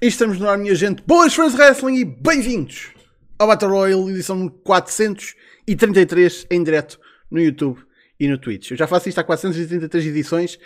[0.00, 1.02] E estamos no ar, minha gente.
[1.02, 2.90] Boas fãs de wrestling e bem-vindos
[3.36, 7.80] ao Battle Royale, edição 433 em direto no YouTube
[8.20, 8.70] e no Twitch.
[8.70, 10.56] Eu já faço isto há 433 edições.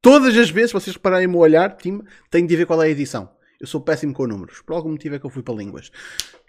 [0.00, 2.90] Todas as vezes, vocês repararem o meu olhar, time, tenho de ver qual é a
[2.90, 3.30] edição.
[3.60, 4.60] Eu sou péssimo com números.
[4.62, 5.92] Por algum motivo é que eu fui para línguas.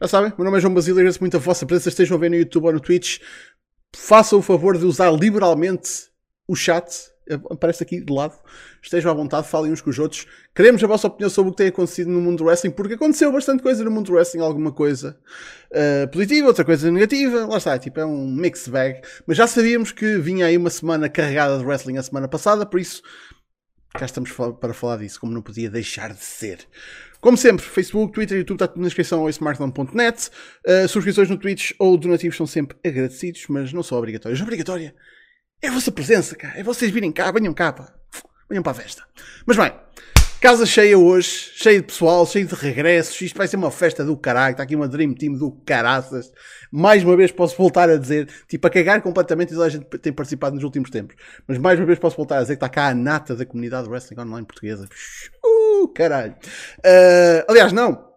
[0.01, 1.89] Já sabem, meu nome é João Basílio, agradeço muito a vossa presença.
[1.89, 3.19] Estejam a ver no YouTube ou no Twitch.
[3.95, 6.07] Façam o favor de usar liberalmente
[6.47, 7.12] o chat
[7.49, 8.37] aparece aqui de lado.
[8.81, 10.25] Estejam à vontade, falem uns com os outros.
[10.53, 13.31] Queremos a vossa opinião sobre o que tem acontecido no mundo do wrestling, porque aconteceu
[13.31, 15.17] bastante coisa no mundo do wrestling, alguma coisa
[15.71, 17.45] uh, positiva, outra coisa negativa.
[17.45, 19.01] Lá está, tipo, é um mixed bag.
[19.25, 22.79] Mas já sabíamos que vinha aí uma semana carregada de wrestling a semana passada, por
[22.79, 23.01] isso
[23.93, 26.59] cá estamos para falar disso, como não podia deixar de ser.
[27.21, 30.29] Como sempre, Facebook, Twitter, YouTube, está tudo na descrição ou smartphone.net.
[30.67, 34.41] Uh, subscrições no Twitch ou donativos são sempre agradecidos, mas não são obrigatórios.
[34.41, 34.93] Obrigatória
[35.63, 36.51] é a vossa presença, cá.
[36.55, 37.93] É vocês virem cá, venham cá, pá.
[38.49, 39.01] Venham para a festa.
[39.45, 39.71] Mas bem,
[40.41, 43.19] casa cheia hoje, cheia de pessoal, cheia de regressos.
[43.21, 44.51] Isto vai ser uma festa do caralho.
[44.51, 46.33] Está aqui uma Dream Team do caraças.
[46.69, 49.85] Mais uma vez posso voltar a dizer, tipo, a cagar completamente e toda a gente
[49.85, 51.15] tem participado nos últimos tempos.
[51.47, 53.87] Mas mais uma vez posso voltar a dizer que está cá a nata da comunidade
[53.87, 54.89] wrestling online portuguesa.
[55.43, 56.35] Uh, caralho.
[56.79, 58.11] Uh, aliás, não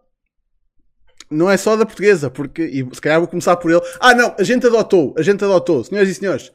[1.31, 3.81] não é só da portuguesa, porque, e se calhar vou começar por ele.
[3.99, 6.53] Ah, não, a gente adotou, a gente adotou, senhoras e senhores,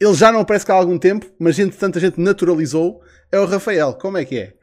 [0.00, 3.02] ele já não aparece cá há algum tempo, mas gente, tanta gente naturalizou.
[3.30, 3.94] É o Rafael.
[3.94, 4.54] Como é que é?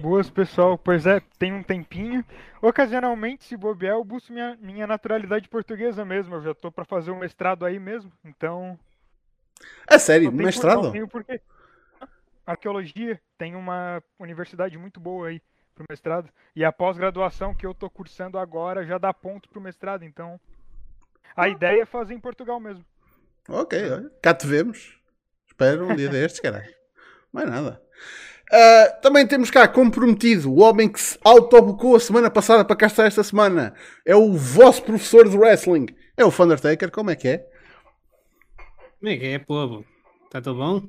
[0.00, 0.76] Boas, pessoal.
[0.76, 2.24] Pois é, tem um tempinho.
[2.60, 6.34] Ocasionalmente, se bobear, eu busco minha, minha naturalidade portuguesa mesmo.
[6.36, 8.78] Eu já tô para fazer um mestrado aí mesmo, então.
[9.88, 10.32] É sério?
[10.32, 10.84] Mestrado?
[10.84, 11.40] Não tenho porque.
[12.46, 15.42] Arqueologia tem uma universidade muito boa aí
[15.74, 16.30] pro mestrado.
[16.56, 20.40] E a pós-graduação que eu tô cursando agora já dá ponto pro mestrado, então.
[21.36, 22.84] A ah, ideia é fazer em Portugal mesmo.
[23.48, 24.10] Ok, olha.
[24.20, 24.98] Cá te vemos.
[25.46, 26.72] Espero um dia destes, caralho.
[27.32, 27.80] Mais nada.
[28.50, 32.86] Uh, também temos cá comprometido o homem que se autobocou a semana passada para cá
[32.86, 33.74] estar esta semana.
[34.04, 35.86] É o vosso professor de wrestling.
[36.16, 36.90] É o Thundertaker.
[36.90, 37.46] Como é que é?
[38.98, 39.84] Como é que é, povo?
[40.24, 40.88] Está tudo bom?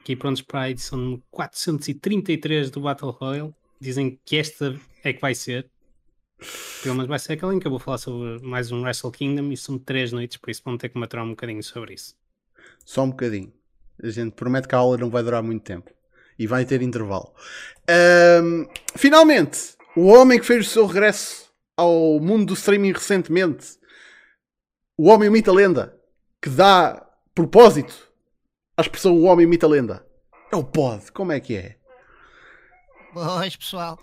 [0.00, 3.54] Aqui prontos para a edição 433 do Battle Royale.
[3.80, 5.70] Dizem que esta é que vai ser.
[6.82, 9.52] Pelo menos vai ser aquele em que eu vou falar sobre mais um Wrestle Kingdom
[9.52, 12.14] e são três noites, por isso vão ter que maturar um bocadinho sobre isso.
[12.84, 13.52] Só um bocadinho.
[14.02, 15.90] A gente promete que a aula não vai durar muito tempo.
[16.38, 17.34] E vai ter intervalo.
[18.42, 23.78] Um, finalmente, o homem que fez o seu regresso ao mundo do streaming recentemente,
[24.96, 25.98] o homem mita lenda,
[26.40, 28.10] que dá propósito
[28.76, 30.06] à expressão o homem mita lenda,
[30.50, 31.12] é o Pod.
[31.12, 31.76] Como é que é?
[33.12, 33.98] Boas, pessoal.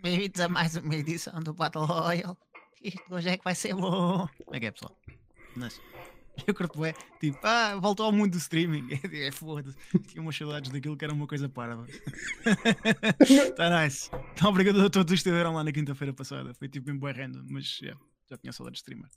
[0.00, 2.36] Bem-vindos a mais uma edição do Battle Royale.
[2.82, 4.28] Isto hoje é que vai ser bom.
[4.44, 4.96] Como é que é, pessoal?
[5.56, 5.80] Mas,
[6.46, 8.88] eu curto é tipo, ah, voltou ao mundo do streaming.
[9.12, 9.76] É foda-se.
[10.06, 11.84] Tinha umas saudades daquilo que era uma coisa parva.
[13.20, 14.08] Está nice.
[14.34, 16.54] Então, obrigado a todos que estiveram lá na quinta-feira passada.
[16.54, 18.00] Foi tipo bem boa random, mas yeah,
[18.30, 19.10] já tinha saudades de streamer.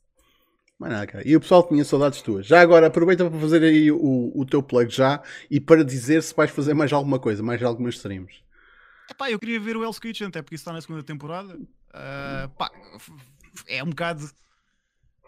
[0.79, 1.27] Mas nada, cara.
[1.27, 2.47] E o pessoal tinha saudades tuas.
[2.47, 6.33] Já agora, aproveita para fazer aí o, o teu plug já e para dizer se
[6.33, 8.41] vais fazer mais alguma coisa, mais algumas streams.
[9.11, 11.55] Epá, eu queria ver o Hell's Kitchen, até porque isso está na segunda temporada.
[11.55, 12.71] Uh, pá,
[13.67, 14.29] é um bocado.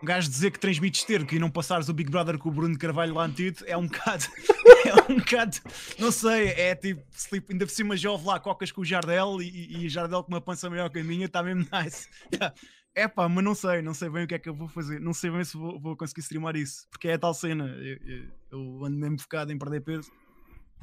[0.01, 2.77] Um gajo dizer que transmites esterco e não passares o Big Brother com o Bruno
[2.77, 4.23] Carvalho lá antigo é um bocado.
[4.88, 5.57] é um bocado.
[5.99, 7.03] Não sei, é tipo.
[7.49, 10.69] Ainda por cima jove lá cocas com o Jardel e, e Jardel com uma pança
[10.69, 12.07] maior que a minha, está mesmo nice.
[12.95, 15.01] É pá, mas não sei, não sei bem o que é que eu vou fazer,
[15.01, 17.65] não sei bem se vou, vou conseguir streamar isso, porque é a tal cena.
[17.65, 20.11] Eu, eu, eu ando mesmo focado em perder peso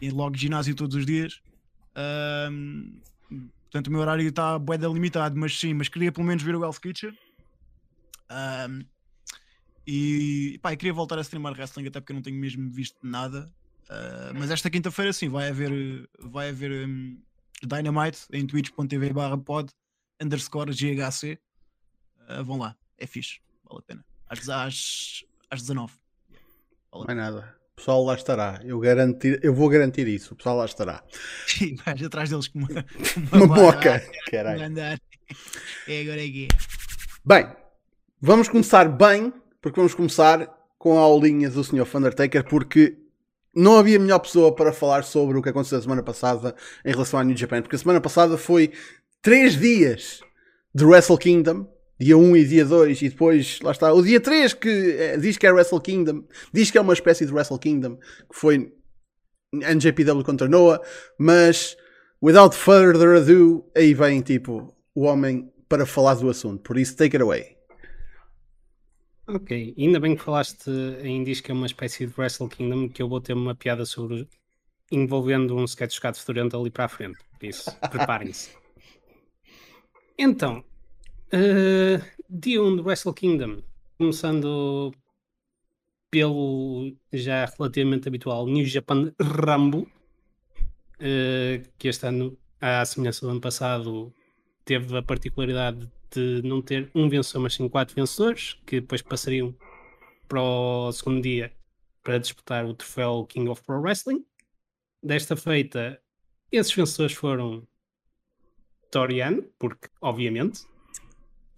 [0.03, 1.41] e logo ginásio todos os dias
[1.97, 3.01] um,
[3.65, 6.65] portanto, o meu horário está bué limitado, mas sim, mas queria pelo menos ver o
[6.65, 7.17] Hell's Kitchen.
[8.31, 8.85] Um,
[9.87, 13.53] e pá, queria voltar a streamar wrestling até porque eu não tenho mesmo visto nada.
[13.89, 17.21] Uh, mas esta quinta-feira sim, vai haver, vai haver um,
[17.63, 19.73] Dynamite em twitch.tv barra pod
[20.23, 21.39] underscore GHC.
[22.29, 24.05] Uh, vão lá, é fixe, vale a pena.
[24.29, 25.93] Às, às, às 19.
[26.93, 28.61] Vale Não é nada pessoal lá estará.
[28.63, 30.35] Eu, garantir, eu vou garantir isso.
[30.35, 31.03] O pessoal lá estará.
[31.47, 32.69] Sim, vais atrás deles com uma,
[33.33, 34.03] uma, uma boca.
[34.31, 34.63] Caralho.
[35.89, 36.49] É agora aqui.
[37.25, 37.47] Bem,
[38.21, 40.49] vamos começar bem, porque vamos começar
[40.79, 41.87] com a aulinha do Sr.
[41.95, 42.97] Undertaker, porque
[43.55, 46.55] não havia melhor pessoa para falar sobre o que aconteceu a semana passada
[46.85, 48.73] em relação à New Japan, porque a semana passada foi
[49.23, 50.21] três dias
[50.75, 51.67] de Wrestle Kingdom
[52.01, 55.37] dia 1 e dia 2, e depois, lá está, o dia 3 que é, diz
[55.37, 58.73] que é Wrestle Kingdom, diz que é uma espécie de Wrestle Kingdom, que foi
[59.53, 60.81] NJPW contra Noah,
[61.19, 61.77] mas
[62.23, 67.17] without further ado, aí vem tipo o homem para falar do assunto, por isso take
[67.17, 67.55] it away.
[69.29, 70.71] Ok, ainda bem que falaste
[71.03, 73.85] em diz que é uma espécie de Wrestle Kingdom, que eu vou ter uma piada
[73.85, 74.27] sobre
[74.91, 78.51] envolvendo um sketch de fedorento ali para a frente, por isso preparem-se.
[80.19, 80.65] Então,
[81.33, 83.63] uh, dia 1 do Wrestle Kingdom,
[83.97, 84.93] começando
[86.11, 93.41] pelo já relativamente habitual New Japan Rambo, uh, que este ano, à semelhança do ano
[93.41, 94.13] passado,
[94.65, 99.55] teve a particularidade de não ter um vencedor, mas sim quatro vencedores, que depois passariam
[100.29, 101.53] para o segundo dia
[102.03, 104.25] para disputar o troféu King of Pro Wrestling.
[105.03, 106.01] Desta feita,
[106.51, 107.67] esses vencedores foram
[108.91, 110.65] Toriano, porque obviamente,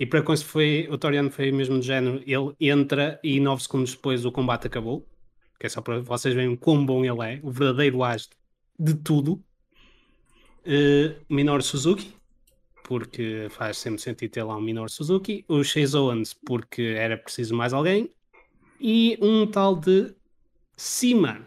[0.02, 3.94] e para isso foi, o Toriano foi mesmo de género, ele entra e nove segundos
[3.94, 5.06] depois o combate acabou,
[5.60, 8.28] que é só para vocês verem quão bom ele é, o verdadeiro as
[8.76, 9.34] de tudo.
[10.66, 12.16] Uh, Minoru Suzuki,
[12.82, 17.54] porque faz sempre sentido ter lá um Minoru Suzuki, o Chase Owens, porque era preciso
[17.54, 18.10] mais alguém,
[18.80, 20.12] e um tal de
[20.76, 21.46] Cima.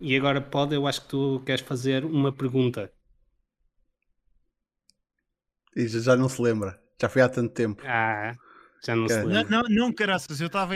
[0.00, 2.90] E agora pode, eu acho que tu queres fazer uma pergunta.
[5.76, 6.80] E já não se lembra.
[7.00, 7.82] Já foi há tanto tempo.
[7.86, 8.34] Ah,
[8.84, 9.20] já não Cara.
[9.20, 9.44] se lembra.
[9.50, 10.74] Não, não, não caraças, eu estava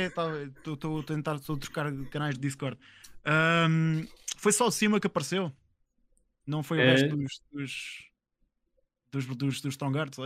[0.75, 2.79] estou a tentar tô trocar canais de Discord.
[3.25, 4.05] Ahm,
[4.37, 5.53] foi só o Cima que apareceu.
[6.47, 6.91] Não foi o É.
[6.93, 9.77] resto dos dos, dos, dos, dos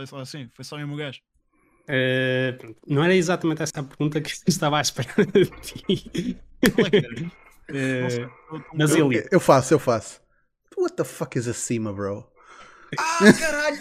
[0.07, 1.21] só assim, foi só o mesmo gajo.
[1.87, 6.37] Eh, pronto, não era exatamente essa a pergunta que eu estava à espera de ti.
[6.61, 6.69] É
[8.49, 10.21] tô- mas Eu, ele, eu faço, eu faço.
[10.77, 12.29] What the fuck is acima, bro?
[12.99, 13.77] Ah, caralho!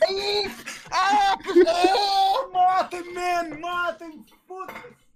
[0.90, 3.58] Ah, oh, matem, man!
[3.60, 4.24] Matem!
[4.46, 5.06] Foda-se!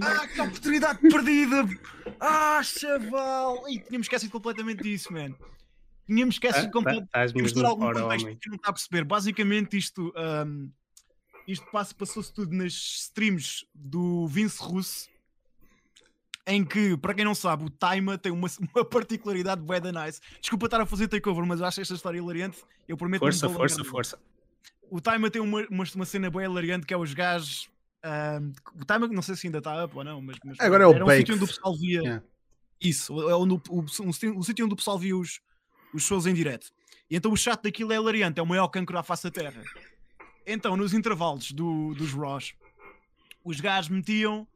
[0.00, 1.68] Ah, que oportunidade perdida!
[2.20, 3.68] Ah, chaval!
[3.68, 5.34] Ih, tínhamos esquecido completamente disso, man.
[6.06, 7.10] Tínhamos esquecido tá- completamente.
[7.10, 8.38] tá- de mesmo algum contexto homem.
[8.38, 9.04] que não está a perceber.
[9.04, 10.68] Basicamente, isto, ahm,
[11.46, 15.08] isto passou-se tudo nas streams do Vince Russo,
[16.46, 20.20] em que, para quem não sabe, o Taima tem uma, uma particularidade da nice.
[20.40, 22.62] Desculpa estar a fazer takeover, mas eu acho esta história hilariante.
[22.86, 24.18] Eu prometo Força, força, força.
[24.94, 27.68] O Taima tem uma, uma, uma cena bem hilariante que é os gajos.
[28.80, 30.36] o Taima, não sei se ainda está up ou não, mas.
[30.44, 32.00] mas Agora é o era um sítio onde o pessoal via.
[32.00, 32.24] Yeah.
[32.80, 35.40] Isso, é onde o, o, um sítio- o sítio onde o pessoal via os,
[35.92, 36.70] os shows em direto.
[37.10, 39.60] E então o chat daquilo é hilariante, é o maior cancro à face da terra.
[40.46, 42.54] Então, nos intervalos do, dos Raws,
[43.42, 44.46] os gajos metiam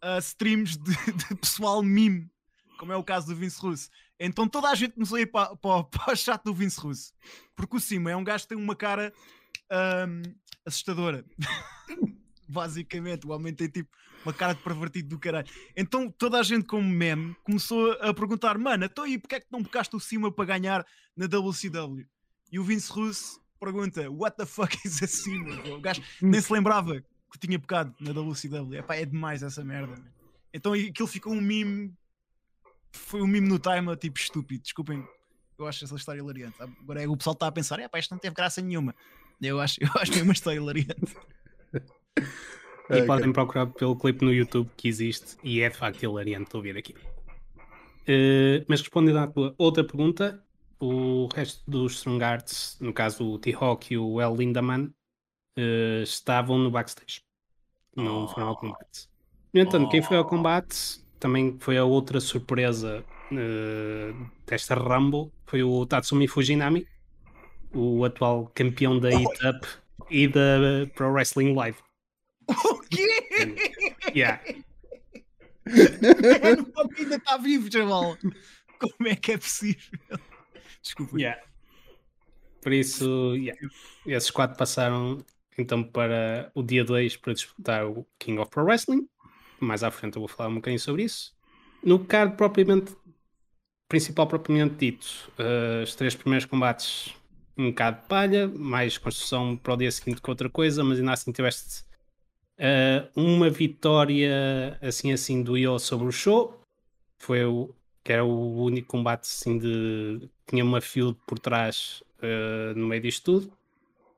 [0.00, 2.30] ah, streams de, de pessoal mime,
[2.78, 3.90] como é o caso do Vince Russo.
[4.20, 7.12] Então toda a gente começou a ir para, para, para o chat do Vince Russo.
[7.56, 9.12] Porque o Cima é um gajo que tem uma cara
[9.70, 10.22] ahm,
[10.64, 11.24] assustadora.
[12.48, 13.88] Basicamente, o homem tem tipo
[14.24, 15.46] uma cara de pervertido do caralho.
[15.76, 19.46] Então toda a gente, como meme, começou a perguntar: Mano, então aí porque é que
[19.50, 20.84] não bocaste o Cima para ganhar
[21.16, 22.06] na WCW?
[22.50, 25.56] E o Vince Russo pergunta: What the fuck is a Cima?
[25.56, 28.78] bro?" O gajo nem se lembrava que tinha bocado na WCW.
[28.78, 29.96] Epá, é demais essa merda.
[29.96, 30.04] man.
[30.52, 31.94] Então aquilo ficou um meme.
[32.92, 34.62] Foi um meme no time, tipo estúpido.
[34.62, 35.06] Desculpem,
[35.56, 36.60] eu acho essa história hilariante.
[36.60, 38.94] Agora é, o pessoal está a pensar: Epá, isto não teve graça nenhuma.
[39.40, 41.16] Eu acho, eu acho que é uma história hilariante.
[42.92, 43.06] E Ok.
[43.06, 46.76] podem procurar pelo clipe no YouTube que existe e é de facto hilariante de ouvir
[46.76, 46.94] aqui.
[48.06, 50.44] Eh, mas respondendo à tua outra pergunta,
[50.80, 54.92] o resto dos Strong Arts, no caso o T-Hawk e o El Lindaman,
[55.56, 57.22] eh, estavam no backstage.
[57.96, 59.08] Não foram ao combate.
[59.52, 64.14] No entanto, quem foi ao combate também foi a outra surpresa eh,
[64.46, 66.86] desta Rumble, foi o Tatsumi Fujinami,
[67.72, 69.66] o atual campeão da Hit Up
[70.10, 71.78] e da Pro Wrestling Live.
[72.48, 73.08] o quê?
[74.14, 74.42] Yeah.
[75.70, 78.16] O ainda está vivo, chaval.
[78.78, 79.98] Como é que é possível?
[80.82, 81.16] Desculpa.
[81.16, 81.40] Yeah.
[82.60, 83.60] Por isso, yeah.
[84.06, 85.24] esses quatro passaram
[85.56, 89.08] então para o dia 2 para disputar o King of Pro Wrestling.
[89.60, 91.34] Mais à frente eu vou falar um bocadinho sobre isso.
[91.84, 92.96] No card propriamente
[93.88, 97.12] principal propriamente dito, eh, os três primeiros combates
[97.60, 101.12] um bocado de palha, mais construção para o dia seguinte que outra coisa, mas ainda
[101.12, 101.84] assim tiveste
[102.58, 106.60] eh, uma vitória assim assim do Io sobre o show.
[107.18, 112.72] Foi o que era o único combate assim de tinha uma field por trás eh,
[112.76, 113.52] no meio disto tudo.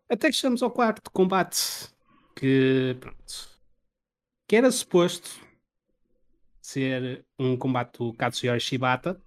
[0.08, 1.88] Até que chegamos ao quarto combate
[2.36, 3.52] que pronto
[4.48, 5.30] que era suposto
[6.60, 9.20] ser um combate do Katsuyori Shibata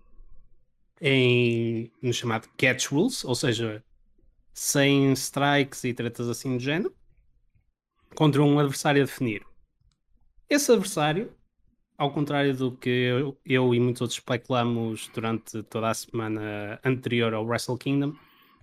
[1.01, 3.84] em no chamado Catch Rules, ou seja,
[4.55, 6.95] sem strikes e tretas assim do género,
[8.15, 9.45] contra um adversário a definir.
[10.50, 11.29] Esse adversário,
[11.97, 17.33] ao contrário do que eu, eu e muitos outros especulamos durante toda a semana anterior
[17.33, 18.15] ao Wrestle Kingdom,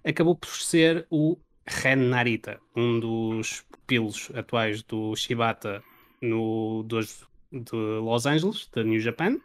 [0.02, 5.84] acabou por ser o Ren Narita, um dos pupilos atuais do Shibata
[6.22, 9.38] no dos de Los Angeles, da New Japan,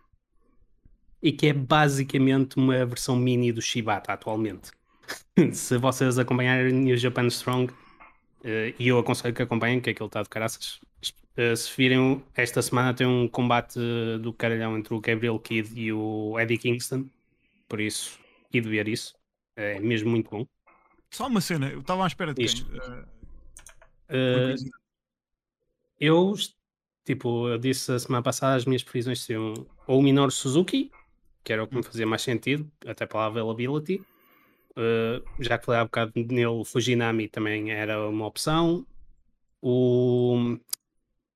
[1.21, 4.71] e que é basicamente uma versão mini do Shibata atualmente.
[5.53, 10.21] se vocês acompanharem New Japan Strong, uh, e eu aconselho que acompanhem, que aquilo está
[10.21, 10.79] de caraças.
[11.37, 13.79] Uh, se virem, esta semana tem um combate
[14.21, 17.07] do caralhão entre o Gabriel Kidd e o Eddie Kingston,
[17.67, 18.19] por isso,
[18.51, 19.15] e de ver isso,
[19.55, 20.47] é mesmo muito bom.
[21.11, 22.65] Só uma cena, eu estava à espera de Isto.
[24.09, 24.55] Uh,
[25.99, 26.33] eu,
[27.05, 29.53] tipo, eu disse a semana passada as minhas previsões seriam
[29.85, 30.91] ou o Minoru Suzuki,
[31.43, 34.01] que era o que me fazia mais sentido, até pela availability.
[34.77, 38.85] Uh, já que falei há bocado nele, o Fujinami também era uma opção.
[39.59, 40.55] O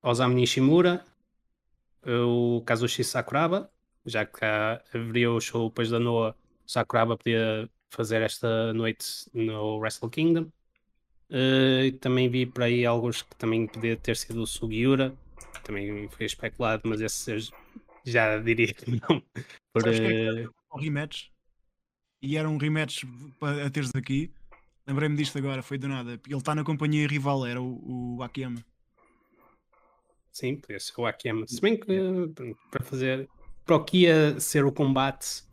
[0.03, 1.03] Osamu Nishimura,
[2.05, 3.71] o Kazushi Sakuraba,
[4.05, 4.45] já que
[4.93, 6.35] haveria o show depois da Noa,
[6.67, 10.51] Sakuraba podia fazer esta noite no Wrestle Kingdom.
[11.31, 15.15] Uh, também vi por aí alguns que também podia ter sido o Sugiura,
[15.63, 17.49] também foi especulado, mas esse
[18.05, 19.23] já diria que não.
[19.73, 21.31] Por, é que uh, era um rematch?
[22.21, 23.03] E era um rematch
[23.39, 24.31] para a teres aqui.
[24.85, 26.19] Lembrei-me disto agora, foi do nada.
[26.27, 28.63] Ele está na companhia rival, era o, o Akiyama.
[30.31, 31.45] sim, podia ser o Akiyama.
[31.47, 31.87] Se bem que
[32.69, 33.29] para fazer
[33.65, 35.43] para o que ia ser o combate,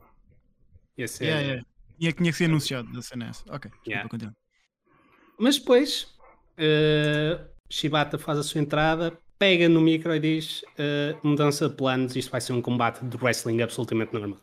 [0.97, 1.25] ia ser.
[1.25, 1.67] Yeah, yeah.
[1.99, 3.45] Tinha, tinha que ser anunciado da CNS.
[3.49, 4.09] Ok, Yeah.
[4.09, 4.35] continua.
[5.39, 6.15] Mas depois,
[6.59, 12.17] uh, Shibata faz a sua entrada, pega no micro e diz: uh, mudança de planos,
[12.17, 14.41] isto vai ser um combate de wrestling absolutamente normal.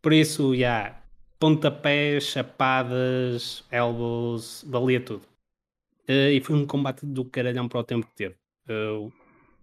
[0.00, 1.02] Por isso, já, yeah,
[1.38, 5.22] pontapés, chapadas, elbows, valia tudo.
[6.08, 8.36] Uh, e foi um combate do caralhão para o tempo que teve.
[8.68, 9.12] Uh,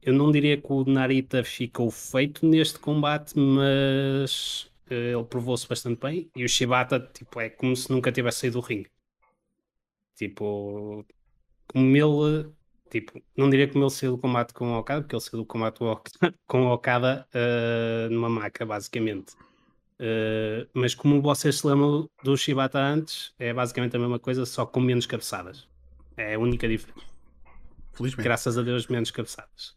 [0.02, 6.00] eu não diria que o Narita ficou feito neste combate, mas uh, ele provou-se bastante
[6.02, 6.30] bem.
[6.36, 8.90] E o Shibata, tipo, é como se nunca tivesse saído do ringue.
[10.16, 11.06] Tipo,
[11.68, 12.50] como ele,
[12.90, 15.46] tipo, não diria como ele saiu do combate com o Okada, porque ele saiu do
[15.46, 15.80] combate
[16.46, 19.34] com o Okada, uh, numa maca, basicamente.
[20.00, 24.66] Uh, mas como vocês se lembram do Shibata antes, é basicamente a mesma coisa, só
[24.66, 25.68] com menos cabeçadas.
[26.18, 27.06] É a única diferença.
[27.94, 28.24] Felizmente.
[28.24, 29.76] Graças a Deus, menos cabeçadas.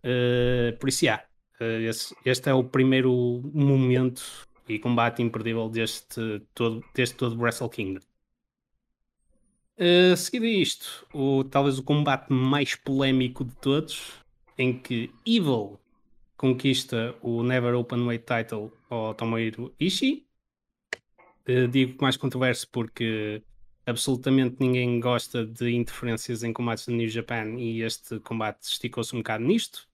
[0.00, 1.24] Uh, por isso, yeah,
[1.60, 4.22] esse, este é o primeiro momento
[4.68, 8.00] e combate imperdível deste todo, deste todo Wrestle Kingdom.
[9.76, 14.12] Uh, seguido a isto, o, talvez o combate mais polémico de todos,
[14.56, 15.78] em que Evil
[16.36, 20.26] conquista o Never Openweight Title ao Tomohiro Ishii.
[21.48, 23.42] Uh, digo mais controverso porque
[23.86, 29.18] absolutamente ninguém gosta de interferências em combates da New Japan e este combate esticou-se um
[29.18, 29.86] bocado nisto.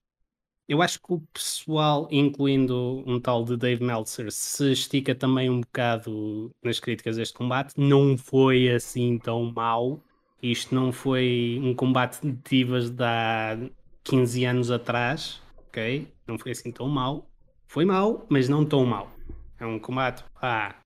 [0.67, 5.59] Eu acho que o pessoal, incluindo um tal de Dave Meltzer, se estica também um
[5.59, 7.73] bocado nas críticas deste combate.
[7.77, 10.01] Não foi assim tão mau.
[10.41, 13.57] Isto não foi um combate de divas de há
[14.03, 16.13] 15 anos atrás, ok?
[16.27, 17.31] Não foi assim tão mau.
[17.65, 19.09] Foi mau, mas não tão mau.
[19.57, 20.81] É um combate, pá,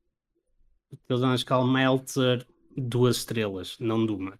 [1.09, 2.45] eles vão escalar Meltzer
[2.77, 4.39] duas estrelas, não de uma.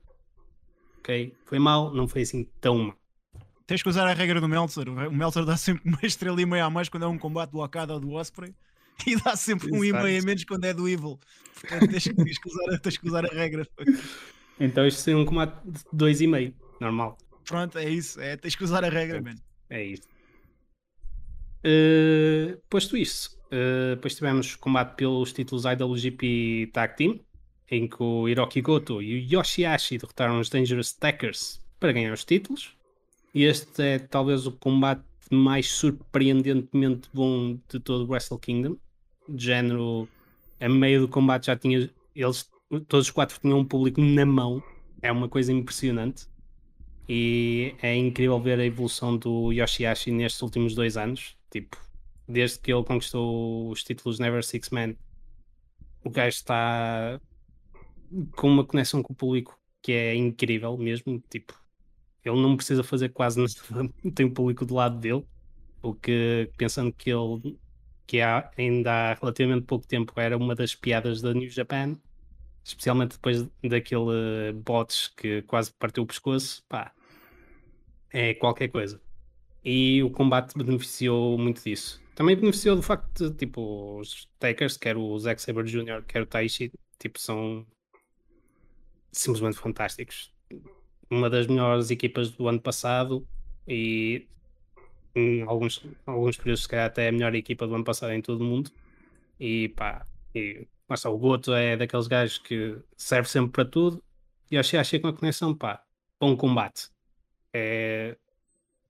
[1.00, 1.36] Ok?
[1.46, 2.98] Foi mau, não foi assim tão mau.
[3.66, 4.88] Tens que usar a regra do Meltzer.
[4.88, 7.60] O Meltzer dá sempre uma estrela e meia a mais quando é um combate do
[7.64, 8.54] Okada ou do Osprey
[9.08, 10.04] e dá sempre um e Exato.
[10.04, 11.20] meio a menos quando é do Evil.
[11.60, 13.68] Portanto, tens que, tens que usar, tens que usar a regra.
[14.60, 17.18] Então isto seria um combate de dois e meio, normal.
[17.44, 18.20] Pronto, é isso.
[18.22, 19.36] É, tens que usar a regra, man.
[19.70, 20.08] É isso.
[21.66, 27.20] Uh, posto isso, uh, depois tivemos combate pelos títulos IWGP Tag Team,
[27.72, 32.24] em que o Hiroki Goto e o Yoshihashi derrotaram os Dangerous Tackers para ganhar os
[32.24, 32.76] títulos.
[33.34, 38.78] E este é talvez o combate mais surpreendentemente bom de todo o Wrestle Kingdom.
[39.28, 40.08] De género,
[40.60, 41.90] a meio do combate já tinha.
[42.16, 42.50] Eles,
[42.88, 44.64] todos os quatro tinham um público na mão.
[45.02, 46.28] É uma coisa impressionante.
[47.10, 51.36] E é incrível ver a evolução do Yoshihashi nestes últimos dois anos.
[51.56, 51.78] Tipo,
[52.28, 54.94] desde que ele conquistou os títulos Never Six Man,
[56.04, 57.18] o gajo está
[58.36, 61.24] com uma conexão com o público que é incrível mesmo.
[61.30, 61.58] Tipo,
[62.26, 63.40] ele não precisa fazer quase
[63.72, 65.26] nada, tem o público do lado dele.
[65.82, 67.58] O que, pensando que ele,
[68.06, 71.98] que há, ainda há relativamente pouco tempo, era uma das piadas da New Japan,
[72.66, 76.92] especialmente depois daquele bots que quase partiu o pescoço, pá,
[78.12, 79.05] é qualquer coisa.
[79.66, 82.00] E o combate beneficiou muito disso.
[82.14, 86.26] Também beneficiou do facto de, tipo, os Takers, quer o Zack Sabre Jr., quer o
[86.26, 87.66] Taishi, tipo, são
[89.12, 90.32] simplesmente fantásticos.
[91.10, 93.28] Uma das melhores equipas do ano passado
[93.68, 94.28] e
[95.16, 98.42] em alguns, alguns períodos, se calhar, até a melhor equipa do ano passado em todo
[98.42, 98.70] o mundo.
[99.40, 104.04] E pá, e, mas, o Goto é daqueles gajos que serve sempre para tudo.
[104.52, 105.84] E achei, achei com a conexão, pá,
[106.20, 106.90] bom combate.
[107.54, 108.18] É,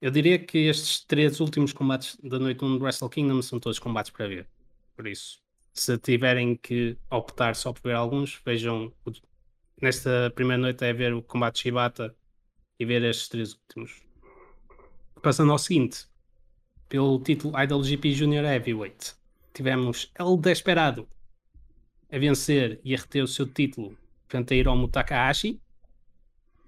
[0.00, 3.78] eu diria que estes três últimos combates da noite 1 do Wrestle Kingdom são todos
[3.78, 4.48] combates para ver.
[4.94, 5.40] Por isso,
[5.72, 8.92] Se tiverem que optar só por ver alguns, vejam.
[9.04, 9.12] o-
[9.82, 12.16] Nesta primeira noite é ver o combate Shibata
[12.80, 14.02] e ver estes três últimos.
[15.22, 16.06] Passando ao seguinte,
[16.88, 19.14] pelo título IWGP Junior Heavyweight,
[19.52, 21.06] tivemos El Desperado
[22.10, 23.98] a vencer e a reter o seu título
[24.28, 25.60] frente a Hiromu Takahashi.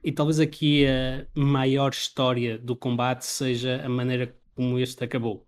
[0.09, 5.47] E talvez aqui a maior história do combate seja a maneira como este acabou.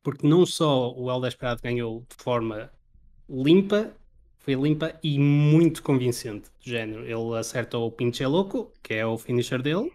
[0.00, 2.70] Porque não só o El Desperado ganhou de forma
[3.28, 3.92] limpa,
[4.36, 6.48] foi limpa e muito convincente.
[6.60, 9.92] Do género, ele acerta o Pinche Loco, que é o finisher dele,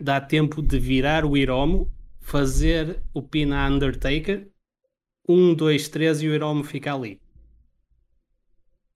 [0.00, 4.48] dá tempo de virar o Hiromu, fazer o pin a Undertaker,
[5.28, 7.20] 1, 2, 3 e o Hiromu fica ali.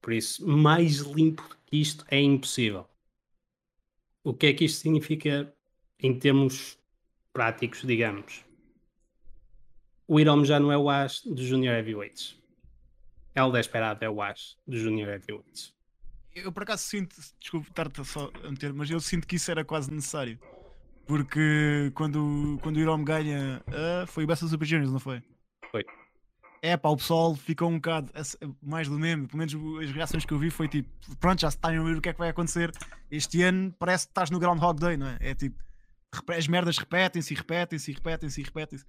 [0.00, 2.89] Por isso, mais limpo que isto é impossível.
[4.23, 5.53] O que é que isto significa
[5.99, 6.79] em termos
[7.33, 8.45] práticos, digamos?
[10.07, 12.37] O Hiromu já não é o as dos Junior Heavyweights.
[13.35, 15.73] É o Desperado, é o as dos Junior Heavyweights.
[16.35, 19.65] Eu por acaso sinto, desculpe estar-te só a meter, mas eu sinto que isso era
[19.65, 20.39] quase necessário.
[21.07, 25.23] Porque quando, quando o Hiromu ganha, ah, foi o Best of Super Juniors, não foi?
[25.71, 25.85] Foi.
[26.62, 29.26] É pá, o pessoal ficou um bocado se- mais do mesmo.
[29.26, 30.88] Pelo menos as reações que eu vi foi tipo:
[31.19, 32.71] pronto, já se está a ver o que é que vai acontecer.
[33.11, 35.17] Este ano parece que estás no Groundhog Day, não é?
[35.21, 35.57] É tipo:
[36.29, 38.85] as merdas repetem-se e repetem-se e repetem-se e repetem-se.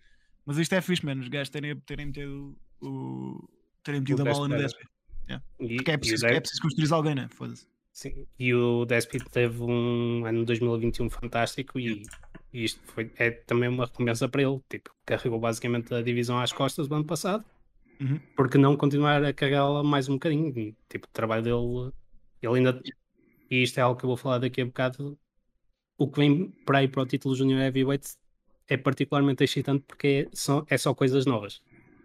[0.45, 1.21] Mas isto é fixe, mano.
[1.21, 3.47] Os gajos terem, terem metido, o,
[3.83, 4.57] terem metido O a bola no.
[4.57, 4.83] DSP.
[5.59, 7.29] E, Porque é preciso, é preciso construir alguém, né?
[7.31, 7.65] Foda-se.
[7.93, 12.03] Sim, e o Despit teve um ano 2021 fantástico e,
[12.53, 14.59] e isto foi, é também uma recompensa para ele.
[14.69, 17.45] Tipo, carregou basicamente a divisão às costas do ano passado,
[18.01, 18.19] Uhum.
[18.35, 20.51] porque não continuar a carregá-la mais um bocadinho?
[20.89, 21.93] Tipo, o trabalho dele,
[22.41, 22.81] ele ainda.
[23.49, 25.17] E isto é algo que eu vou falar daqui a bocado.
[25.97, 28.15] O que vem para aí para o título Junior Heavyweight
[28.67, 31.61] é particularmente excitante porque é só, é só coisas novas.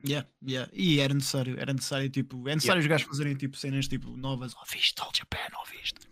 [0.06, 0.70] Yeah, yeah.
[0.74, 4.54] E era necessário, era necessário, tipo, é necessário os gajos fazerem tipo cenas tipo novas.
[4.54, 6.08] Oh, viste, All Japan, oh, viste.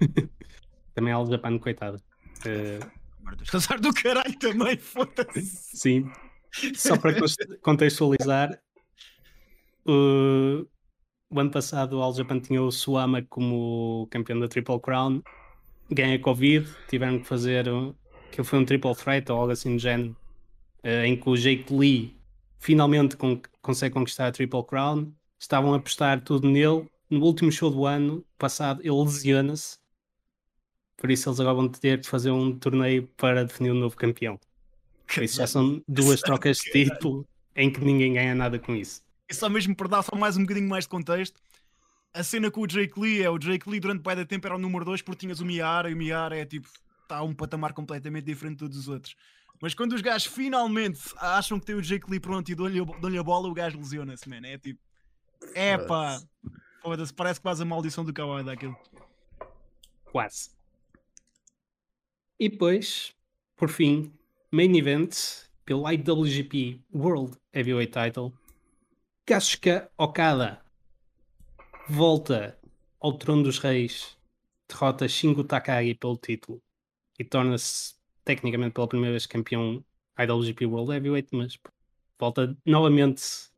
[0.94, 2.02] Também All Japan, coitada.
[2.44, 2.80] Eh,
[3.26, 5.76] Merda, Descansar do caralho também, foda-se.
[5.76, 6.10] Sim.
[6.74, 7.14] Só para
[7.60, 8.58] contextualizar,
[9.86, 10.66] o,
[11.30, 15.22] o ano passado o All Japan tinha o Suama como campeão da Triple Crown,
[15.90, 17.94] ganha Covid, tiveram que fazer um,
[18.32, 20.16] que foi um Triple Threat ou algo assim do género,
[20.82, 22.20] eh, em que o Jake Lee
[22.58, 26.88] finalmente con- consegue conquistar a Triple Crown, estavam a apostar tudo nele.
[27.10, 29.78] No último show do ano passado, ele lesiona-se,
[30.96, 34.38] por isso eles agora vão ter que fazer um torneio para definir o novo campeão.
[35.14, 39.02] Por isso já são duas trocas de título em que ninguém ganha nada com isso.
[39.28, 41.40] E só mesmo para dar só mais um bocadinho mais de contexto,
[42.14, 44.54] a cena com o Jake Lee é o Jake Lee durante bem da tempo era
[44.56, 46.68] o número 2 porque tinhas o Miara e o Miara é tipo,
[47.02, 49.16] está a um patamar completamente diferente de todos os outros.
[49.60, 53.22] Mas quando os gajos finalmente acham que tem o Jake Lee pronto e dão-lhe a-
[53.22, 54.40] bola, o gajo lesiona-se, man.
[54.46, 54.80] É tipo,
[55.54, 56.20] é pá,
[56.82, 58.76] foda-se, parece faz a maldição do Kawhi daquilo.
[60.12, 60.50] Quase.
[62.38, 63.14] E depois,
[63.56, 64.12] por fim,
[64.52, 65.14] main event
[65.64, 68.32] pelo IWGP World Heavyweight Title.
[69.26, 70.62] Kasuka Okada
[71.88, 72.56] volta
[73.00, 74.16] ao trono dos reis,
[74.68, 76.62] derrota Shingo Takagi pelo título
[77.18, 79.84] e torna-se tecnicamente pela primeira vez campeão
[80.16, 81.58] IWGP World Heavyweight, mas
[82.16, 83.50] volta novamente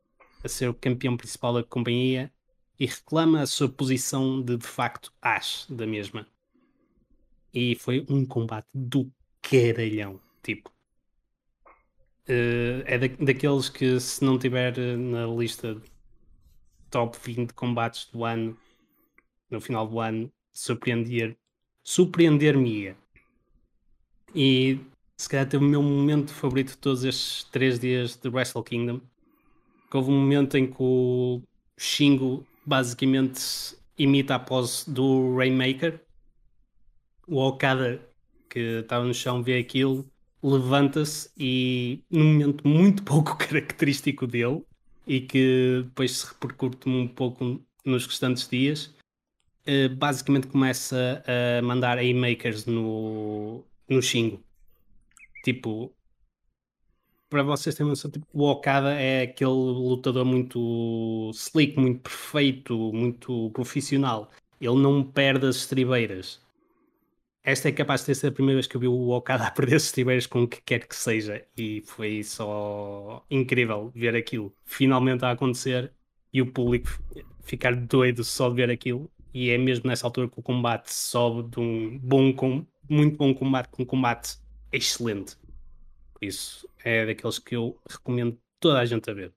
[0.43, 2.33] a ser o campeão principal da companhia
[2.79, 6.25] e reclama a sua posição de de facto as da mesma.
[7.53, 10.78] E foi um combate do caralhão, tipo.
[12.29, 15.81] Eh, é da- daqueles que se não tiver eh, na lista
[16.89, 18.57] top 20 combates do ano,
[19.49, 21.37] no final do ano, surpreender,
[21.83, 22.97] surpreender-me-ia.
[24.35, 24.79] E
[25.17, 29.01] se calhar teve o meu momento favorito de todos estes três dias de Wrestle Kingdom.
[29.93, 31.41] Houve um momento em que o
[31.77, 33.41] Shingo basicamente
[33.97, 36.01] imita a pose do Rainmaker.
[37.27, 38.01] O Okada,
[38.49, 40.09] que estava no chão, vê aquilo,
[40.41, 44.63] levanta-se e, num momento muito pouco característico dele,
[45.07, 48.93] e que depois se repercute um pouco nos restantes dias,
[49.65, 54.43] eh, basicamente começa a mandar haymakers no, no Shingo.
[55.43, 55.93] Tipo,
[57.29, 63.51] para vocês terem noção, tipo, o Okada é aquele lutador muito slick, muito perfeito, muito
[63.51, 64.31] profissional.
[64.59, 66.41] Ele não perde as estribeiras.
[67.49, 69.49] Esta é capaz de ter sido a primeira vez que eu vi o Okada a
[69.49, 71.43] perder as estribeiras com o que quer que seja.
[71.57, 75.91] E foi só incrível ver aquilo finalmente a acontecer
[76.31, 76.87] e o público
[77.41, 79.09] ficar doido só de ver aquilo.
[79.33, 83.33] E é mesmo nessa altura que o combate sobe de um bom, com, muito bom
[83.33, 84.37] combate com um combate
[84.71, 85.35] excelente.
[86.13, 89.33] Por isso é daqueles que eu recomendo toda a gente a ver.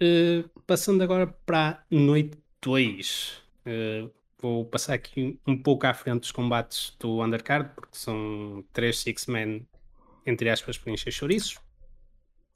[0.00, 3.42] Uh, passando agora para a noite 2.
[3.66, 8.98] Uh, vou passar aqui um pouco à frente dos combates do undercard, porque são três
[8.98, 9.66] six-men,
[10.26, 11.58] entre aspas, para encher chouriços.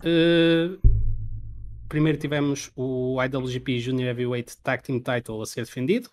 [0.00, 0.78] Uh,
[1.88, 6.10] primeiro tivemos o IWGP Junior Heavyweight Tag Team Title a ser defendido,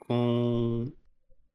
[0.00, 0.92] com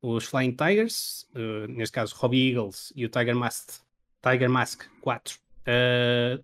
[0.01, 3.81] os Flying Tigers, uh, neste caso Robbie Eagles e o Tiger Mask,
[4.21, 6.43] Tiger Mask 4, uh,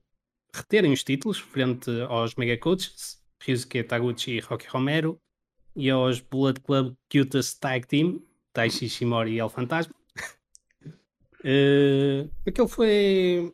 [0.54, 5.20] reterem os títulos frente aos Mega Coaches, Ryusuke Taguchi e Rocky Romero,
[5.76, 8.22] e aos Bullet Club Cutest Tag Team,
[8.54, 9.94] Taishi Shimori e El Fantasma.
[11.44, 13.54] uh, foi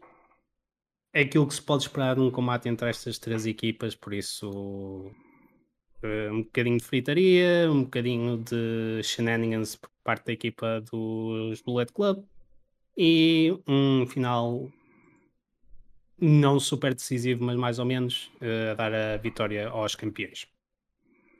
[1.12, 5.12] é aquilo que se pode esperar num combate entre estas três equipas, por isso
[6.04, 11.92] uh, um bocadinho de fritaria, um bocadinho de shenanigans por parte da equipa dos Bullet
[11.92, 12.24] Club
[12.96, 14.72] e um final
[16.22, 20.48] não super decisivo, mas mais ou menos uh, a dar a vitória aos campeões.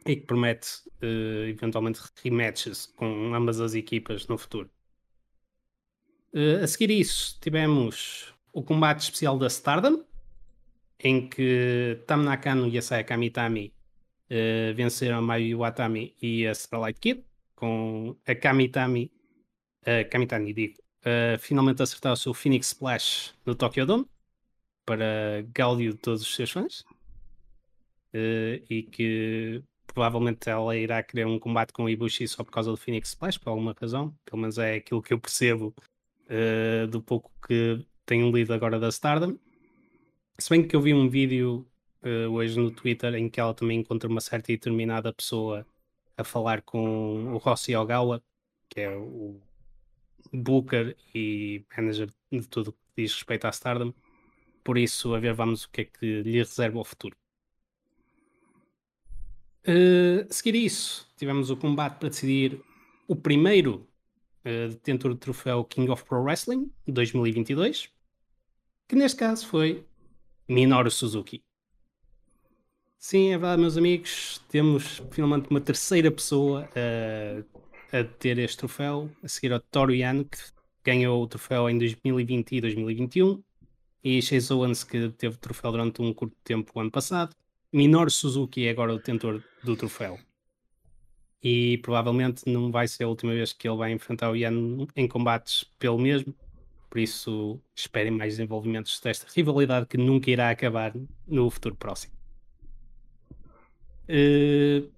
[0.06, 0.68] E que promete
[1.04, 4.70] uh, eventualmente rematches com ambas as equipas no futuro.
[6.34, 10.04] Uh, a seguir isso, tivemos o combate especial da Stardom,
[11.00, 13.74] em que Tam Nakano e a Saya Kamitami
[14.30, 17.24] uh, venceram a Mayu Iwatani e a Starlight Kid,
[17.56, 19.12] com a Kamitami,
[19.86, 24.06] a Kamitani digo, uh, finalmente acertar o seu Phoenix Splash no Tokyo Dome,
[24.86, 26.82] para gáudio de todos os seus fãs,
[28.14, 29.64] uh, e que
[30.00, 33.38] provavelmente ela irá querer um combate com o Ibushi só por causa do Phoenix Splash,
[33.38, 35.76] por alguma razão, pelo menos é aquilo que eu percebo
[36.90, 39.38] do pouco que tenho lido agora da Stardom.
[40.38, 41.68] Se bem que eu vi um vídeo
[42.02, 45.68] uh, hoje no Twitter em que ela também encontra uma certa e determinada pessoa
[46.16, 48.24] a falar com o Rossi Ogawa,
[48.70, 49.42] que é o
[50.32, 53.94] booker e manager de tudo que diz respeito à Stardom.
[54.64, 57.19] Por isso, a ver, vamos o que é que lhe reserva ao futuro.
[59.68, 62.60] Uh, a seguir isso, tivemos o combate para decidir
[63.08, 63.88] o primeiro
[64.46, 67.90] uh, detentor do troféu King of Pro Wrestling 2022
[68.90, 69.86] que neste caso foi
[70.48, 71.44] Minoru Suzuki.
[72.98, 76.68] Sim, é verdade, meus amigos, temos finalmente uma terceira pessoa
[77.94, 80.40] a, a ter este troféu, a seguir ao Toru Yano, que
[80.84, 83.44] ganhou o troféu em 2020 e 2021,
[84.04, 87.36] e Chase Owens, que teve o troféu durante um curto tempo o ano passado.
[87.72, 90.20] Minoru Suzuki é agora o detentor do troféu.
[91.42, 95.08] E provavelmente não vai ser a última vez que ele vai enfrentar o Yano em
[95.08, 96.34] combates pelo mesmo.
[96.90, 100.94] Por isso, esperem mais desenvolvimentos desta rivalidade que nunca irá acabar
[101.28, 102.14] no futuro próximo.
[104.10, 104.90] Uh,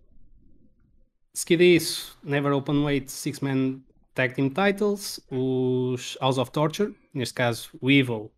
[1.33, 3.81] seguida isso, Never Open Weight Six Man
[4.13, 8.31] Tag Team Titles, os House of Torture, neste caso o Evil,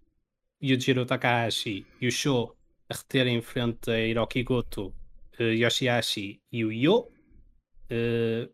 [0.61, 2.55] Yujiro Takahashi e o Sho
[2.93, 4.93] a reterem em frente a Hiroki Goto,
[5.39, 7.09] uh, Yoshihashi e o Yo.
[7.89, 8.49] Uh,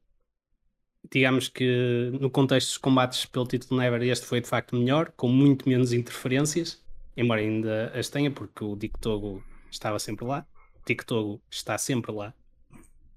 [1.12, 5.28] digamos que no contexto dos combates pelo título Never, este foi de facto melhor, com
[5.28, 6.84] muito menos interferências,
[7.16, 10.46] embora ainda as tenha, porque o Dick Togo estava sempre lá.
[10.86, 12.34] Dick Togo está sempre lá.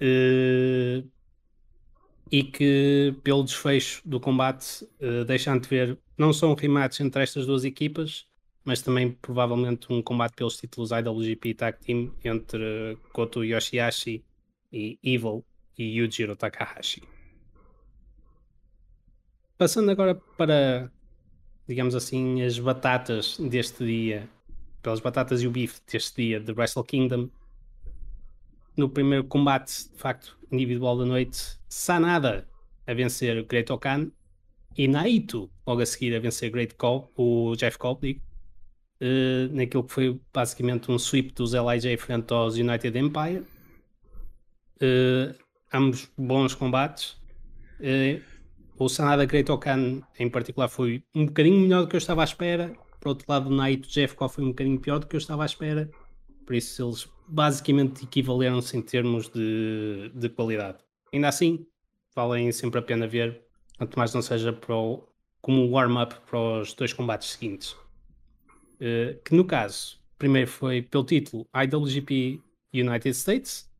[0.01, 1.09] Uh,
[2.31, 7.23] e que pelo desfecho do combate uh, deixam de ver não só um rematch entre
[7.23, 8.27] estas duas equipas,
[8.65, 14.25] mas também provavelmente um combate pelos títulos IWGP Tag Team entre Koto Yoshihashi
[14.73, 15.45] e Evil
[15.77, 17.03] e Yujiro Takahashi.
[19.59, 20.91] Passando agora para,
[21.69, 24.29] digamos assim, as batatas deste dia,
[24.83, 27.29] pelas batatas e o bife deste dia de Wrestle Kingdom.
[28.77, 32.49] No primeiro combate, de facto, individual da noite, Sanada
[32.87, 34.11] a vencer Great Okan
[34.77, 38.21] e Naito logo a seguir a vencer Great Call, o Jeff Cobb, digo,
[39.03, 43.45] uh, naquilo que foi basicamente um sweep dos LIJ frente aos United Empire.
[44.81, 45.35] Uh,
[45.73, 47.17] ambos bons combates.
[47.81, 48.23] Uh,
[48.79, 49.49] o Sanada Great
[50.19, 52.75] em particular foi um bocadinho melhor do que eu estava à espera.
[53.01, 55.47] Por outro lado, o Naito Jeffco foi um bocadinho pior do que eu estava à
[55.47, 55.91] espera.
[56.47, 60.79] Por isso, eles basicamente equivaleram-se em termos de, de qualidade.
[61.13, 61.67] Ainda assim,
[62.15, 63.43] valem sempre a pena ver,
[63.79, 65.07] quanto mais não seja para o,
[65.41, 67.77] como um warm-up para os dois combates seguintes.
[68.83, 72.43] Uh, que no caso, primeiro foi pelo título IWGP
[72.75, 73.71] United States,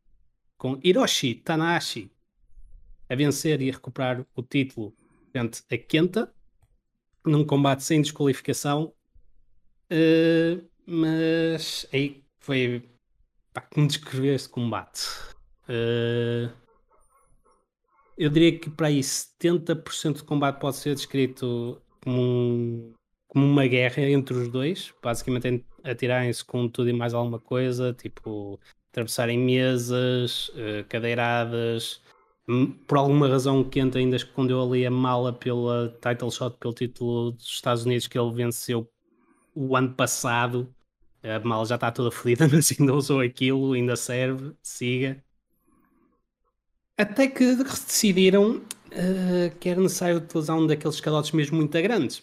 [0.57, 2.09] com Hiroshi Tanahashi
[3.09, 4.95] a vencer e a recuperar o título
[5.33, 6.33] frente a Kenta
[7.27, 8.95] num combate sem desqualificação.
[9.91, 12.89] Uh, mas aí foi
[13.53, 15.09] pá, como descrever este combate.
[15.69, 16.53] Uh,
[18.17, 22.93] eu diria que para aí 70% do combate pode ser descrito como, um,
[23.33, 28.61] como uma guerra entre os dois, basicamente atirarem-se com tudo e mais alguma coisa, tipo
[28.91, 32.03] atravessarem mesas, uh, cadeiradas.
[32.87, 37.33] Por alguma razão, o Kent ainda escondeu ali a mala pela title shot, pelo título
[37.33, 38.87] dos Estados Unidos que ele venceu
[39.55, 40.69] o ano passado.
[41.23, 45.25] A mala já está toda fodida, mas ainda usou aquilo, ainda serve, siga.
[46.99, 52.23] Até que decidiram uh, que era necessário utilizar um daqueles calotes mesmo muito grandes,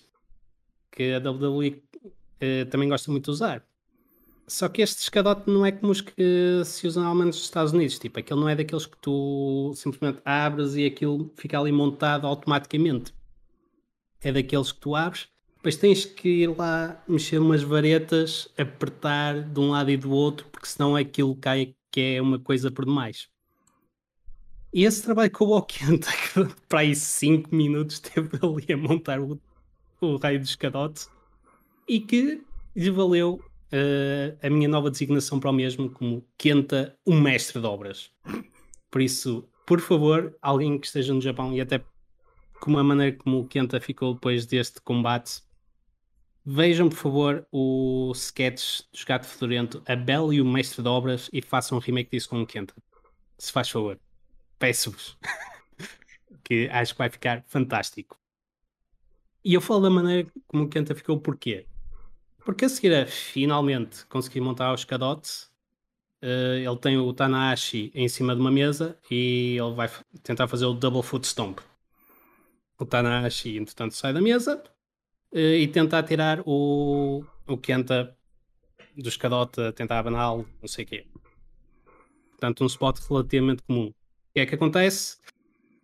[0.91, 3.65] que a WWE uh, também gosta muito de usar.
[4.47, 7.99] Só que este escadote não é como os que se usam normalmente nos Estados Unidos.
[7.99, 13.13] Tipo, aquele não é daqueles que tu simplesmente abres e aquilo fica ali montado automaticamente.
[14.21, 19.59] É daqueles que tu abres, depois tens que ir lá mexer umas varetas, apertar de
[19.59, 23.27] um lado e do outro, porque senão aquilo cai que é uma coisa por demais.
[24.71, 29.19] E esse trabalho com o Okenta, que para aí 5 minutos teve ali a montar
[29.19, 29.39] o,
[30.01, 31.07] o raio do escadote
[31.87, 32.43] e que
[32.75, 33.41] lhe valeu
[33.73, 38.11] uh, a minha nova designação para o mesmo como Kenta, o mestre de obras.
[38.89, 41.83] Por isso, por favor, alguém que esteja no Japão e até
[42.59, 45.41] como a maneira como o Kenta ficou depois deste combate,
[46.45, 51.29] vejam por favor o sketch do Gato Fedorento, a Bela e o Mestre de Obras
[51.31, 52.73] e façam um remake disso com o Kenta.
[53.37, 53.99] Se faz favor.
[54.57, 55.17] Peço-vos.
[56.43, 58.19] que acho que vai ficar fantástico.
[59.43, 61.65] E eu falo da maneira como o Kenta ficou, porquê?
[62.43, 65.47] Porque a seguir finalmente conseguir montar o escadote,
[66.21, 69.89] uh, ele tem o Tanahashi em cima de uma mesa e ele vai
[70.23, 71.59] tentar fazer o double foot stomp.
[72.77, 74.63] O Tanahashi, entretanto, sai da mesa
[75.33, 78.15] uh, e tenta tirar o, o Kenta
[78.97, 81.07] do escadote, a tentar abaná-lo, não sei o quê.
[82.31, 83.87] Portanto, um spot relativamente comum.
[83.87, 83.93] O
[84.33, 85.17] que é que acontece?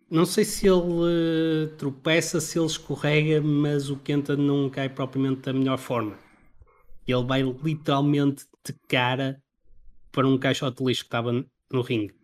[0.08, 5.40] Não sei se ele uh, tropeça, se ele escorrega, mas o Kenta não cai propriamente
[5.42, 6.26] da melhor forma
[7.06, 9.42] ele vai literalmente de cara
[10.10, 11.32] para um caixote de lixo que estava
[11.70, 12.14] no ringue.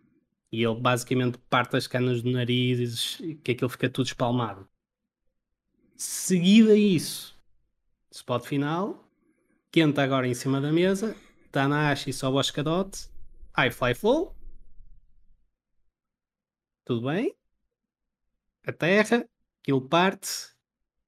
[0.51, 4.67] E ele basicamente parte as canas do nariz, que aquilo fica tudo espalmado.
[5.95, 7.39] Seguida isso,
[8.11, 9.07] spot final,
[9.71, 11.15] quenta agora em cima da mesa,
[11.51, 13.07] Tanahashi sobe ao escadote,
[13.55, 14.35] high fly flow,
[16.83, 17.33] tudo bem,
[18.65, 19.27] a terra,
[19.61, 20.53] aquilo parte,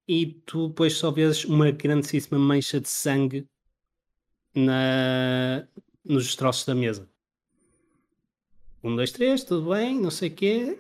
[0.08, 3.48] e tu depois só vês uma grandíssima mancha de sangue
[4.54, 5.68] na,
[6.04, 7.10] nos destroços da mesa.
[8.84, 10.80] Um, dois, três, tudo bem, não sei o quê.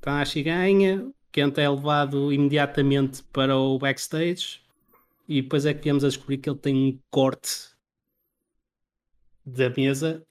[0.00, 1.12] Tanahashi ganha.
[1.30, 4.60] Kenta é levado imediatamente para o backstage.
[5.28, 7.70] E depois é que viemos a descobrir que ele tem um corte
[9.46, 10.22] da mesa,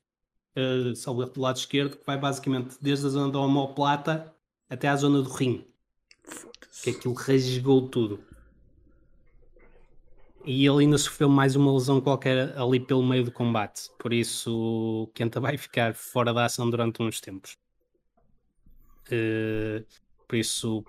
[0.56, 4.36] uh, salvo do lado esquerdo, que vai basicamente desde a zona da homoplata
[4.72, 5.66] até à zona do rim.
[6.84, 8.24] Que aquilo rasgou tudo
[10.46, 13.90] e ele ainda sofreu mais uma lesão qualquer ali pelo meio do combate.
[14.00, 17.58] Por isso, Kenta vai ficar fora da ação durante uns tempos.
[19.08, 19.86] Uh,
[20.28, 20.84] por isso,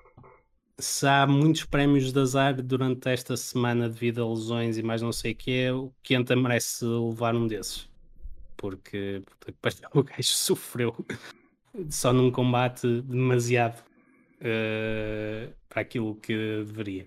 [0.79, 5.13] se há muitos prémios de azar durante esta semana devido a lesões e mais não
[5.13, 7.89] sei o que, o Kenta merece levar um desses.
[8.57, 9.55] Porque, porque
[9.93, 10.95] o gajo sofreu
[11.89, 13.83] só num combate demasiado
[14.41, 17.07] uh, para aquilo que deveria.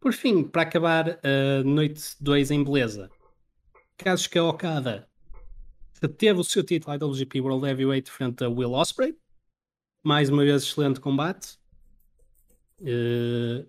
[0.00, 3.10] Por fim, para acabar a noite 2 em beleza,
[3.96, 5.08] que a Okada
[6.18, 9.16] teve o seu título IWGP World Heavyweight frente a Will Ospreay.
[10.02, 11.58] Mais uma vez, excelente combate.
[12.80, 13.66] Uh,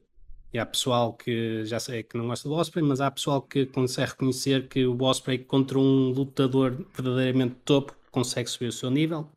[0.52, 3.66] e há pessoal que já sei que não gosta do Osprey, mas há pessoal que
[3.66, 9.30] consegue reconhecer que o Osprey contra um lutador verdadeiramente topo consegue subir o seu nível.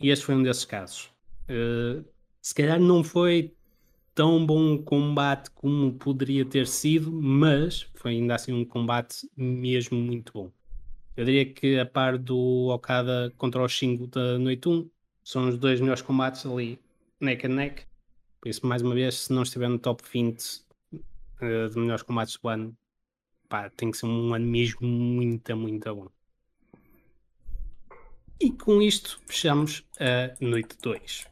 [0.00, 1.12] E este foi um desses casos.
[1.44, 2.02] Uh,
[2.40, 3.54] se calhar não foi
[4.14, 10.32] tão bom combate como poderia ter sido, mas foi ainda assim um combate mesmo muito
[10.32, 10.50] bom.
[11.14, 14.88] Eu diria que a par do Okada contra o Shingo da noite 1,
[15.22, 16.80] são os dois melhores combates ali,
[17.20, 17.84] neck and neck.
[18.40, 20.62] Por isso, mais uma vez, se não estiver no top 20
[20.94, 21.00] uh,
[21.42, 22.76] eh, de melhores combates do ano,
[23.48, 26.08] pá, tem que ser um ano mesmo muito, muito bom.
[28.42, 31.28] E com isto fechamos a noite 2.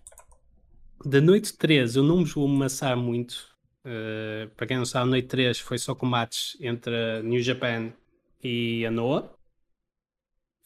[1.04, 3.48] Da noite 3 eu não vos vou amassar muito.
[3.84, 7.92] Uh, para quem não sabe, a noite 3 foi só combates entre a New Japan
[8.40, 9.28] e a Noah.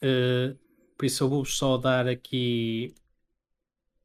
[0.03, 0.55] Uh,
[0.95, 2.93] por isso eu vou só dar aqui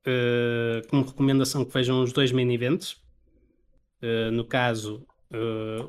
[0.07, 2.93] uh, como recomendação que vejam os dois main events.
[4.03, 5.07] Uh, no caso,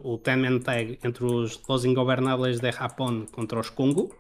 [0.03, 4.13] o 10-man tag entre os Los Ingobernables de Japón contra os Congo,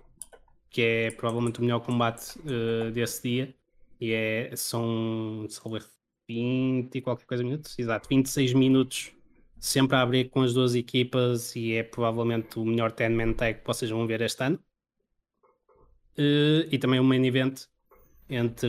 [0.71, 2.39] que é provavelmente o melhor combate
[2.93, 3.55] desse dia.
[3.99, 5.85] E é, são, salve
[6.27, 9.11] 20 e qualquer coisa minutos, exato, 26 minutos
[9.59, 13.67] sempre a abrir com as duas equipas e é provavelmente o melhor 10-man tag que
[13.67, 14.59] vocês vão ver este ano.
[16.17, 17.65] eh, e também um main event
[18.29, 18.67] entre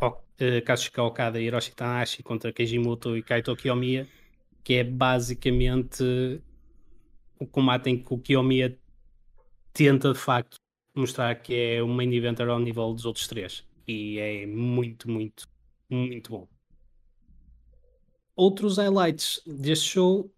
[0.00, 4.06] O- eh, Kazuchika Okada e Hiroshi Tanahashi contra Keijimoto e Kaito Kiyomiya,
[4.62, 6.04] que é basicamente
[7.38, 8.78] o combate em que o Kiyomiya
[9.72, 10.56] tenta de facto
[10.98, 13.64] mostrar que é um main eventer ao nível dos outros três.
[13.86, 15.48] E é muito, muito,
[15.88, 16.48] muito bom.
[18.36, 20.32] Outros highlights deste show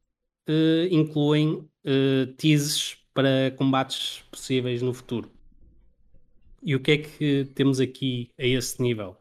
[0.46, 5.30] eh, incluem eh, teases para combates possíveis no futuro.
[6.62, 9.16] E o que é que temos aqui a esse nível?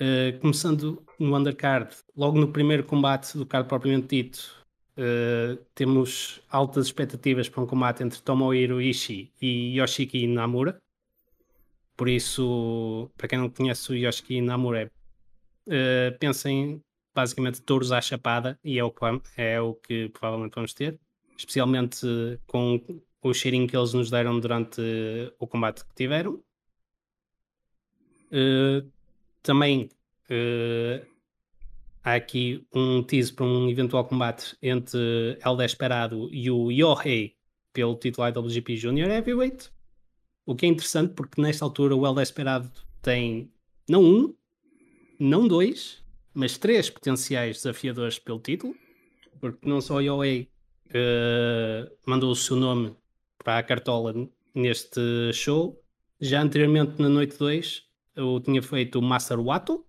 [0.00, 4.59] Uh, começando no undercard, logo no primeiro combate do card propriamente dito,
[5.00, 10.80] uh, temos altas expectativas para um combate entre Tomohiro Ishii e Yoshiki Namura.
[11.96, 14.90] Por isso, para quem não conhece o Yoshiki Namura,
[15.66, 16.82] uh, pensem
[17.14, 19.04] basicamente touros à chapada e é o que,
[19.36, 20.98] é o que provavelmente vamos ter,
[21.36, 22.06] especialmente
[22.46, 22.80] com
[23.22, 24.80] o cheirinho que eles nos deram durante
[25.38, 26.42] o combate que tiveram.
[28.32, 28.88] Uh,
[29.42, 29.90] também
[30.30, 31.06] uh,
[32.02, 37.36] há aqui um tease para um eventual combate entre El Desperado e o Yohei
[37.72, 39.70] pelo título IWGP Junior Heavyweight.
[40.44, 42.70] O que é interessante porque nesta altura o El Desperado
[43.02, 43.52] tem
[43.88, 44.34] não um,
[45.18, 46.02] não dois,
[46.34, 48.74] mas três potenciais desafiadores pelo título.
[49.40, 50.50] Porque não só o Yohei
[50.88, 52.94] uh, mandou o seu nome
[53.38, 54.14] para a cartola
[54.54, 55.00] neste
[55.32, 55.82] show,
[56.20, 59.86] já anteriormente na noite 2 eu tinha feito o Master Wato.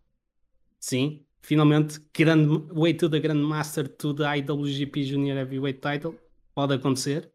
[0.79, 6.15] Sim, finalmente, grande, way to the Grandmaster to the IWGP Junior Heavyweight Title.
[6.53, 7.31] Pode acontecer.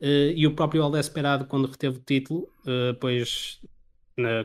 [0.00, 3.60] Uh, e o próprio El Desperado, quando reteve o título, uh, pois
[4.16, 4.44] na,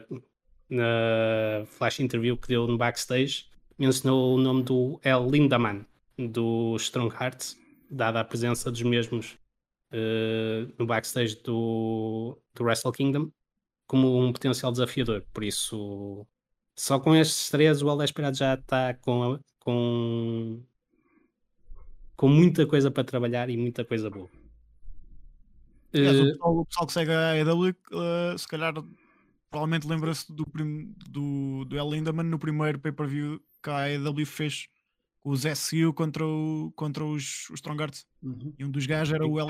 [0.69, 3.47] na flash interview que deu no backstage,
[3.78, 5.86] mencionou o nome do El Lindaman,
[6.17, 9.38] do Strong Hearts, dada a presença dos mesmos
[9.91, 13.30] uh, no backstage do, do Wrestle Kingdom
[13.88, 15.21] como um potencial desafiador.
[15.34, 16.26] Por isso,
[16.82, 20.63] só com estes três, o El Desperado já está com, com,
[22.15, 24.28] com muita coisa para trabalhar e muita coisa boa.
[25.94, 28.74] Aliás, o, Uh, pessoal, o pessoal que segue a AEW, uh, se calhar,
[29.52, 34.67] provavelmente lembra-se do, prim- do, do El Lindaman no primeiro pay-per-view que a AEW fez
[35.20, 38.08] com os SU contra, o, contra os, os Strong Arts.
[38.24, 38.56] Uhum.
[38.58, 39.50] E um dos gajos era o El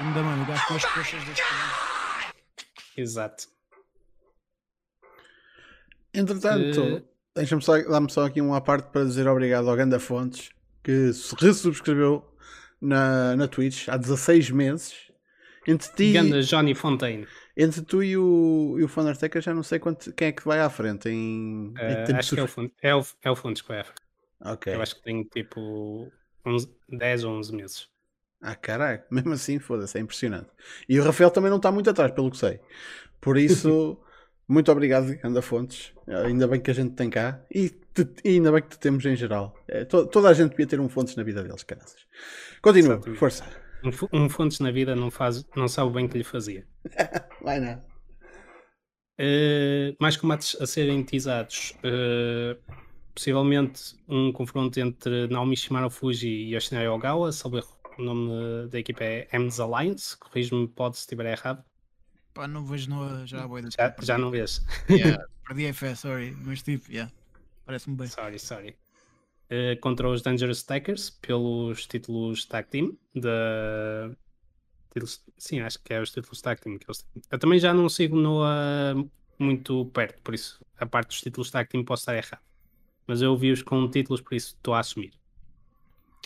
[0.00, 1.42] Lindaman, o gajo com as coxas deste
[2.96, 3.59] exato.
[6.12, 7.02] Entretanto, Eh,
[7.36, 10.50] deixa-me só, dá-me só aqui um à parte para dizer obrigado ao Ganda Fontes
[10.82, 12.24] que se resubscreveu
[12.80, 14.94] na, na Twitch há 16 meses.
[15.66, 17.26] Entre ti, Ganda Johnny Fontaine.
[17.56, 20.58] entre tu e o, e o Undertaker já não sei quanto, quem é que vai
[20.60, 23.62] à frente em, em Uh, tempo acho que é o, é, o, é o Fontes
[23.62, 24.00] que vai à frente.
[24.42, 24.74] Ok.
[24.74, 26.10] Eu acho que tem tipo
[26.46, 27.88] 11, 10 ou 11 meses.
[28.40, 30.48] Ah, caralho, mesmo assim, foda-se, é impressionante.
[30.88, 32.58] E o Rafael também não está muito atrás, pelo que sei.
[33.20, 33.98] Por isso,
[34.50, 35.92] muito obrigado, Ganda Fontes.
[36.06, 39.04] Ainda bem que a gente tem cá e, te- e ainda bem que te temos
[39.06, 39.54] em geral.
[39.68, 42.06] É, to- toda a gente devia ter um Fontes na vida deles, caraças.
[42.60, 43.18] Continua, Exatamente.
[43.18, 43.44] força.
[44.12, 46.66] Um, um Fontes na vida não, faz, não sabe o bem que lhe fazia.
[47.42, 47.82] Vai não.
[49.20, 51.74] Uh, mais combates a serem teasados.
[51.84, 52.58] Uh,
[53.14, 57.30] possivelmente um confronto entre Naomi Shimano Fuji e Yoshinari Ogawa.
[57.30, 60.16] Erro, o nome da equipa é M's Alliance.
[60.18, 61.62] Corrijo-me, pode se estiver errado.
[62.40, 64.64] Pá, não vejo no, já a boia da Já, já não vês.
[64.88, 66.34] Yeah, perdi a fé, sorry.
[66.42, 67.12] Mas tipo, yeah,
[67.66, 68.06] parece-me bem.
[68.06, 68.76] Sorry, sorry.
[69.50, 74.10] Uh, contra os Dangerous Takers pelos títulos Tag Team da.
[74.90, 77.22] títulos- Sim, acho que é os títulos Tag Team que eles têm.
[77.30, 78.94] Eu também já não sigo Noah
[79.38, 82.42] muito perto, por isso a parte dos títulos Tag Team posso estar errado.
[83.06, 85.12] Mas eu vi-os com títulos, por isso estou a assumir.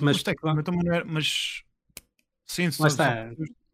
[0.00, 1.64] Mas os tag team, eu também não era, mas
[2.46, 3.32] sim, só, está.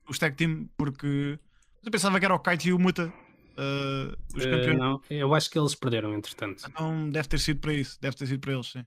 [0.09, 1.39] os tag team, porque
[1.85, 3.13] eu pensava que era o Kaito e o Muta,
[3.57, 4.79] uh, os uh, campeões.
[4.79, 6.65] não, eu acho que eles perderam, entretanto.
[6.69, 8.85] Então deve ter sido para isso, deve ter sido para eles, sim.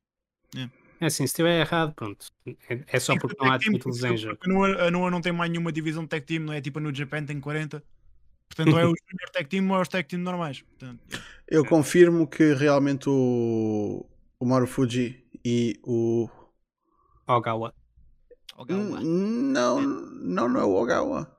[1.00, 2.28] É assim, se estiver errado, pronto.
[2.70, 4.38] É, é só porque não há títulos em jogo.
[4.42, 6.80] A Noah, a Noah não tem mais nenhuma divisão de tag team, não é tipo
[6.80, 7.84] a no Japan tem 40.
[8.56, 10.62] Portanto, ou é o Junior Tag Team ou é os Tag Team normais.
[10.62, 11.28] Portanto, yeah.
[11.48, 14.06] Eu confirmo que realmente o,
[14.40, 16.30] o Maru Fuji e o.
[17.28, 17.74] Ogawa.
[18.56, 19.02] Ogawa.
[19.02, 21.33] Não, não, não é o Ogawa.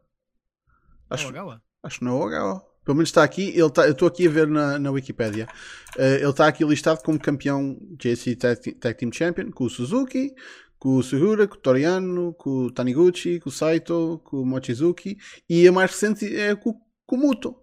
[1.11, 1.63] Acho, Ogawa.
[1.83, 2.75] Acho que não é o Ogawa.
[2.85, 5.49] Pelo menos está aqui, ele tá, eu estou aqui a ver na, na Wikipédia.
[5.97, 10.35] Eh, ele está aqui listado como campeão JC Tag, Tag Team Champion com o Suzuki,
[10.79, 15.17] com o Suhura, com o Toriano, com o Taniguchi, com o Saito, com o Mochizuki
[15.49, 17.57] e a mais recente é com, com o Muto.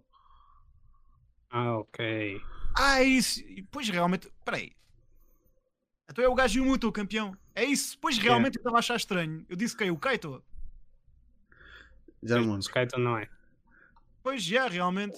[1.51, 2.41] Ah, ok.
[2.75, 3.41] Ah, é isso.
[3.41, 4.71] E, Pois realmente, peraí.
[6.09, 7.37] Então é o gajo e o Muto, o campeão.
[7.53, 7.95] É isso.
[8.01, 9.45] Pois realmente eu estava a achar estranho.
[9.47, 10.43] Eu disse que é o Kaito.
[12.23, 12.69] Já não lembro.
[12.71, 13.27] Kaito não é.
[14.23, 15.17] Pois já, realmente.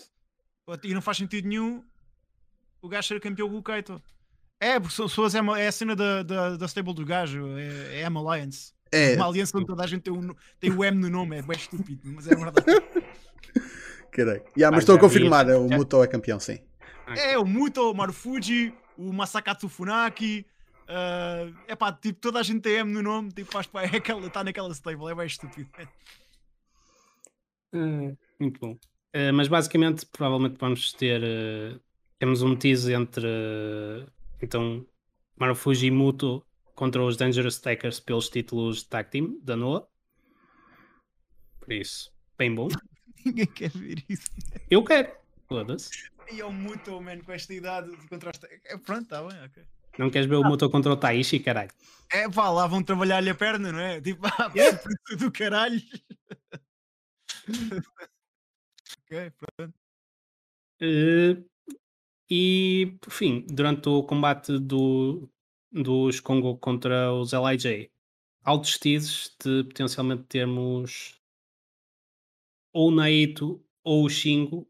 [0.83, 1.83] E não faz sentido nenhum
[2.81, 4.01] o gajo ser campeão com o Kaito.
[4.59, 8.01] É, porque pessoas, é, uma- é a cena da, da, da stable do gajo, é,
[8.01, 8.73] é M Alliance.
[8.91, 11.41] É, Uma aliança onde toda a gente tem, um, tem o M no nome, é
[11.41, 12.63] bem estúpido, mas é verdade.
[14.11, 14.43] caralho.
[14.55, 15.59] Yeah, mas Ah, estou a vi confirmar, isso.
[15.59, 16.59] o Já- Muto é campeão, sim.
[17.17, 20.45] É, o Muto, o Marufuji, o Masakatsu Funaki.
[21.67, 24.25] é pá, tipo, toda a gente tem M no nome, tipo, faz, pá, é aquela,
[24.27, 25.69] está naquela stable, é bem estúpido.
[27.73, 28.77] Ah, muito bom.
[29.13, 31.21] Ah, mas basicamente, provavelmente vamos ter.
[31.23, 31.79] ah,
[32.19, 33.27] temos um tease entre.
[33.27, 34.09] ah,
[34.41, 34.85] então,
[35.37, 36.45] Marufuji e Muto
[36.75, 39.87] contra os Dangerous Takers pelos títulos de tag team da Noah.
[41.59, 42.67] Por isso, bem bom.
[43.25, 44.29] Ninguém quer ver isso.
[44.69, 45.11] Eu quero.
[45.47, 45.89] Foda-se.
[46.31, 48.47] E é o Muto, man, com esta idade de contraste.
[48.65, 49.63] É, pronto, está bem, ok.
[49.97, 51.69] Não queres ver o Muto contra o Taishi, caralho?
[52.11, 54.01] É pá, lá vão trabalhar-lhe a perna, não é?
[54.01, 54.79] Tipo, ah, yeah.
[55.17, 55.81] do caralho.
[58.99, 59.73] ok, pronto.
[60.81, 61.43] Eh,
[62.29, 65.29] e, por fim, durante o combate do,
[65.71, 67.91] dos Congo contra os LIJ,
[68.43, 71.21] altos teases de potencialmente termos
[72.73, 74.67] ou o Naito ou o Shingo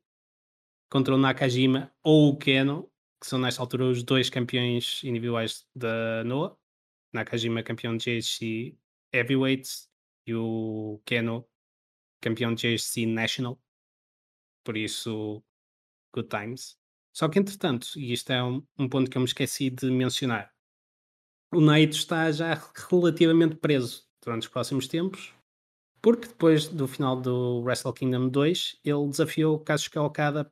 [0.89, 6.23] contra o Nakajima ou o Keno, que são nesta altura os dois campeões individuais da
[6.25, 6.55] Noah.
[7.13, 8.77] Nakajima campeão de JHC
[9.13, 9.69] Heavyweight
[10.27, 11.47] e o Keno
[12.23, 13.59] campeão de JHC National.
[14.63, 15.43] Por isso,
[16.13, 16.77] good times.
[17.13, 20.51] Só que, entretanto, e isto é um, um ponto que eu me esqueci de mencionar,
[21.53, 22.53] o Naito está já
[22.89, 25.33] relativamente preso durante os próximos tempos,
[26.01, 30.51] porque depois do final do Wrestle Kingdom 2, ele desafiou Kazuchika Okada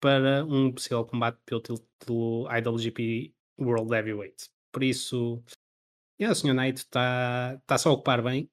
[0.00, 4.48] para um possível combate pelo título IWGP World Heavyweight.
[4.72, 5.42] Por isso,
[6.20, 6.54] yeah, o Sr.
[6.54, 8.50] Naito está está -se a ocupar bem,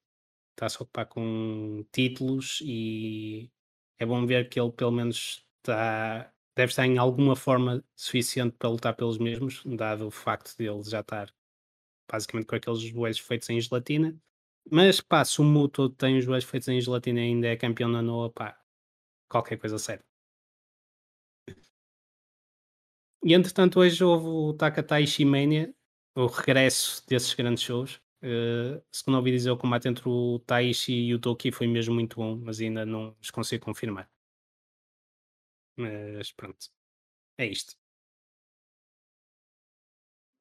[0.58, 3.50] está-se a ocupar com títulos e
[3.98, 8.68] é bom ver que ele pelo menos está, deve estar em alguma forma suficiente para
[8.68, 11.32] lutar pelos mesmos, dado o facto de ele já estar
[12.10, 14.18] basicamente com aqueles joelhos feitos em gelatina.
[14.70, 17.88] Mas pá, se o Muto tem os joelhos feitos em gelatina e ainda é campeão
[17.88, 18.60] na Noa, pá,
[19.28, 20.04] qualquer coisa séria.
[23.24, 25.74] E entretanto, hoje houve o Takatai Shimania,
[26.14, 28.00] o regresso desses grandes shows.
[28.22, 32.16] Uh, segundo ouvi dizer, o combate entre o Taishi e o Toki foi mesmo muito
[32.16, 34.10] bom, mas ainda não os consigo confirmar.
[35.76, 36.68] Mas pronto,
[37.38, 37.76] é isto.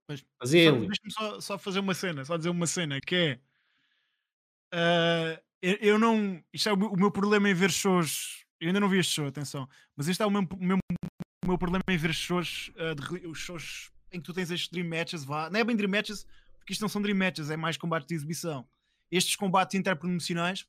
[0.09, 3.15] Mas, Mas só, ele, deixa-me só, só fazer uma cena, só dizer uma cena que
[3.15, 3.39] é.
[4.71, 6.43] ah, eu, eu não.
[6.53, 8.45] Isto é o meu, o meu problema em ver shows.
[8.59, 9.67] Eu ainda não vi este show, atenção.
[9.95, 10.77] Mas este é o meu, o meu,
[11.43, 14.69] o meu problema em ver shows, ah, de os shows em que tu tens estes
[14.69, 15.23] Dream Matches.
[15.23, 15.49] Vá.
[15.49, 16.25] Não é bem Dream Matches,
[16.67, 18.67] porque isto não são Dream Matches, é mais combates de exibição.
[19.09, 20.67] Estes combates interpromocionais,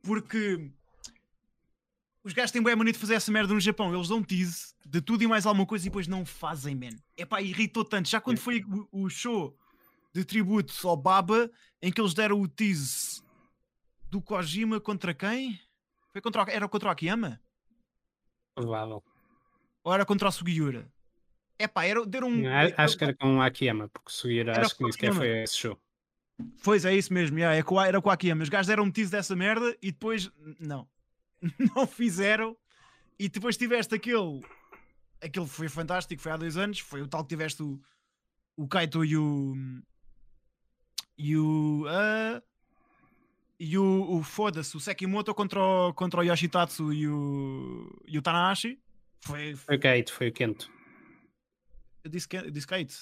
[0.00, 0.70] porque
[2.22, 3.92] os gajos têm bem a mania de fazer essa merda no Japão.
[3.92, 6.96] Eles dão tease de tudo e mais alguma coisa e depois não fazem, man.
[7.16, 8.08] Epá, irritou tanto.
[8.08, 9.58] Já quando foi o, o show
[10.12, 11.50] de tributo ao Baba,
[11.82, 13.20] em que eles deram o tease
[14.08, 15.60] do Kojima contra quem?
[16.12, 17.40] Foi contra, era contra o Akiyama?
[18.54, 19.02] provável.
[19.82, 20.88] Ou era contra o Sugiura?
[21.64, 22.46] Epá, era, deram um...
[22.48, 25.56] A- Acho que era com o Akiyama, porque Era acho que nem sequer foi esse
[25.56, 25.78] show.
[26.62, 28.42] Pois é isso mesmo, yeah, é com, a- era com o Akiyama.
[28.42, 30.86] Os gajos deram um tease dessa merda e depois não.
[31.76, 32.56] não fizeram.
[33.18, 34.40] E depois tiveste aquele.
[35.22, 36.80] Aquele foi fantástico, foi há dois anos.
[36.80, 37.80] Foi o tal que tiveste o,
[38.56, 39.54] o Kaito e o.
[41.16, 41.84] E o.
[41.88, 42.42] ah,
[43.58, 48.22] e o, o foda-se, o Sekimoto contra o, contra o Yoshitatsu e o, e o
[48.22, 48.80] Tanahashi.
[49.20, 49.54] Foi.
[49.54, 50.68] Foi o Kate, foi o Kento.
[52.04, 52.94] Eu disse, que- eu disse Kate.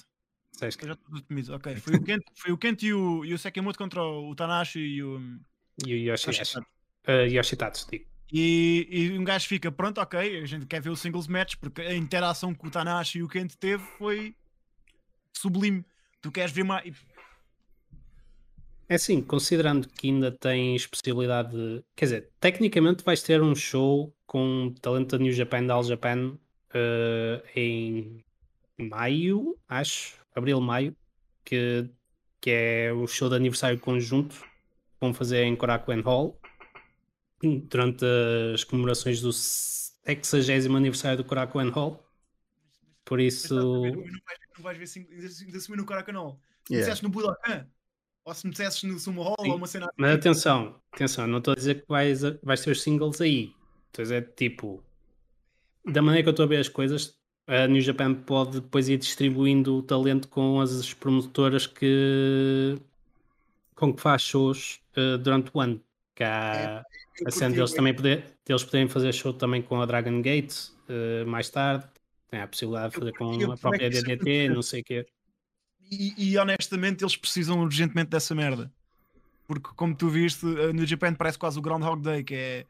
[0.59, 1.53] Já estou tudo comido.
[1.53, 1.75] Ok.
[1.77, 5.03] Foi o Kent, foi o Kent e, o, e o Sekimoto contra o Tanahashi e
[5.03, 5.19] o.
[5.85, 6.59] E o Yoshi, Yoshitatsu.
[6.59, 8.05] uh, Yoshitatsu, digo.
[8.31, 11.81] E, e um gajo fica, pronto, ok, a gente quer ver o singles match, porque
[11.81, 14.35] a interação que o Tanahashi e o Kent teve foi
[15.35, 15.83] sublime.
[16.21, 16.95] Tu queres ver mais.
[18.89, 21.83] É assim, considerando que ainda tens possibilidade de.
[21.95, 26.37] Quer dizer, tecnicamente vais ter um show com talento da New Japan da All Japan
[26.73, 28.23] eh, em
[28.77, 30.95] maio, acho, abril, maio,
[31.43, 31.89] que,
[32.41, 36.39] que é o show de aniversário conjunto que vão fazer em Korakuen Hall
[37.41, 38.05] durante
[38.53, 42.03] as comemorações do 60 aniversário do Korakuen Hall.
[43.05, 43.53] Por isso.
[43.55, 46.39] Não vais, não vais ver sing- ainda assumir no Korakanol.
[46.65, 47.01] Se me Yeah.
[47.03, 47.67] no Budokan,
[48.23, 50.19] ou se me dissesses no Sumo Hall, Sim, ou uma cena Mas assim.
[50.19, 53.53] atenção, atenção, não estou a dizer que vais, vais ter os singles aí.
[53.87, 54.81] Estou a dizer tipo,
[55.85, 58.97] da maneira que eu estou a ver as coisas, a New Japan pode depois ir
[58.97, 62.77] distribuindo o talento com as promotoras que
[63.75, 65.81] com que faz shows eh, durante o ano.
[66.21, 66.83] A
[67.31, 67.75] cena curti deles bué.
[67.75, 70.53] também poder, deles poderem fazer show também com a Dragon Gate
[70.87, 71.85] eh, mais tarde.
[72.29, 74.53] Tem a possibilidade de fazer com a é própria DDT, aconteceu.
[74.55, 75.05] não sei o quê.
[75.91, 78.71] E, e, honestamente eles precisam urgentemente dessa merda.
[79.45, 82.65] Porque como tu viste, eh, no Japan parece quase o Groundhog Day, que é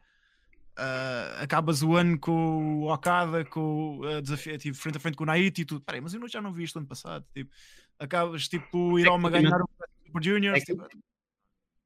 [0.76, 5.16] ah, acabas o ano com o Okada, com o ah, desafio, tipo, frente a frente
[5.16, 5.80] com o Naito e tudo.
[5.80, 7.24] Peraí, mas eu já não vi isto ano passado.
[7.32, 7.50] Tipo,
[7.98, 9.68] acabas tipo o Iroma a ganhar o
[10.06, 10.64] Super Juniors.
[10.64, 11.04] Tecnic- Tipo,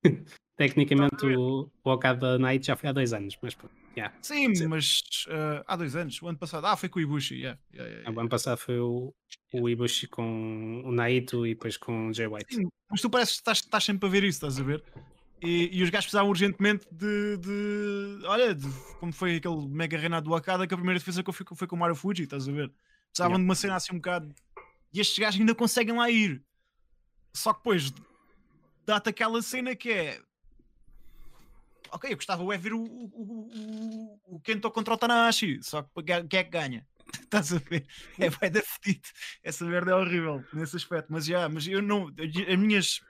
[0.56, 3.56] Tecnicamente o, o Okada Night já foi há dois anos, mas
[3.96, 4.12] yeah.
[4.20, 4.66] sim, Sim.
[4.66, 7.36] mas ah, há dois anos, o ano passado, ah, foi com o Ibushi.
[7.36, 9.14] Yeah, yeah, yeah, O ano passado foi o,
[9.52, 12.56] o Ibushi com o Naito e depois com o Jay White.
[12.56, 14.82] Sim, mas tu pareces que estás, estás sempre a ver isso, estás a ver?
[15.42, 18.66] E, e os gajos precisavam urgentemente de, de- Olha, de-
[18.98, 21.66] como foi aquele mega reinado do Akada, que a primeira defesa que eu fui, foi
[21.68, 22.72] com o Mario Fuji, estás a ver?
[23.10, 23.38] Precisavam Yeah.
[23.38, 24.34] de uma cena assim um bocado.
[24.92, 26.42] E estes gajos ainda conseguem lá ir.
[27.32, 27.92] Só que depois
[28.84, 30.20] dá-te aquela cena que é.
[31.90, 36.02] Ok, eu gostava de ver o, o, o, o- Kento contra o Tanahashi, só que
[36.02, 36.86] quem é que ganha?
[37.22, 37.86] Estás a ver?
[38.18, 39.08] É vai da fedido.
[39.42, 42.08] Essa merda é horrível nesse aspecto, mas já, mas eu não.
[42.08, 43.00] As minhas.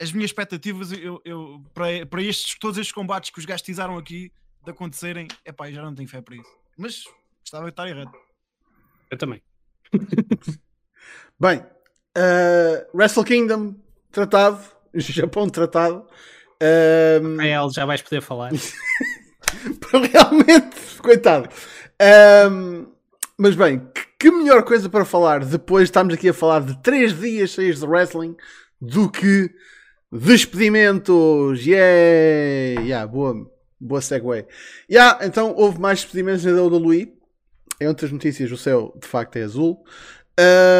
[0.00, 3.98] As minhas expectativas eu, eu, para, para estes, todos estes combates que os gajos tizaram
[3.98, 4.32] aqui
[4.64, 6.50] de acontecerem, é pá, eu já não tenho fé para isso.
[6.76, 7.04] Mas
[7.40, 8.12] gostava de estar errado.
[9.10, 9.42] Eu também.
[11.38, 13.74] Bem, uh, Wrestle Kingdom
[14.10, 14.62] tratado,
[14.94, 16.06] Japão tratado.
[17.22, 18.52] Um, A El já vais poder falar.
[20.12, 21.48] realmente, coitado.
[22.50, 22.86] Um,
[23.36, 26.76] mas bem, que, que melhor coisa para falar depois de estarmos aqui a falar de
[26.82, 28.36] três dias cheios de wrestling
[28.80, 29.50] do que
[30.12, 31.64] despedimentos.
[31.64, 33.50] Yeah, yeah boa,
[33.80, 34.46] boa segue.
[34.90, 37.14] Yeah, então houve mais despedimentos na WWE.
[37.80, 39.82] Em outras notícias, o céu de facto é azul.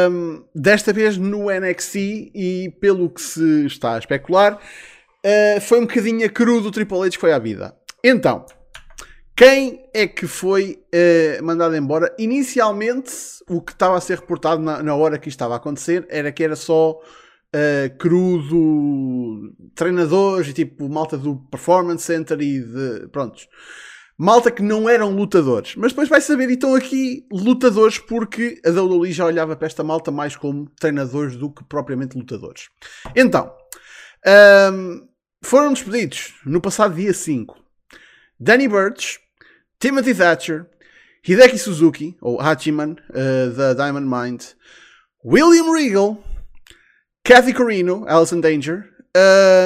[0.09, 1.95] Um, desta vez no NXT
[2.33, 6.99] e pelo que se está a especular, uh, foi um bocadinho a cru do Triple
[6.99, 7.75] H que foi à vida.
[8.03, 8.45] Então,
[9.35, 12.13] quem é que foi uh, mandado embora?
[12.17, 13.11] Inicialmente,
[13.47, 16.31] o que estava a ser reportado na, na hora que isto estava a acontecer era
[16.31, 16.99] que era só
[17.55, 23.07] uh, crudo treinadores e tipo malta do Performance Center e de.
[23.09, 23.47] Prontos.
[24.17, 25.75] Malta que não eram lutadores.
[25.75, 29.83] Mas depois vai saber, e estão aqui lutadores porque a WWE já olhava para esta
[29.83, 32.69] malta mais como treinadores do que propriamente lutadores.
[33.15, 33.51] Então,
[34.73, 35.07] um,
[35.43, 37.57] foram despedidos no passado dia 5
[38.39, 39.19] Danny Burch,
[39.79, 40.67] Timothy Thatcher,
[41.27, 44.43] Hideki Suzuki, ou Hachiman, uh, da Diamond Mind,
[45.25, 46.23] William Regal,
[47.23, 48.89] Kathy Corino, Alison Danger,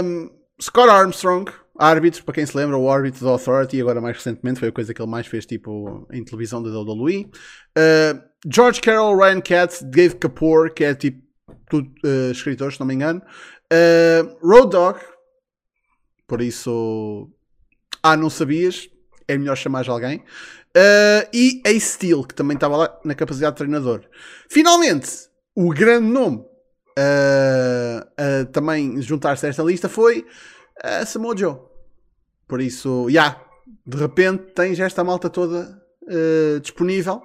[0.04, 0.30] um,
[0.62, 4.70] Scott Armstrong, árbitro, para quem se lembra, o árbitro da Authority, agora mais recentemente, foi
[4.70, 7.32] a coisa que ele mais fez tipo em televisão da WWE.
[7.78, 11.24] Uh, George Carroll, Ryan Katz, Dave Kapoor, que é tipo
[11.70, 13.22] tudo, uh, escritor, se não me engano.
[13.72, 15.00] Uh, Road Dog,
[16.28, 17.30] por isso.
[18.04, 18.90] Ah, não sabias?
[19.28, 20.20] É melhor chamar alguém.
[20.78, 24.04] Uh, e Ace Steel, que também estava lá na capacidade de treinador.
[24.50, 25.10] Finalmente,
[25.56, 26.46] o grande nome
[26.98, 30.26] uh, a também juntar-se a esta lista foi
[30.84, 31.58] uh, Samoa Joe.
[32.48, 33.42] Por isso, já, yeah,
[33.86, 37.22] de repente tens esta malta toda uh, disponível.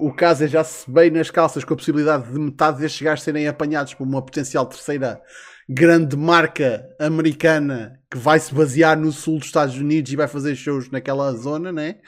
[0.00, 3.22] O caso é já se bem nas calças com a possibilidade de metade destes gajos
[3.22, 5.20] serem apanhados por uma potencial terceira
[5.68, 10.56] grande marca americana que vai se basear no sul dos Estados Unidos e vai fazer
[10.56, 12.00] shows naquela zona, né?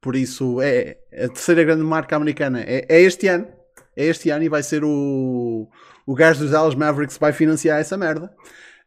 [0.00, 3.48] Por isso é a terceira grande marca americana é, é este ano,
[3.96, 5.68] é este ano e vai ser o,
[6.06, 8.30] o gajo dos Dallas Mavericks que vai financiar essa merda.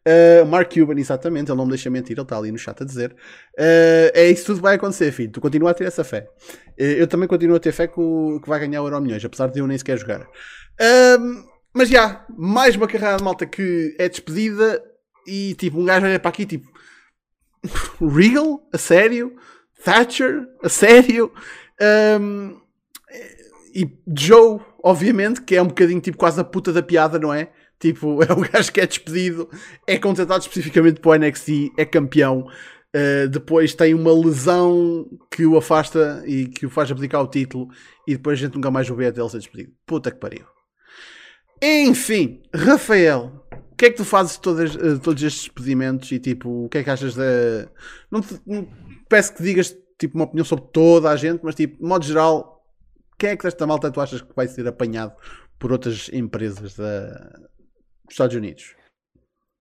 [0.07, 2.85] Uh, Mark Cuban, exatamente, ele não me deixa mentir, ele está ali no chat a
[2.85, 3.11] dizer.
[3.57, 5.31] Uh, é isso tudo que vai acontecer, filho.
[5.31, 6.29] Tu continua a ter essa fé.
[6.79, 9.23] Uh, eu também continuo a ter fé que, o, que vai ganhar o Euro Milhões,
[9.23, 10.27] apesar de eu nem sequer jogar.
[11.73, 14.81] mas já, mais uma carreira de malta que é despedida
[15.27, 16.67] e tipo, um gajo olha para aqui tipo
[17.99, 18.67] Regal?
[18.73, 19.35] A sério?
[19.83, 20.47] Thatcher?
[20.63, 21.31] A sério?
[22.19, 22.59] Um,
[23.79, 27.49] e Joe, obviamente, que é um bocadinho tipo quase a puta da piada, não é?
[27.79, 29.49] Tipo, é o gajo que é despedido,
[29.87, 32.45] é contratado especificamente para o NXT, é campeão.
[32.93, 37.69] Uh, depois tem uma lesão que o afasta e que o faz abdicar o título.
[38.05, 39.71] E depois a gente nunca mais o vê até ele ser despedido.
[39.85, 40.45] Puta que pariu.
[41.61, 46.11] Enfim, Rafael, o que é que tu fazes de todos, uh, todos estes despedimentos?
[46.11, 47.69] E tipo, o que é que achas da.
[48.11, 48.67] Não, te, não
[49.07, 52.58] peço que digas tipo, uma opinião sobre toda a gente, mas tipo, de modo geral,
[53.19, 55.13] quem é que desta malta tu achas que vai ser apanhado
[55.59, 57.09] por outras empresas da,
[58.05, 58.75] dos Estados Unidos?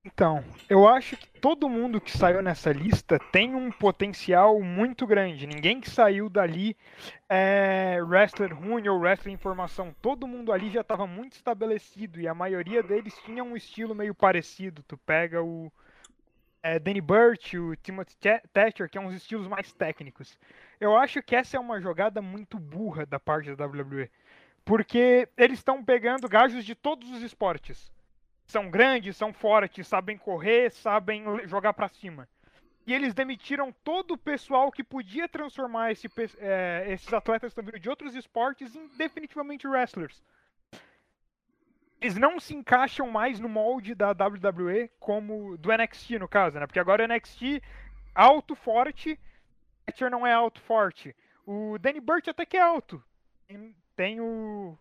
[0.04, 5.46] Então, eu acho que todo mundo que saiu nessa lista tem um potencial muito grande.
[5.46, 6.76] Ninguém que saiu dali
[7.28, 9.94] é wrestler ruim ou wrestler em formação.
[10.00, 14.14] Todo mundo ali já estava muito estabelecido e a maioria deles tinha um estilo meio
[14.14, 14.82] parecido.
[14.84, 15.70] Tu pega o,
[16.62, 18.16] é, Danny Burch, o Timothy
[18.52, 20.38] Thatcher, que é uns estilos mais técnicos.
[20.80, 24.10] Eu acho que essa é uma jogada muito burra da parte da WWE.
[24.64, 27.90] Porque eles estão pegando gajos de todos os esportes.
[28.46, 32.28] São grandes, são fortes, sabem correr, sabem jogar para cima.
[32.86, 36.08] E eles demitiram todo o pessoal que podia transformar esse,
[36.38, 40.22] é, esses atletas também de outros esportes em definitivamente wrestlers
[42.00, 46.66] eles não se encaixam mais no molde da WWE como do NXT, no caso, né?
[46.66, 47.62] Porque agora o NXT
[48.14, 49.18] alto, forte,
[49.88, 51.14] Thatcher não é alto, forte.
[51.46, 53.02] O Danny Burch até que é alto.
[53.96, 54.76] Tem o.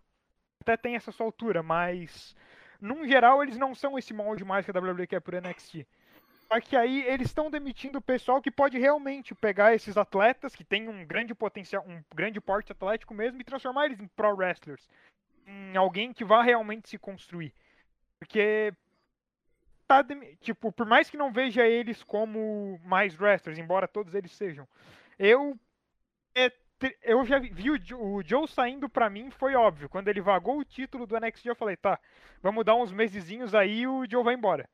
[0.60, 2.36] Até tem essa sua altura, mas.
[2.80, 5.86] Num geral, eles não são esse molde mais que a WWE quer pro NXT.
[6.46, 10.64] Só que aí eles estão demitindo o pessoal que pode realmente pegar esses atletas que
[10.64, 14.88] tem um grande potencial, um grande porte atlético mesmo, e transformar eles em pro wrestlers
[15.48, 17.52] em alguém que vá realmente se construir.
[18.18, 18.72] Porque
[19.88, 20.04] tá,
[20.40, 24.68] tipo, por mais que não veja eles como mais wrestlers, embora todos eles sejam,
[25.18, 25.58] eu
[26.34, 26.52] é,
[27.02, 29.88] eu já vi o, o Joe saindo para mim, foi óbvio.
[29.88, 31.98] Quando ele vagou o título do NXT, eu falei, tá,
[32.40, 34.68] vamos dar uns mesezinhos aí o Joe vai embora.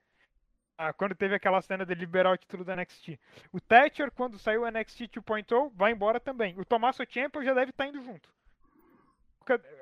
[0.77, 3.19] Ah, quando teve aquela cena de liberar o título do NXT.
[3.53, 6.59] O Thatcher, quando saiu o NXT 2.0, vai embora também.
[6.59, 8.29] O Tommaso Ciampa já deve estar tá indo junto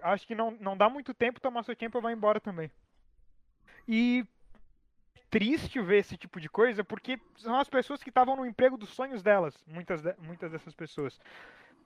[0.03, 2.71] acho que não, não dá muito tempo, tomar seu tempo vai embora também.
[3.87, 4.25] E
[5.33, 8.91] triste ver esse tipo de coisa, porque são as pessoas que estavam no emprego dos
[8.91, 11.19] sonhos delas, muitas, de, muitas dessas pessoas.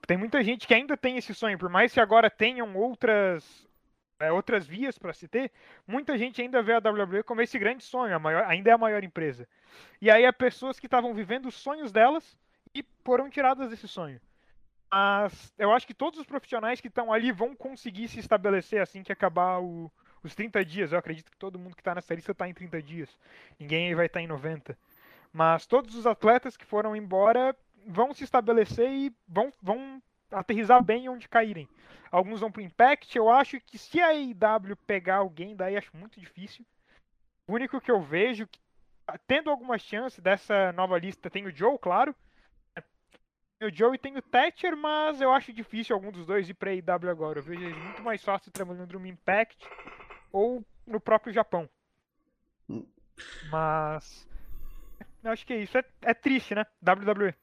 [0.05, 3.65] Tem muita gente que ainda tem esse sonho, por mais que agora tenham outras
[4.19, 5.49] é, outras vias para se ter,
[5.87, 9.01] muita gente ainda vê a WWE como esse grande sonho, maior, ainda é a maior
[9.01, 9.47] empresa.
[10.01, 12.37] E aí é pessoas que estavam vivendo os sonhos delas
[12.75, 14.19] e foram tiradas desse sonho.
[14.91, 19.03] Mas eu acho que todos os profissionais que estão ali vão conseguir se estabelecer assim
[19.03, 19.89] que acabar o,
[20.27, 20.91] os 30 dias.
[20.91, 23.09] Eu acredito que todo mundo que está nessa lista está em 30 dias.
[23.59, 24.77] Ninguém vai estar tá em 90.
[25.33, 27.55] Mas todos os atletas que foram embora
[27.85, 30.01] vão se estabelecer e vão, vão
[30.31, 31.67] aterrizar bem onde caírem.
[32.11, 33.17] Alguns vão para Impact.
[33.17, 36.65] Eu acho que se a AEW pegar alguém, daí acho muito difícil.
[37.47, 38.47] O único que eu vejo,
[39.25, 42.15] tendo alguma chance dessa nova lista, tem o Joe, claro
[43.65, 47.09] o Joe tem o Thatcher, mas eu acho difícil algum dos dois ir pra AEW
[47.09, 47.39] agora.
[47.39, 49.67] Eu vejo ele muito mais fácil trabalhando no Impact
[50.31, 51.69] ou no próprio Japão.
[52.69, 52.85] Hum.
[53.51, 54.27] Mas.
[55.23, 55.77] Eu acho que é isso.
[55.77, 56.65] É, é triste, né?
[56.81, 57.33] WWE.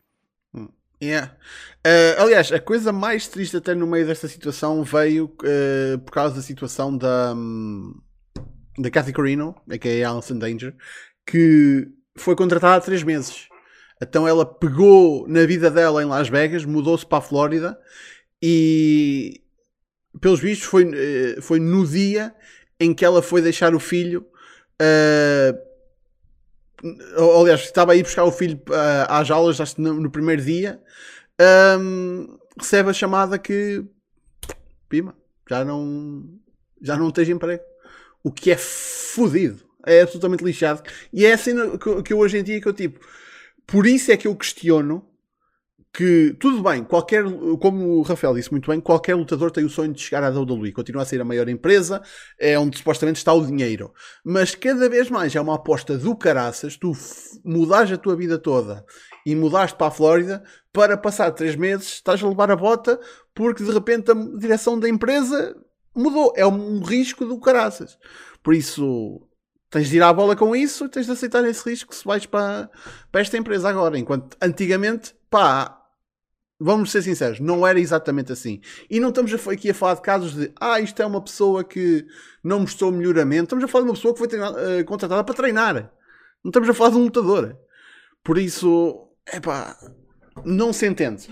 [0.54, 0.68] Hum.
[1.02, 1.36] Yeah.
[1.86, 6.36] Uh, aliás, a coisa mais triste até no meio desta situação veio uh, por causa
[6.36, 8.00] da situação da, um,
[8.78, 10.74] da Kathy Corino, que é a Alison Danger,
[11.26, 13.48] que foi contratada há 3 meses.
[14.00, 17.78] Então ela pegou na vida dela em Las Vegas, mudou-se para a Flórida
[18.42, 19.42] e,
[20.20, 22.34] pelos vistos, foi, eh, foi no dia
[22.84, 24.26] em que ela foi deixar o filho.
[24.80, 25.58] Uh,
[27.40, 30.80] aliás, estava a ir buscar o filho uh, às aulas acho, no, no primeiro dia.
[31.80, 33.84] Um, recebe a chamada que
[34.88, 35.16] pima,
[35.48, 36.24] já não
[36.80, 37.62] já não tens emprego.
[38.22, 39.64] O que é fodido.
[39.86, 40.82] É absolutamente lixado.
[41.12, 43.00] E é assim que, que hoje em dia que eu tipo
[43.66, 45.06] por isso é que eu questiono
[45.94, 47.22] que, tudo bem, qualquer,
[47.60, 50.72] como o Rafael disse muito bem, qualquer lutador tem o sonho de chegar à WWE,
[50.72, 52.02] continuar a ser a maior empresa,
[52.36, 53.94] é onde supostamente está o dinheiro.
[54.24, 56.90] Mas cada vez mais é uma aposta do caraças, tu
[57.44, 58.84] mudares a tua vida toda
[59.24, 60.42] e mudaste para a Flórida
[60.72, 62.98] para passar três meses, estás a levar a bota
[63.32, 65.56] porque de repente a direção da empresa
[65.94, 66.32] mudou.
[66.36, 67.96] É um risco do caraças.
[68.42, 69.22] Por isso,
[69.70, 72.68] tens de ir à bola com isso tens de aceitar esse risco se vais para,
[73.12, 73.96] para esta empresa agora.
[73.96, 75.83] Enquanto antigamente, pá,
[76.58, 78.60] vamos ser sinceros, não era exatamente assim.
[78.88, 82.06] E não estamos aqui a falar de casos de, ah, isto é uma pessoa que
[82.42, 83.44] não mostrou melhoramento.
[83.44, 85.74] Estamos a falar de uma pessoa que foi treinada, uh, contratada para treinar.
[86.42, 87.56] Não estamos a falar de um lutador.
[88.22, 89.76] Por isso, é pá,
[90.44, 91.28] não se entende.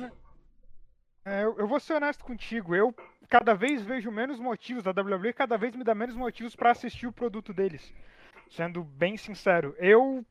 [1.24, 2.74] É, eu vou ser honesto contigo.
[2.74, 2.94] Eu
[3.28, 7.06] cada vez vejo menos motivos, a WWE cada vez me dá menos motivos para assistir
[7.06, 7.92] o produto deles.
[8.50, 10.24] Sendo bem sincero, eu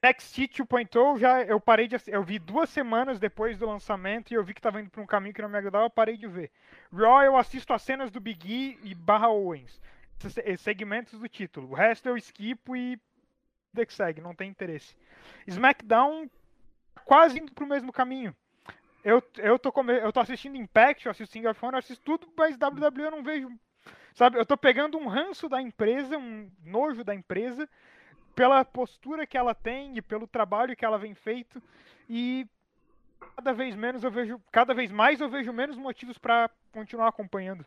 [0.00, 4.44] NXT 2.0 já eu parei de eu vi duas semanas depois do lançamento e eu
[4.44, 6.52] vi que estava indo para um caminho que não me agradava, eu parei de ver.
[6.92, 9.80] Raw eu assisto as cenas do Big E e Barra Owens,
[10.58, 11.70] segmentos do título.
[11.70, 12.98] O resto eu esquipo e
[13.74, 14.96] que segue, não tem interesse.
[15.46, 16.28] SmackDown
[17.04, 18.34] quase indo para o mesmo caminho.
[19.04, 22.28] Eu, eu, tô, eu tô assistindo Impact, eu assisto Sing of Honor, eu assisto tudo,
[22.36, 23.50] mas WWE eu não vejo
[24.14, 27.68] Sabe, eu tô pegando um ranço da empresa, um nojo da empresa,
[28.38, 31.60] pela postura que ela tem e pelo trabalho que ela vem feito
[32.08, 32.46] e
[33.34, 37.66] cada vez menos eu vejo, cada vez mais eu vejo menos motivos para continuar acompanhando.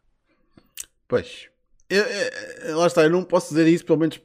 [1.10, 1.50] Pois.
[1.90, 4.22] Eu, eu, lá está, eu não posso dizer isso pelo menos,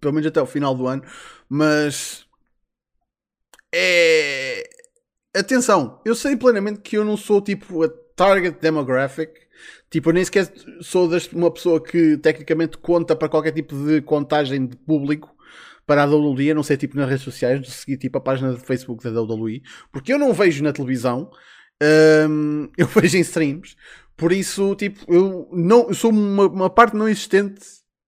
[0.00, 1.02] pelo menos até o final do ano,
[1.48, 2.28] mas
[5.34, 9.42] atenção, eu sei plenamente que eu não sou tipo a target demographic.
[9.90, 14.64] Tipo, eu nem sequer sou uma pessoa que tecnicamente conta para qualquer tipo de contagem
[14.64, 15.32] de público
[15.92, 18.54] para a WWE, a não ser tipo nas redes sociais, de seguir tipo a página
[18.54, 19.60] de Facebook da WWE,
[19.92, 21.30] porque eu não vejo na televisão,
[22.30, 23.76] hum, eu vejo em streams,
[24.16, 27.60] por isso, tipo, eu, não, eu sou uma, uma parte não existente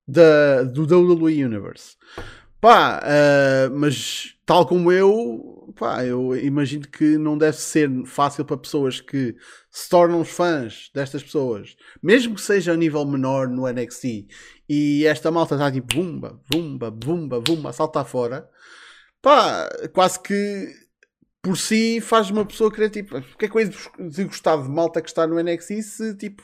[0.08, 1.94] da, do WWE Universe.
[2.58, 8.56] Pá, uh, mas tal como eu, pá, eu imagino que não deve ser fácil para
[8.56, 9.34] pessoas que
[9.70, 14.26] se tornam fãs destas pessoas, mesmo que seja a nível menor no NXT,
[14.68, 18.48] e esta malta está tipo bumba, bumba, bumba, bumba, a saltar fora,
[19.20, 20.68] pá, quase que
[21.42, 25.02] por si faz uma pessoa querer tipo, porque é que eu de gostar de malta
[25.02, 26.42] que está no NXT se tipo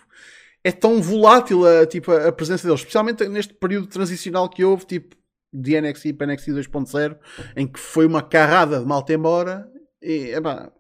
[0.63, 5.17] é tão volátil a, tipo, a presença deles, especialmente neste período transicional que houve, tipo
[5.53, 7.19] de NXT para NXT 2.0,
[7.57, 9.69] em que foi uma carrada de malta embora.
[10.01, 10.71] E, epá,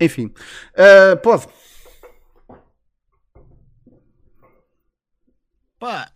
[0.00, 0.32] enfim,
[0.74, 1.46] uh, pode.
[5.78, 6.10] Pá,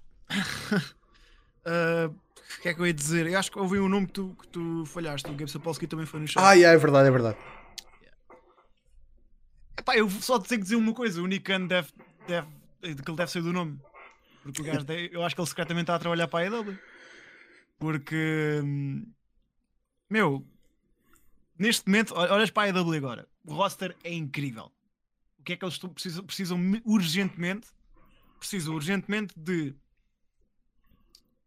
[1.67, 2.09] uh,
[2.59, 3.27] o que é que eu ia dizer?
[3.27, 5.29] Eu acho que ouvi um nome que tu, que tu falhaste.
[5.31, 6.43] O Gabe Sapolsky também foi no chat.
[6.43, 7.39] Ah, yeah, é verdade, é verdade.
[9.79, 11.89] Epá, eu só tenho que dizer uma coisa: o Nick Khan deve,
[12.27, 12.49] deve,
[12.81, 13.79] que ele deve ser do nome.
[14.43, 16.79] Porque o gajo, eu acho que ele secretamente está a trabalhar para a AEW.
[17.79, 18.61] Porque,
[20.09, 20.47] meu,
[21.59, 24.73] neste momento, olhas para a AEW agora, o roster é incrível.
[25.39, 27.69] O que é que eles precisam, precisam urgentemente?
[28.39, 29.75] Precisam urgentemente de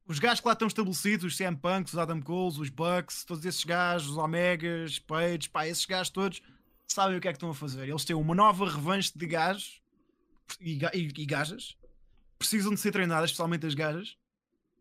[0.07, 3.43] os gajos que lá estão estabelecidos, os CM Punks, os Adam Coles, os Bucks, todos
[3.43, 6.41] esses gajos, os Omegas, Page, pá, esses gajos todos
[6.87, 7.89] sabem o que é que estão a fazer.
[7.89, 9.81] Eles têm uma nova revanche de gajos
[10.61, 11.77] e, e, e gajas,
[12.39, 14.17] precisam de ser treinadas, especialmente as gajas,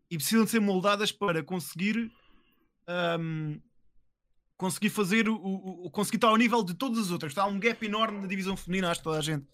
[0.09, 2.11] e precisam de ser moldadas para conseguir
[3.19, 3.59] um,
[4.57, 7.31] conseguir fazer o, o, conseguir estar ao nível de todas as outras.
[7.31, 9.45] Está um gap enorme na divisão feminina, acho que toda a gente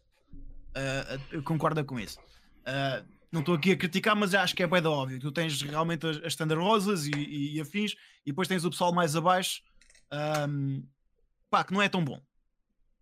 [1.34, 2.20] uh, concorda com isso.
[2.20, 5.20] Uh, não estou aqui a criticar, mas acho que é bem da óbvio.
[5.20, 7.94] Tu tens realmente as, as Rosas e, e, e, afins,
[8.26, 9.62] e depois tens o pessoal mais abaixo,
[10.48, 10.86] um,
[11.50, 12.22] pá, que não é tão bom.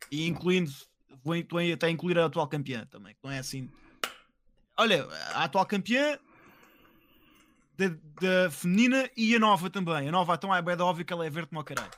[0.09, 0.71] E incluindo,
[1.21, 1.35] vou,
[1.73, 3.69] até incluir a atual campeã também, que não é assim.
[4.77, 6.17] Olha, a atual campeã
[7.77, 7.87] da,
[8.19, 10.07] da, feminina e a nova também.
[10.07, 11.91] A nova então é bem óbvio que ela é verde como caralho.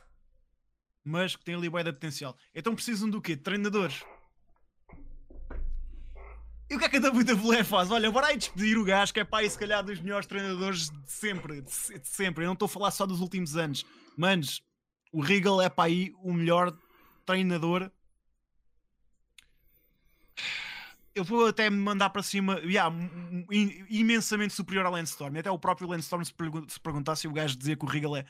[1.03, 2.37] Mas que tem ali bué de potencial.
[2.55, 3.35] Então precisam do quê?
[3.35, 4.03] De treinadores.
[6.69, 7.91] E o que é que a WWE faz?
[7.91, 11.11] Olha, bora aí despedir o gajo que é pai, se calhar, dos melhores treinadores de
[11.11, 11.61] sempre.
[11.61, 12.43] De, de sempre.
[12.43, 13.85] Eu não estou a falar só dos últimos anos.
[14.17, 14.63] Manos,
[15.11, 16.75] o Regal é para aí o melhor
[17.25, 17.91] treinador
[21.15, 22.93] eu vou até me mandar para cima, yeah,
[23.89, 25.37] imensamente superior ao Landstorm.
[25.37, 28.25] Até o próprio Landstorm se, pergun se perguntasse o gajo dizia que o Regal é.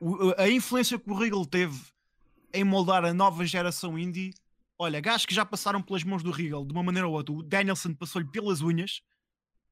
[0.00, 1.80] O, a influência que o Regal teve
[2.52, 4.34] em moldar a nova geração indie.
[4.76, 7.34] Olha, gajos que já passaram pelas mãos do Regal de uma maneira ou outra.
[7.34, 9.00] O Danielson passou-lhe pelas unhas.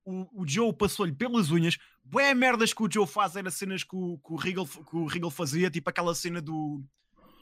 [0.04, 1.76] O, o Joe passou-lhe pelas unhas.
[2.04, 5.06] Boé merdas que o Joe faz era cenas que o, que o, Regal, que o
[5.06, 6.84] Regal fazia, tipo aquela cena do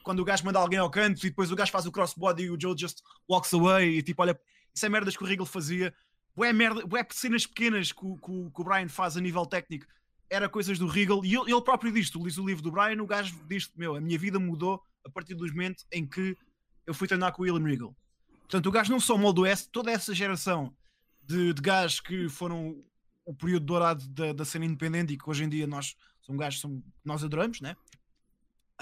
[0.03, 2.49] quando o gajo manda alguém ao canto e depois o gajo faz o crossbody e
[2.49, 4.39] o Joe just walks away e tipo, olha,
[4.73, 5.93] isso é merdas que o Regal fazia.
[6.35, 9.85] Bué, merda, bué cenas pequenas que o, que, o Brian faz a nível técnico
[10.29, 13.01] era coisas do Regal e ele, ele próprio diz, tu lês o livro do Brian,
[13.03, 16.37] o gajo diz meu, a minha vida mudou a partir do momento em que
[16.85, 17.95] eu fui treinar com o William Regal.
[18.41, 20.73] Portanto, o gajo não só moldou essa, toda essa geração
[21.21, 22.81] de, de gajos que foram
[23.25, 26.61] o período dourado da, da cena independente e que hoje em dia nós são gajos
[26.61, 27.75] que nós adoramos, né?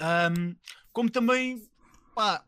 [0.00, 0.54] Um,
[0.92, 1.68] como também
[2.14, 2.44] pá,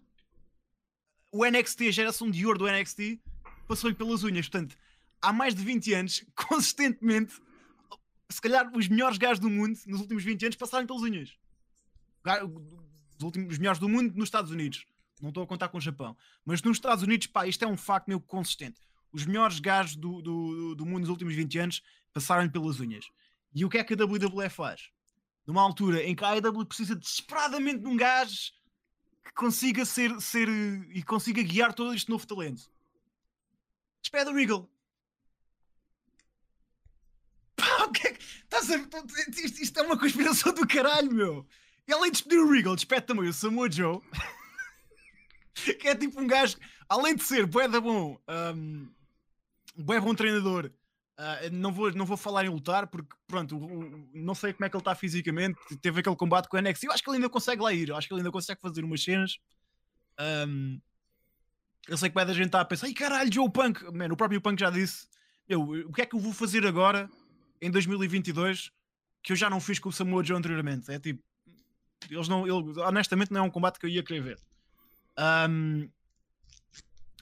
[1.30, 3.20] o NXT, a geração de ouro do NXT,
[3.66, 4.48] passou-lhe pelas unhas.
[4.48, 4.76] Portanto,
[5.20, 7.34] há mais de 20 anos, consistentemente,
[8.28, 11.36] se calhar os melhores gajos do mundo nos últimos 20 anos passaram pelas unhas.
[13.18, 14.86] Os, últimos, os melhores do mundo nos Estados Unidos.
[15.20, 16.16] Não estou a contar com o Japão.
[16.44, 18.80] Mas nos Estados Unidos, pá, isto é um facto meio consistente.
[19.12, 21.82] Os melhores gajos do, do, do mundo nos últimos 20 anos
[22.12, 23.06] passaram pelas unhas.
[23.54, 24.90] E o que é que a WWE faz?
[25.46, 28.52] Numa altura em que a AEW precisa desesperadamente de um gajo
[29.24, 30.48] que consiga ser, ser
[30.92, 32.70] e consiga guiar todo este novo talento
[34.02, 34.68] despede o Regal.
[37.56, 38.24] Pá, o que é que.
[38.54, 39.44] A...
[39.44, 41.46] isto, isto é uma conspiração do caralho, meu.
[41.86, 44.00] E além de despedir o Regal, despede também o Samoa Joe.
[45.80, 46.56] que é tipo um gajo,
[46.88, 48.18] além de ser bué da bom,
[48.54, 48.88] um,
[49.76, 50.70] bué bom treinador.
[51.18, 53.58] Uh, não, vou, não vou falar em lutar porque, pronto,
[54.12, 55.58] não sei como é que ele está fisicamente.
[55.80, 56.84] Teve aquele combate com o NXT.
[56.84, 57.90] Eu acho que ele ainda consegue lá ir.
[57.90, 59.38] Eu acho que ele ainda consegue fazer umas cenas.
[60.18, 60.80] Um,
[61.88, 64.16] eu sei que vai da gente estar a pensar, ai caralho, Joe Punk, mano, o
[64.16, 65.06] próprio Punk já disse,
[65.48, 67.10] eu, o que é que eu vou fazer agora
[67.60, 68.70] em 2022
[69.22, 70.90] que eu já não fiz com o Samoa Joe anteriormente?
[70.90, 71.22] É tipo,
[72.10, 74.38] eles não, ele, honestamente, não é um combate que eu ia querer ver.
[75.16, 75.88] Ahm,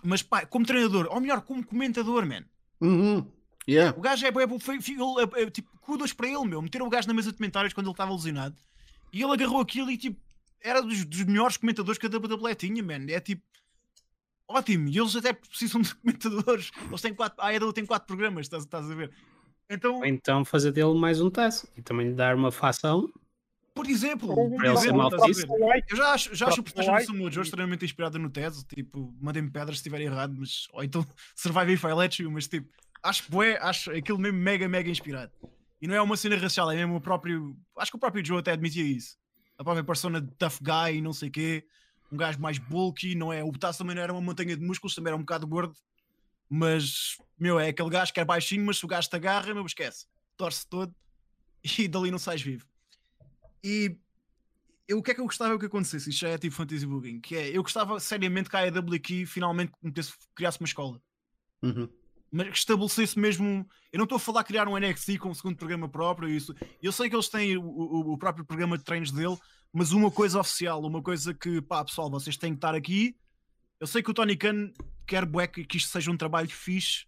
[0.02, 2.44] mas pá, como treinador, ou melhor, como comentador, man.
[2.80, 3.26] Uhum.
[3.68, 3.96] Yeah.
[3.96, 6.62] O gajo é, é, é- é, tipo, kudos para ele, meu.
[6.62, 8.56] Meteram o gajo na mesa de comentários quando ele estava lesionado
[9.12, 10.18] e ele agarrou aquilo e tipo,
[10.62, 13.04] era dos, dos melhores comentadores que a WWE tinha, man.
[13.08, 13.42] É tipo,
[14.50, 14.88] ótimo.
[14.88, 16.70] E eles até precisam de comentadores.
[16.88, 19.10] Eles têm quatro, a AEW tem quatro programas, estás, estás a ver?
[19.68, 23.08] Então, Ou então fazer dele mais um teste e também lhe dar uma fação.
[23.72, 24.88] por exemplo, por Para ele ser
[25.28, 25.56] exemplo,
[25.88, 27.12] Eu já acho, já acho o personagem do.
[27.12, 28.64] Samoa Joe extremamente inspirada no Tez.
[28.64, 30.66] Tipo, mandem-me pedras se estiver errado, mas.
[30.72, 32.68] Ou então Survive If I Let You, mas tipo,
[33.02, 35.32] acho que bué, acho aquilo mesmo mega, mega inspirado.
[35.80, 37.56] E não é uma cena racial, é mesmo o próprio.
[37.78, 39.16] Acho que o próprio Joe até admitia isso.
[39.56, 41.64] A própria persona de tough guy e não sei o quê.
[42.12, 43.42] Um gajo mais bulky, não é?
[43.44, 45.74] O Butaço também não era uma montanha de músculos, também era um bocado gordo.
[46.48, 49.64] Mas, meu, é aquele gajo que é baixinho, mas se o gajo te agarra, meu,
[49.64, 50.06] esquece.
[50.36, 50.94] Torce todo
[51.78, 52.66] e dali não sais vivo.
[53.62, 53.96] E
[54.88, 56.10] eu, o que é que eu gostava que acontecesse?
[56.10, 59.72] Isto já é tipo fantasy booking, que é, eu gostava seriamente que a aqui finalmente
[59.80, 61.00] metesse- criasse uma escola.
[61.62, 61.88] Uhum.
[62.32, 63.68] Mas que estabelecesse mesmo.
[63.92, 66.28] Eu não estou a falar criar um NXT com um segundo programa próprio.
[66.28, 66.54] Isso.
[66.82, 69.36] Eu sei que eles têm o, o- o próprio programa de treinos dele,
[69.72, 73.16] mas uma coisa oficial, uma coisa que, pá, pessoal, vocês têm que estar aqui.
[73.78, 74.72] Eu sei que o Tony Khan
[75.06, 77.06] quer bué que isto seja um trabalho fixe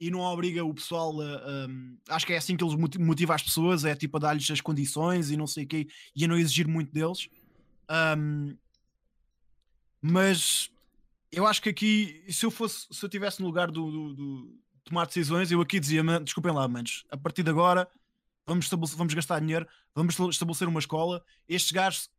[0.00, 2.14] e não obriga o pessoal a.
[2.14, 4.60] acho que é assim que eles moti- motivam as pessoas, é tipo a dar-lhes as
[4.60, 7.28] condições e não sei o quê, e a não exigir muito deles.
[7.88, 8.54] Ahm,
[10.00, 10.70] mas
[11.32, 14.58] eu acho que aqui, se eu fosse, se eu estivesse no lugar do, do- do
[14.84, 17.88] tomar decisões, eu aqui dizia, "Man, desculpem lá, manos, a partir de agora
[18.48, 21.22] vamos, vamos gastar dinheiro, vamos estabele- estabelecer uma escola.
[21.48, 22.10] Estes gajos,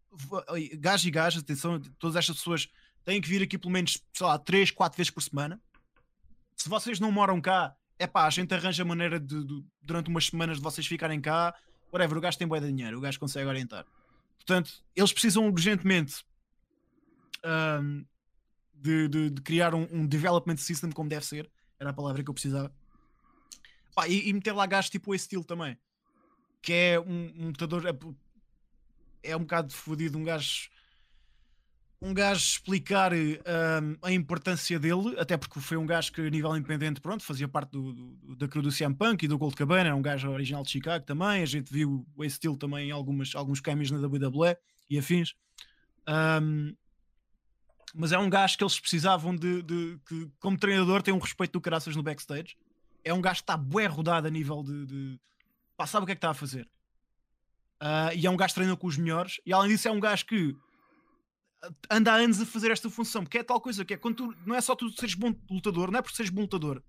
[0.79, 2.69] gajos e gajas, atenção, todas estas pessoas
[3.03, 5.61] têm que vir aqui pelo menos, sei lá, 3, 4 vezes por semana.
[6.55, 10.25] Se vocês não moram cá, é pá, a gente arranja maneira de, de- durante umas
[10.27, 11.53] semanas de vocês ficarem cá.
[11.91, 13.85] Whatever, o gajo tem bué de dinheiro, o gajo consegue orientar.
[14.37, 16.23] Portanto, eles precisam urgentemente
[17.43, 18.03] ahm,
[18.73, 21.49] de, de- de criar um, um development system como deve ser.
[21.79, 22.71] Era a palavra que eu precisava.
[23.95, 25.77] Pá, e, e meter lá gajos tipo esse estilo também.
[26.61, 27.83] Que é um, um lutador.
[27.87, 27.93] É,
[29.31, 30.69] é um bocado fodido, um gajo.
[32.01, 36.55] Um gajo explicar ahm, a importância dele, até porque foi um gajo que a nível
[36.55, 39.87] independente, pronto, fazia parte do, do- da crew do CM Punk e do Gold Cabana,
[39.89, 41.43] era um gajo original de Chicago também.
[41.43, 44.55] A gente viu o Steel também em algumas, alguns caminhos na WWE
[44.89, 45.35] e afins.
[46.07, 46.73] Ahm,
[47.93, 51.51] mas é um gajo que eles precisavam de, de- que, como treinador, tem um respeito
[51.51, 52.55] do caraças no backstage.
[53.03, 54.85] É um gajo que está bué rodado a nível de.
[54.85, 55.19] de
[55.79, 56.69] pá, sabe o que é que está a fazer.
[57.79, 59.39] Ah, e é um gajo que treina com os melhores.
[59.45, 60.53] E além disso, é um gajo que
[61.89, 64.35] anda há anos a fazer esta função, porque é tal coisa que é quando tu,
[64.45, 66.83] não é só tu seres bom lutador, não é por seres bom lutador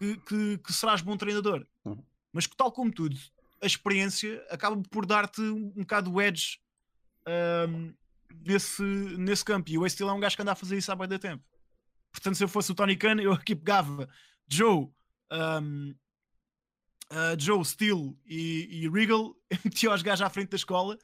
[0.00, 2.02] que, que, que serás bom treinador, Uhum.
[2.32, 3.16] mas que tal como tudo,
[3.62, 6.58] a experiência acaba por dar-te um, um bocado de edge
[7.26, 7.92] ahm,
[8.44, 9.70] nesse, nesse campo.
[9.70, 11.44] E o Ace é um gajo que anda a fazer isso há bem da tempo.
[12.12, 14.08] Portanto, se eu fosse o Tony Khan, eu aqui pegava
[14.48, 14.88] Joe,
[15.30, 15.94] ahm,
[17.10, 19.34] ah, Joe, Steel e, e Regal,
[19.64, 20.98] metia os gajos à frente da escola.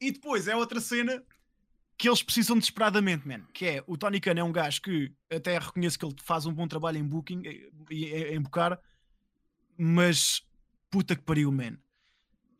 [0.00, 1.22] E depois é outra cena
[1.98, 3.42] que eles precisam desesperadamente, man.
[3.52, 6.54] Que é o Tony Khan é um gajo que até reconheço que ele faz um
[6.54, 8.80] bom trabalho em booking eh, e em, em bocar,
[9.76, 10.42] mas
[10.90, 11.76] puta que pariu, man.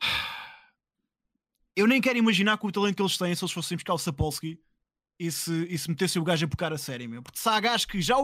[1.75, 3.99] Eu nem quero imaginar com o talento que eles têm se eles fossem buscar o
[3.99, 4.61] Sapolsky
[5.21, 7.23] e se, e se metessem o gajo a bocar a série, meu.
[7.23, 8.17] Porque se há gajo que já.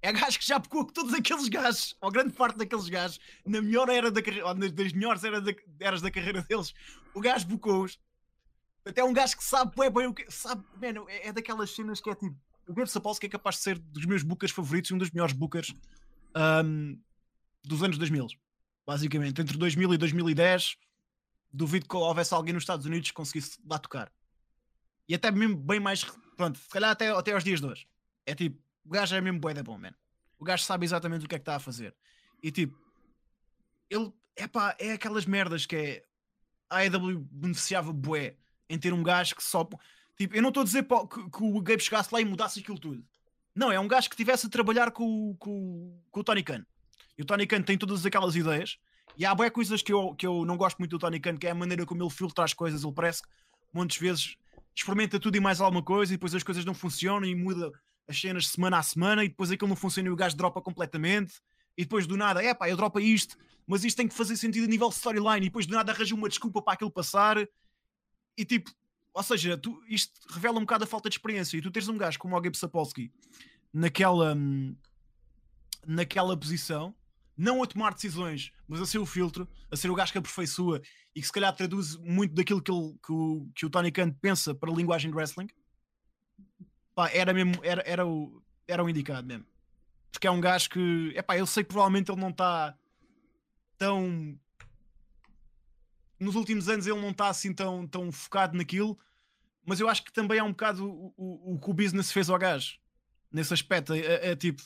[0.00, 3.88] É gajo que já com todos aqueles gajos, ou grande parte daqueles gajos, na melhor
[3.88, 6.72] era da carreira, ou nas- das melhores eras da, eras da carreira deles,
[7.14, 7.98] o gajo bocou-os.
[8.86, 10.30] Até um gajo que sabe bué bem o que.
[10.30, 12.36] Sabe, mano, é, é daquelas cenas que é tipo.
[12.68, 15.34] O Gabe Sapolsky é capaz de ser dos meus bookers favoritos e um dos melhores
[15.34, 15.74] bookers
[16.34, 16.96] ahm,
[17.64, 18.26] dos anos 2000.
[18.86, 20.76] Basicamente, entre 2000 e 2010,
[21.52, 24.10] duvido que houvesse alguém nos Estados Unidos que conseguisse lá tocar.
[25.08, 26.04] E até mesmo bem mais.
[26.36, 27.86] Pronto, se calhar até, até aos dias de hoje.
[28.26, 29.94] É tipo, o gajo é mesmo bué da bom, man.
[30.38, 31.94] O gajo sabe exatamente o que é que está a fazer.
[32.42, 32.78] E tipo,
[33.88, 34.12] ele.
[34.36, 36.04] Epá, é aquelas merdas que é.
[36.68, 38.36] A AEW beneficiava bué
[38.68, 39.68] em ter um gajo que só.
[40.16, 42.60] Tipo, eu não estou a dizer pá, que, que o Gabe chegasse lá e mudasse
[42.60, 43.04] aquilo tudo.
[43.54, 46.64] Não, é um gajo que estivesse a trabalhar com, com, com o Tony Khan.
[47.16, 48.78] E o Tony Khan tem todas aquelas ideias.
[49.16, 51.46] E há boas coisas que eu, que eu não gosto muito do Tony Khan, que
[51.46, 52.82] é a maneira como ele filtra as coisas.
[52.82, 53.28] Ele parece que
[53.72, 54.36] muitas vezes
[54.74, 57.70] experimenta tudo e mais alguma coisa e depois as coisas não funcionam e muda
[58.08, 61.34] as cenas semana a semana e depois aquilo não funciona e o gajo dropa completamente.
[61.76, 64.64] E depois do nada, é pá, eu dropa isto, mas isto tem que fazer sentido
[64.64, 65.46] a nível storyline.
[65.46, 67.36] E depois do nada arranja uma desculpa para aquilo passar.
[68.36, 68.70] E tipo,
[69.12, 71.56] ou seja, tu, isto revela um bocado a falta de experiência.
[71.56, 73.12] E tu tens um gajo como o Gabe Sapolsky
[73.72, 74.76] naquela, hum,
[75.86, 76.94] naquela posição,
[77.36, 80.80] não a tomar decisões, mas a ser o filtro, a ser o gajo que aperfeiçoa
[81.14, 84.10] e que se calhar traduz muito daquilo que, ele- que o, que o Tony Khan
[84.12, 85.48] pensa para a linguagem de wrestling.
[86.94, 89.46] pá, era mesmo, era, era, o, era o indicado mesmo.
[90.12, 92.76] Porque é um gajo que, é pá, eu sei que provavelmente ele não está
[93.76, 94.38] tão.
[96.18, 98.96] Nos últimos anos ele não está assim tão, tão focado naquilo,
[99.66, 102.30] mas eu acho que também é um bocado o, o, o que o business fez
[102.30, 102.78] ao gajo
[103.30, 103.92] nesse aspecto.
[103.92, 104.62] É, é, é tipo,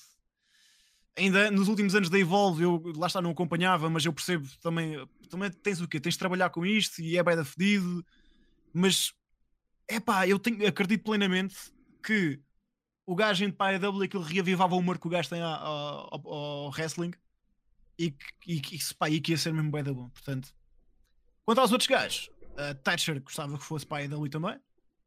[1.18, 4.94] ainda nos últimos anos da Evolve, eu lá está, não acompanhava, mas eu percebo também,
[5.28, 6.00] também tens o quê?
[6.00, 8.04] Tens de trabalhar com isto e é bem fedido,
[8.72, 9.12] mas
[9.88, 11.56] é pá, eu tenho, acredito plenamente
[12.02, 12.40] que
[13.04, 16.70] o gajo indo para a AEW aquilo reavivava o humor que o gajo tem ao
[16.70, 17.12] wrestling
[17.98, 20.08] e que, e, que, pá, e que ia ser mesmo bem da bom.
[20.10, 20.54] Portanto,
[21.44, 24.58] quanto aos outros gajos, a Thatcher gostava que fosse para a AEW também.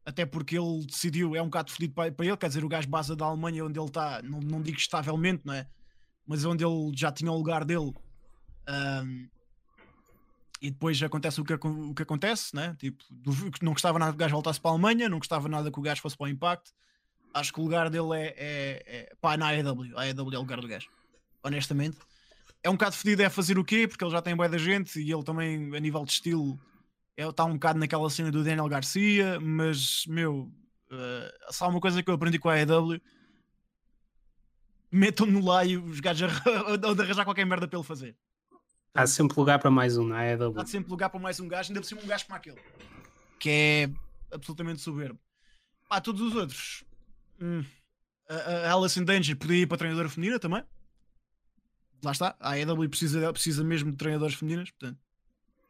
[0.04, 2.90] Até porque ele decidiu, é um bocado fedido para, para ele, quer dizer, o gajo
[2.90, 5.68] base da Alemanha onde ele está, não, não digo estavelmente, não é?
[6.26, 7.94] Mas onde ele já tinha o lugar dele.
[8.70, 9.28] Um,
[10.62, 12.76] e depois acontece o que, o que acontece, né?
[12.78, 13.04] Tipo,
[13.62, 15.82] não gostava nada que o gajo voltasse para a Alemanha, não gostava nada que o
[15.82, 16.72] gajo fosse para o Impact.
[17.34, 19.98] Acho que o lugar dele é, é, é pá, na AEW.
[19.98, 20.88] A AEW é o lugar do gajo,
[21.44, 21.98] honestamente.
[22.64, 23.88] É um bocado fedido é fazer o quê?
[23.88, 26.60] Porque ele já tem boa da gente e ele também, a nível de estilo,
[27.18, 29.40] está é, um bocado naquela cena do Daniel Garcia.
[29.40, 30.52] Mas, meu,
[30.92, 33.02] uh, só uma coisa que eu aprendi com a AEW:
[34.92, 36.32] metam-no lá e os gajos
[36.88, 38.16] onde arranjar qualquer merda para ele fazer.
[38.94, 40.38] Há sempre lugar para mais um, não é?
[40.58, 42.60] Há sempre lugar para mais um gajo, ainda por cima um gajo como aquele,
[43.40, 43.90] que é
[44.36, 45.20] absolutamente soberbo.
[45.88, 46.84] Pá, todos os outros,
[47.42, 47.66] Hum.
[48.30, 50.64] A, a Alice in Danger podia ir para a treinadora feminina também.
[52.04, 52.36] Lá está.
[52.40, 54.70] A AEW precisa, precisa mesmo de treinadoras femininas.
[54.72, 55.00] Portanto,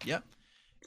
[0.04, 0.26] yeah.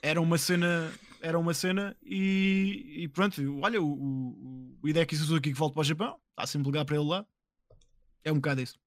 [0.03, 0.93] era uma cena.
[1.20, 3.41] Era uma cena e, e pronto.
[3.62, 6.20] Olha, o, o, o Hideki Suzuki que volta para o Japão.
[6.30, 7.26] Está sempre lugar para ele lá.
[8.24, 8.78] É um bocado isso.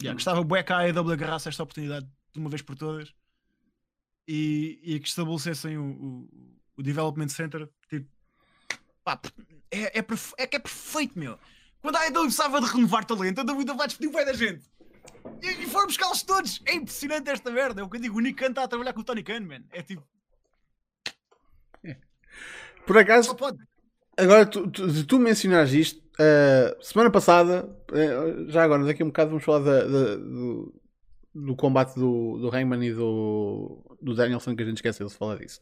[0.00, 3.14] Yeah, gostava bué que a AEW agarrasse esta oportunidade de uma vez por todas
[4.26, 6.28] e, e que estabelecessem o, o,
[6.78, 8.08] o Development Center tipo,
[9.04, 9.20] pá,
[9.70, 10.04] é, é,
[10.38, 11.38] é, que é perfeito, meu.
[11.80, 14.64] Quando a AEW precisava de renovar talento, a WWE vai despedir o pé da gente.
[15.42, 16.62] E, e foram buscá-los todos.
[16.64, 17.80] É impressionante esta merda.
[17.80, 18.18] É o que eu digo.
[18.18, 19.62] O Nick Khan está a trabalhar com o Tony Khan, man.
[19.70, 20.06] É tipo.
[22.86, 23.36] Por acaso,
[24.16, 26.01] agora tu, tu, tu mencionaste isto.
[26.14, 30.74] Uh, semana passada, uh, já agora, daqui a um bocado, vamos falar da, da, do,
[31.34, 32.50] do combate do, do
[32.82, 35.60] e do, do Danielson, que a gente esqueceu de falar disso.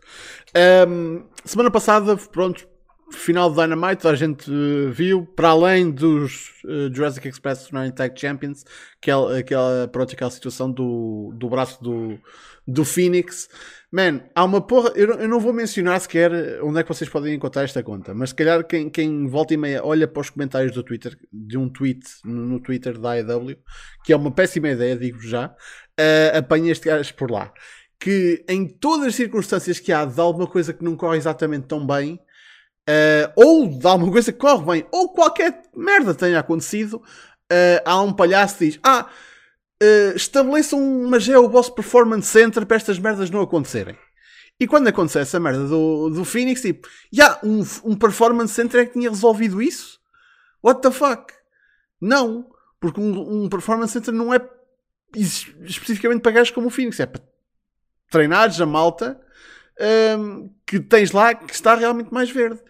[0.89, 2.69] Um, semana passada, pronto,
[3.17, 8.19] final do Dynamite, a gente uh, viu, para além dos uh, Jurassic Express Nine Tag
[8.19, 8.65] Champions,
[9.01, 12.19] aquela, aquela, pronto, aquela situação do, do braço do,
[12.67, 13.49] do Phoenix.
[13.93, 14.93] Man, há uma porra.
[14.95, 16.31] Eu, eu, não vou mencionar sequer
[16.63, 19.57] onde é que vocês podem encontrar esta conta, mas se calhar quem, quem volta e
[19.57, 23.57] meia olha para os comentários do Twitter, de um tweet no, no Twitter da AEW,
[24.05, 27.53] que é uma péssima ideia, digo já, uh, apanha este gajo por lá.
[27.99, 31.85] Que em todas as circunstâncias que há de alguma coisa que não corre exatamente tão
[31.85, 32.19] bem,
[32.91, 38.01] uh, ou de alguma coisa que corre bem, ou qualquer merda tenha acontecido, uh, há
[38.03, 39.09] um palhaço que diz: Ah,
[39.83, 41.19] uh, estabeleçam uma
[41.49, 43.97] Boss Performance Center para estas merdas não acontecerem.
[44.59, 48.83] E quando acontece essa merda do, do Phoenix, tipo, já, yeah, um, um Performance Center
[48.83, 49.99] é que tinha resolvido isso?
[50.63, 51.33] What the fuck?
[51.99, 54.41] Não, porque um, um Performance Center não é
[55.15, 57.23] especificamente para gajos como o Phoenix, é para
[58.11, 59.19] treinares a malta
[60.19, 62.61] um, que tens lá que está realmente mais verde.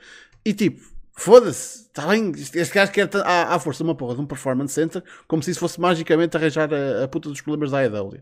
[0.45, 0.81] E tipo,
[1.13, 5.03] foda-se, está bem, este gajo quer à, à força uma porra de um performance center,
[5.29, 8.21] como se isso fosse magicamente arranjar a, a puta dos problemas da AEW.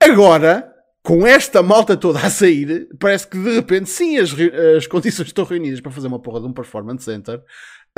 [0.00, 0.72] Agora,
[1.02, 4.30] com esta malta toda a sair, parece que de repente, sim, as,
[4.76, 7.42] as condições estão reunidas para fazer uma porra de um performance center,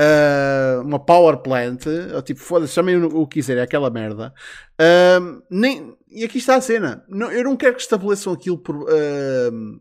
[0.01, 4.33] uh, uma power plant, ou tipo, foda-se, chamem o, que quiserem, aquela merda.
[4.81, 7.05] Uh, nem, e aqui está a cena.
[7.09, 9.81] Não, eu não quero que estabeleçam aquilo por, uh,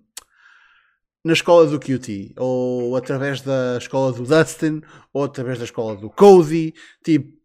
[1.23, 4.81] na escola do QT, ou através da escola do Dustin,
[5.13, 6.73] ou através da escola do Cody.
[7.03, 7.39] Tipo,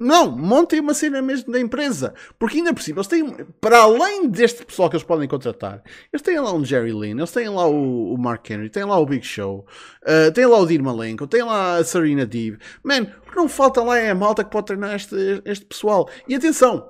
[0.00, 2.14] não, montem uma cena mesmo da empresa.
[2.38, 6.22] Porque ainda por cima, eles têm, para além deste pessoal que eles podem contratar, eles
[6.22, 9.04] têm lá um Jerry Lynn, eles têm lá o, o Mark Henry, têm lá o
[9.04, 9.66] Big Show,
[10.02, 12.58] uh, têm lá o Dean Malenko, têm lá a Serena Deeb.
[12.82, 16.08] Man, o que não falta lá é a malta que pode treinar este, este pessoal.
[16.26, 16.88] E atenção,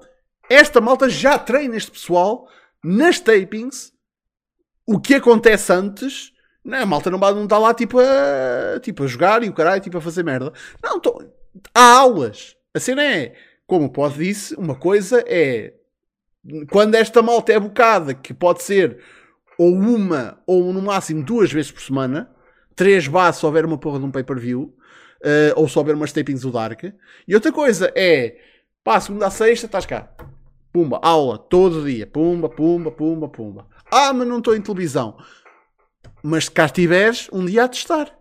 [0.51, 2.49] esta malta já treina este pessoal
[2.83, 3.93] nas tapings.
[4.85, 6.33] O que acontece antes,
[6.65, 9.81] não, a malta não, não está lá tipo a, tipo a jogar e o caralho
[9.81, 10.53] tipo a fazer merda.
[10.83, 11.23] Não, tô,
[11.73, 12.57] há aulas.
[12.75, 13.37] A cena é,
[13.67, 15.75] como o Pod disse, uma coisa é
[16.71, 18.99] quando esta malta é bocada, que pode ser
[19.57, 22.31] ou uma ou no máximo duas vezes por semana,
[22.75, 24.75] três bases se houver uma porra de um pay-per-view,
[25.23, 26.83] uh, ou se houver umas tapings do Dark.
[27.29, 28.39] E outra coisa é,
[28.83, 30.11] pá, segunda a sexta, estás cá.
[30.73, 32.07] Pumba, aula, todo dia.
[32.07, 33.67] Pumba, pumba, pumba, pumba.
[33.91, 35.17] Ah, mas não estou em televisão.
[36.23, 38.17] Mas se cá estiveres, um dia a testar.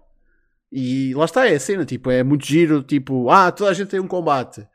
[0.72, 3.90] E lá está, é a cena, tipo, é muito giro, tipo, ah, toda a gente
[3.90, 4.68] tem um combate.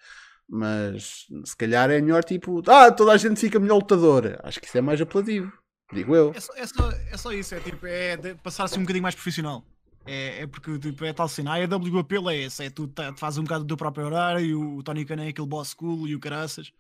[0.49, 4.41] Mas se calhar é melhor, tipo, ah, toda a gente fica melhor lutadora.
[4.43, 5.53] Acho que isso é mais apelativo,
[5.93, 6.33] digo eu.
[6.35, 9.65] É só, é só, é só isso, é tipo, é passar-se um bocadinho mais profissional.
[10.07, 11.53] É, é porque tipo, é tal cena.
[11.53, 14.45] A AEW apelo é esse, é tu tá, fazes um bocado do teu próprio horário,
[14.45, 16.73] e o Tony Khan é aquele boss cool e o caraças.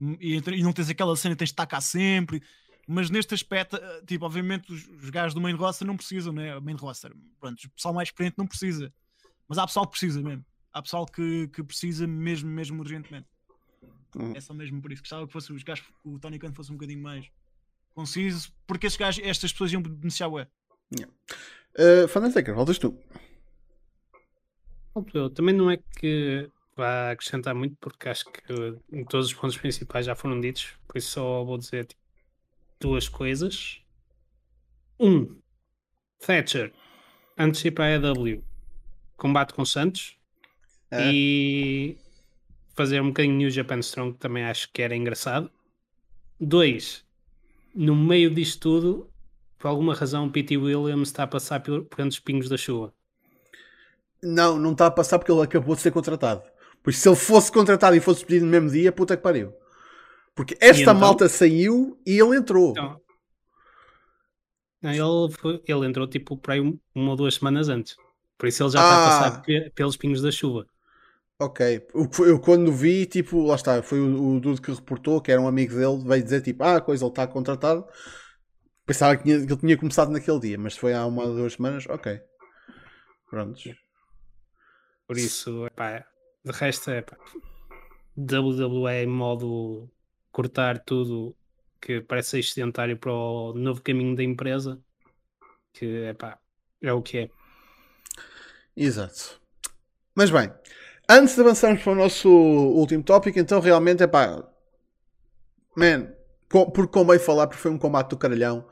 [0.00, 2.42] E, entre- e não tens aquela cena, tens de estar cá sempre.
[2.86, 6.56] Mas neste aspecto, eh, tipo, obviamente os, os gajos do main roster não precisam, né?
[6.56, 8.92] O main roster, pronto, o pessoal mais experiente não precisa.
[9.46, 10.44] Mas há pessoal que precisa mesmo.
[10.72, 13.26] Há pessoal que, que precisa mesmo, mesmo urgentemente.
[14.16, 14.32] Hum.
[14.34, 15.02] É só mesmo por isso.
[15.02, 17.26] Gostava que fosse os gajos, que o Tony Khan fosse um bocadinho mais
[17.94, 22.98] conciso, porque estes gajos, estas pessoas iam beneficiar o Uh, Fandantaker, voltas tu.
[25.12, 28.42] Eu também não é que vá acrescentar muito, porque acho que
[28.92, 32.00] em todos os pontos principais já foram ditos, por isso só vou dizer tipo,
[32.80, 33.82] duas coisas.
[35.00, 35.40] Um,
[36.20, 36.72] Thatcher,
[37.38, 38.44] antes de ir para a EW,
[39.16, 40.16] combate com Santos
[40.90, 41.12] Ah.
[41.12, 41.98] e
[42.74, 45.50] fazer um bocadinho New Japan Strong, que também acho que era engraçado.
[46.40, 47.04] Dois,
[47.74, 49.12] no meio disto tudo,
[49.58, 50.56] por alguma razão, P.T.
[50.56, 52.94] Williams está a passar por, por entre os pingos da chuva.
[54.22, 56.42] Não, não está a passar porque ele acabou de ser contratado.
[56.82, 59.52] Por isso, se ele fosse contratado e fosse pedido no mesmo dia, puta que pariu.
[60.34, 60.94] Porque esta então?
[60.94, 62.70] malta saiu e ele entrou.
[62.70, 63.00] Então,
[64.80, 64.90] não,
[65.26, 67.96] ele, foi- ele entrou tipo por aí um- uma ou duas semanas antes.
[68.38, 69.08] Por isso ele já está a Ah.
[69.30, 70.64] passar pe- pelos pingos da chuva.
[71.40, 71.86] Ok.
[72.26, 75.48] Eu quando vi, tipo, lá está, foi o, o Dude que reportou, que era um
[75.48, 77.84] amigo dele, veio dizer tipo, ah, coisa, ele está contratado.
[78.86, 81.52] Pensava que, tinha- que ele tinha começado naquele dia, mas foi há uma ou duas
[81.54, 82.20] semanas, ok.
[83.28, 83.64] Prontos.
[85.06, 86.04] Por isso, epá,
[86.44, 87.04] de resto, é
[88.16, 89.90] WWE em modo
[90.32, 91.36] cortar tudo
[91.80, 94.80] que parece excedentário para o novo caminho da empresa.
[95.72, 96.38] Que epá,
[96.82, 97.30] é o que é.
[98.76, 99.40] Exato.
[100.14, 100.52] Mas bem,
[101.08, 104.42] antes de avançarmos para o nosso último tópico, então realmente é pá.
[105.76, 106.12] Man,
[106.50, 108.66] com, porque convém falar, porque foi um combate do caralhão.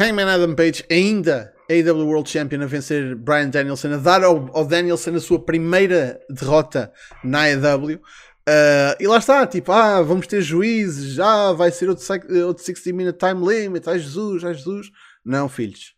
[0.00, 4.64] Hangman Adam Page, ainda AEW World Champion, a vencer Brian Danielson, a dar ao, ao
[4.64, 6.92] Danielson a sua primeira derrota
[7.22, 7.96] na AEW.
[8.48, 12.04] Uh, e lá está, tipo, ah, vamos ter juízes, já vai ser outro,
[12.46, 14.90] outro 60 minute time limit, ai Jesus, ai Jesus.
[15.22, 15.94] Não, filhos.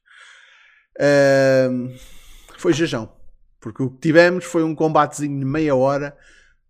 [0.98, 1.94] Uh,
[2.58, 3.12] foi jejão.
[3.60, 6.16] Porque o que tivemos foi um combatezinho de meia hora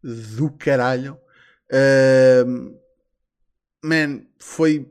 [0.03, 1.19] do caralho.
[1.73, 2.77] Uh,
[3.83, 4.87] man, foi,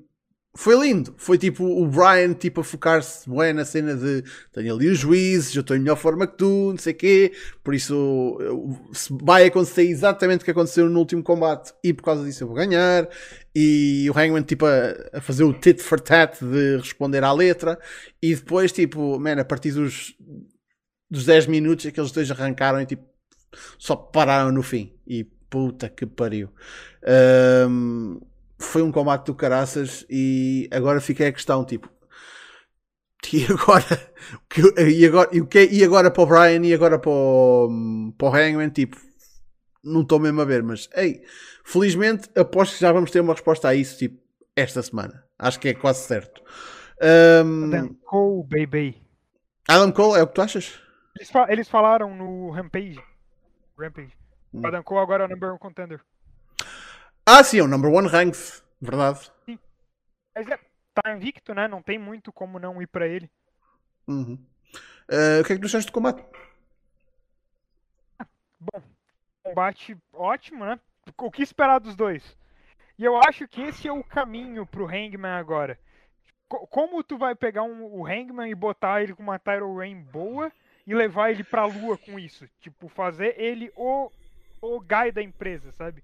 [0.55, 1.13] foi lindo.
[1.17, 5.55] Foi tipo o Brian tipo, a focar-se bem na cena de tenho ali os juízes,
[5.55, 7.33] eu estou em melhor forma que tu, não sei o quê.
[7.63, 8.37] Por isso
[9.21, 12.55] vai acontecer exatamente o que aconteceu no último combate e por causa disso eu vou
[12.55, 13.07] ganhar.
[13.55, 17.79] E o Hangman tipo a, a fazer o tit for tat de responder à letra.
[18.21, 20.15] E depois, tipo, man, a partir dos
[21.09, 23.03] dos 10 minutos aqueles dois arrancaram e tipo
[23.79, 26.49] só pararam no fim e puta que pariu
[27.03, 28.19] Ahm,
[28.59, 31.89] foi um combate do caraças e agora fica a questão tipo
[33.33, 34.13] e agora
[34.89, 38.27] e agora, e o que, e agora para o Brian e agora para o, para
[38.27, 38.97] o Hangman tipo
[39.83, 41.21] não estou mesmo a ver mas ei,
[41.63, 44.19] felizmente aposto que já vamos ter uma resposta a isso tipo
[44.55, 46.41] esta semana acho que é quase certo
[47.01, 49.01] Ahm, Adam Cole, baby.
[49.67, 50.79] Adam Cole é o que tu achas?
[51.15, 52.99] Eles, fa- eles falaram no Rampage.
[53.77, 54.11] Rampage.
[54.53, 54.65] Hum.
[54.65, 56.01] Adam Cole agora é o number one contender.
[57.31, 58.39] Ah, sim, é o number one ranked.
[58.81, 59.31] Verdade.
[60.35, 60.57] Mas é,
[60.95, 61.67] tá invicto, né?
[61.67, 63.29] Não tem muito como não ir pra ele.
[64.07, 64.43] Uhum.
[65.07, 66.23] Ah, o que é que tu achaste do combate?
[68.59, 68.81] Bom,
[69.43, 70.79] combate ótimo, né?
[71.17, 72.35] O que esperar dos dois?
[72.97, 75.79] E eu acho que esse é o caminho pro Hangman agora.
[76.47, 80.01] Co- Como tu vai pegar um- o Hangman e botar ele com uma title reign
[80.01, 80.51] boa
[80.87, 82.49] e levar ele pra lua com isso?
[82.59, 84.11] Tipo, fazer ele o,
[84.61, 86.03] o guy da empresa, sabe?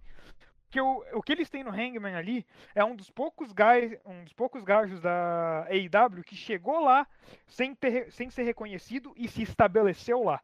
[0.75, 4.25] Porque o, o que eles têm no Hangman ali é um dos poucos guys, um
[4.25, 7.07] dos poucos gajos da AEW que chegou lá
[7.47, 10.41] sem, ter, sem ser reconhecido e se estabeleceu lá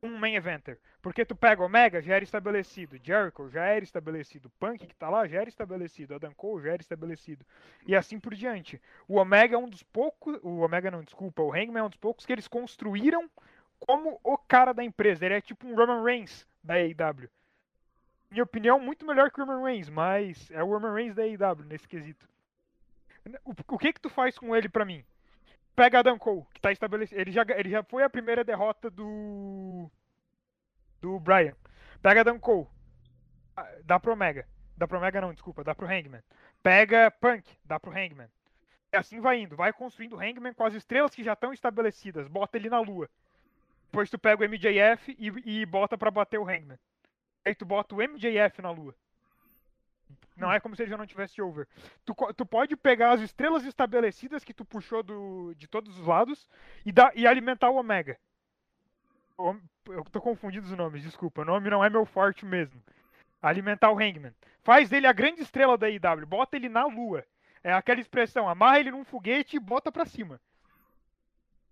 [0.00, 0.78] um main eventer.
[1.02, 2.96] Porque tu pega Omega, já era estabelecido.
[3.02, 4.48] Jericho já era estabelecido.
[4.50, 6.14] Punk que tá lá já era estabelecido.
[6.14, 7.44] Adam Cole já era estabelecido.
[7.88, 8.80] E assim por diante.
[9.08, 10.38] O Omega é um dos poucos.
[10.44, 11.42] O Omega não, desculpa.
[11.42, 13.28] O Hangman é um dos poucos que eles construíram
[13.80, 15.24] como o cara da empresa.
[15.24, 17.28] Ele é tipo um Roman Reigns da AEW.
[18.36, 21.64] Minha opinião, muito melhor que o Roman Reigns, mas é o Roman Reigns da AEW
[21.64, 22.28] nesse quesito.
[23.42, 25.02] O, o que que tu faz com ele pra mim?
[25.74, 27.18] Pega Adam Cole, que tá estabelecido.
[27.18, 29.90] Ele já, ele já foi a primeira derrota do.
[31.00, 31.54] Do Brian.
[32.02, 32.66] Pega Adam Cole.
[33.56, 34.46] ah, Dá pro Omega.
[34.76, 36.22] Dá pro Omega não, desculpa, dá pro Hangman.
[36.62, 38.28] Pega Punk, dá pro Hangman.
[38.92, 42.28] E assim vai indo, vai construindo o Hangman com as estrelas que já estão estabelecidas.
[42.28, 43.08] Bota ele na lua.
[43.86, 46.78] Depois tu pega o MJF e, e bota pra bater o Hangman.
[47.46, 48.92] Aí tu bota o MJF na lua.
[50.36, 51.68] Não é como se ele já não tivesse over.
[52.04, 56.48] Tu, tu pode pegar as estrelas estabelecidas que tu puxou do, de todos os lados
[56.84, 58.18] e, dar, e alimentar o Omega.
[59.38, 61.42] Eu tô confundindo os nomes, desculpa.
[61.42, 62.82] O nome não é meu forte mesmo.
[63.40, 64.34] Alimentar o Hangman.
[64.64, 66.26] Faz dele a grande estrela da IW.
[66.26, 67.24] Bota ele na lua.
[67.62, 70.40] É aquela expressão, amarra ele num foguete e bota pra cima.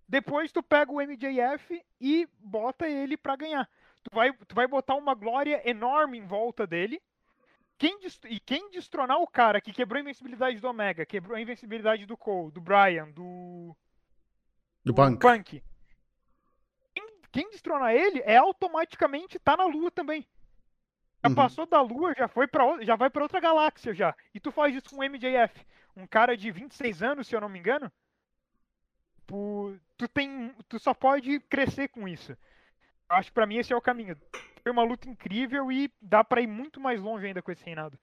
[0.07, 3.69] Depois tu pega o MJF e bota ele pra ganhar.
[4.05, 7.01] Tu vai, tu vai botar uma glória enorme em volta dele.
[7.77, 7.99] Quem
[8.29, 12.15] e quem destronar o cara que quebrou a invencibilidade do Omega, quebrou a invencibilidade do
[12.15, 13.75] Cole, do Brian, do,
[14.85, 15.19] Do do Punk.
[15.19, 15.63] Punk.
[16.93, 20.25] Quem, quem destronar ele é automaticamente tá na lua também.
[21.23, 21.35] Já Uhum.
[21.35, 24.15] passou da lua, já foi para já vai para outra galáxia já.
[24.33, 25.65] E tu faz isso com o MJF,
[25.97, 27.91] um cara de 26 anos, se eu não me engano.
[29.27, 32.37] Tu, tu tem tu só pode crescer com isso.
[33.09, 34.17] Eu Acho que pra mim esse é o caminho.
[34.63, 37.97] Foi uma luta incrível e dá pra ir muito mais longe ainda com esse reinado.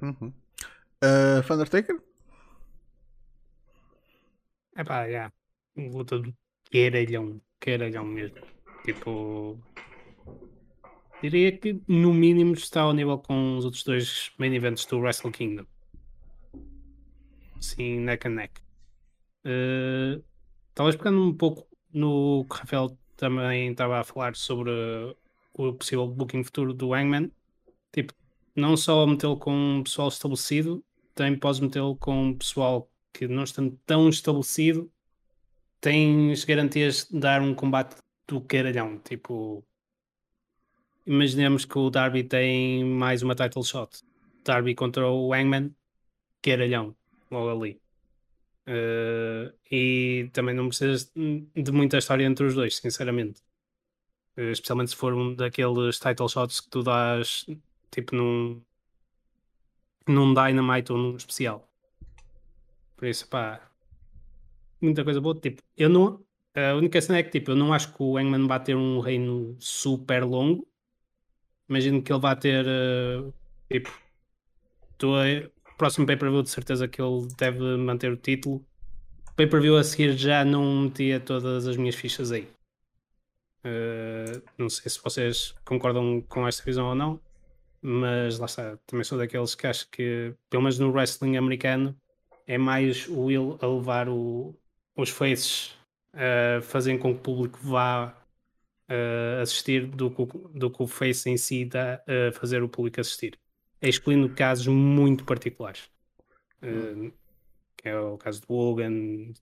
[0.00, 0.32] Uhum.
[1.02, 2.00] Uh, Undertaker?
[4.76, 5.32] É pá, já.
[5.76, 6.34] Luta do
[6.70, 7.40] queiralhão.
[7.60, 8.38] Queiralhão mesmo.
[8.84, 9.58] Tipo.
[11.20, 15.32] Diria que no mínimo está ao nível com os outros dois main events do Wrestle
[15.32, 15.66] Kingdom.
[17.60, 18.60] Sim, neck and neck.
[19.44, 20.20] Eh,
[20.74, 24.70] talvez pegando um pouco no que o Rafael também estava a falar sobre
[25.52, 27.30] o possível booking futuro do Hangman.
[27.92, 28.14] Tipo,
[28.54, 30.82] não só metê-lo com um pessoal estabelecido,
[31.14, 34.90] também podes metê-lo com um pessoal que não estando tão estabelecido,
[35.80, 37.96] tens garantias de dar um combate
[38.26, 38.98] do caralhão.
[39.00, 39.64] Tipo,
[41.04, 44.00] imaginemos que o Darby tem mais uma title shot.
[44.44, 45.74] Darby contra o Hangman,
[46.40, 46.94] caralhão,
[47.30, 47.80] logo ali.
[48.70, 53.40] Eh, e também não precisas de muita história entre os dois, sinceramente.
[54.36, 57.46] Eh, especialmente se for um daqueles title shots que tu dás
[57.90, 58.62] tipo num,
[60.06, 61.66] num Dynamite ou num especial.
[62.96, 63.60] Por isso, pá,
[64.80, 65.34] muita coisa boa.
[65.38, 66.24] Tipo, eu não.
[66.54, 69.00] A única cena é que, tipo, eu não acho que o Hangman vai ter um
[69.00, 70.66] reino super longo.
[71.68, 73.32] Imagino que ele vai ter, eh,
[73.70, 73.90] tipo,
[75.14, 78.62] a- próximo pay-per-view de certeza que ele deve manter o título.
[79.36, 82.48] Pay-per-view a seguir já não metia todas as minhas fichas aí.
[83.64, 87.20] Eh, não sei se vocês concordam com esta visão ou não,
[87.80, 91.96] mas lá está, também sou daqueles que acho que, pelo menos no wrestling americano,
[92.46, 94.54] é mais o Will a levar o-
[94.96, 95.76] os faces
[96.12, 98.14] a fazerem com que o público vá
[98.88, 100.24] eh, assistir do que,
[100.58, 103.38] do que o face em si dá a fazer o público assistir.
[103.80, 105.88] Excluindo casos muito particulares.
[106.62, 107.12] Eh,
[107.76, 109.32] que é o caso do Hogan,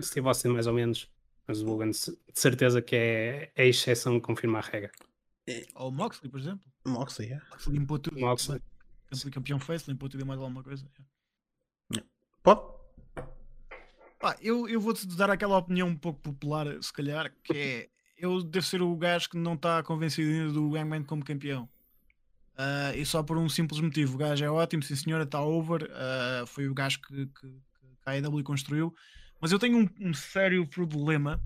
[0.00, 1.08] Steve Austin mais ou menos,
[1.46, 1.98] mas o Hogan de
[2.34, 4.90] certeza que é a exceção que confirma a regra.
[5.74, 6.64] Ou o Moxley, por exemplo.
[6.84, 7.40] Moxley, é.
[7.50, 8.18] Moxley limpou tudo.
[8.20, 8.60] Moxley.
[9.10, 10.86] Campeão- Campeão face, limpou tudo e mais alguma coisa.
[12.42, 12.60] Pode?
[14.20, 17.88] Pá, eu, eu vou-te dar aquela opinião um pouco popular, se calhar, que é
[18.18, 21.68] eu devo ser o gajo que não está convencido ainda do Hangman como campeão.
[22.62, 24.16] Ah, e só por um simples motivo.
[24.16, 25.90] O gajo é ótimo, sim senhora, está over.
[25.94, 28.94] ah, foi o gajo que, que, que a AEW construiu.
[29.40, 31.40] Mas eu tenho um, um sério problema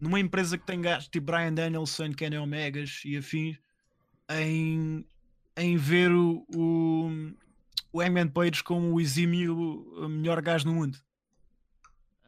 [0.00, 3.58] numa empresa que tem gajos tipo Brian Danielson, Kenny Omegas e afins
[4.30, 5.04] em,
[5.58, 7.10] em ver o, o,
[7.92, 10.98] o Hangman Page como o exímio melhor gajo no mundo.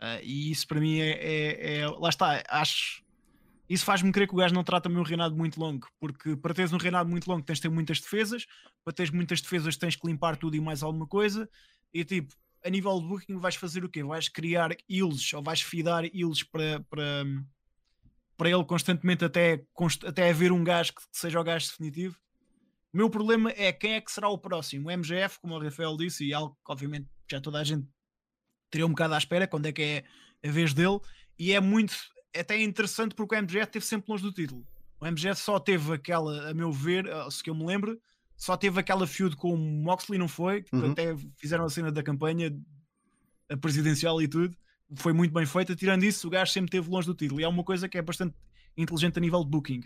[0.00, 3.02] Ah, e isso para mim é, é- é- Lá está, acho.
[3.68, 6.54] Isso faz-me crer que o gajo não trata também um reinado muito longo, porque para
[6.54, 8.46] teres um reinado muito longo tens de ter muitas defesas,
[8.82, 11.48] para teres muitas defesas tens que limpar tudo e mais alguma coisa,
[11.92, 12.34] e tipo,
[12.64, 14.02] a nível de booking vais fazer o quê?
[14.02, 17.24] Vais criar ilhos ou vais fidar ilhos para, para,
[18.36, 19.62] para ele constantemente até,
[20.06, 22.16] até haver um gajo que seja o gajo definitivo.
[22.92, 24.88] O meu problema é quem é que será o próximo.
[24.88, 27.86] O MGF, como o Rafael disse, e algo que obviamente já toda a gente
[28.70, 30.04] teria um bocado à espera quando é que é
[30.48, 30.98] a vez dele,
[31.38, 31.94] e é muito
[32.38, 34.64] é até interessante porque o MGF esteve sempre longe do título.
[35.00, 38.00] O MGF só teve aquela, a meu ver, eh, se que eu me lembro,
[38.36, 40.62] só teve aquela feud com o Moxley, não foi?
[40.62, 40.92] Que Uhum.
[40.92, 42.56] até fizeram a cena da campanha
[43.50, 44.56] a presidencial e tudo.
[44.96, 45.74] Foi muito bem feita.
[45.74, 47.40] Tirando isso, o gajo sempre esteve longe do título.
[47.40, 48.34] E é uma coisa que é bastante
[48.76, 49.80] inteligente a nível de booking,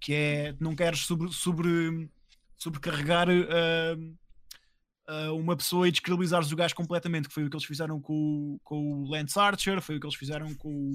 [0.00, 2.08] que é não queres sobre, sobre,
[2.56, 3.96] sobrecarregar ah,
[5.06, 8.12] ah, uma pessoa e descredibilizares o gajo completamente, que foi o que eles fizeram com,
[8.14, 10.94] o- com o Lance Archer, foi o que eles fizeram com, o-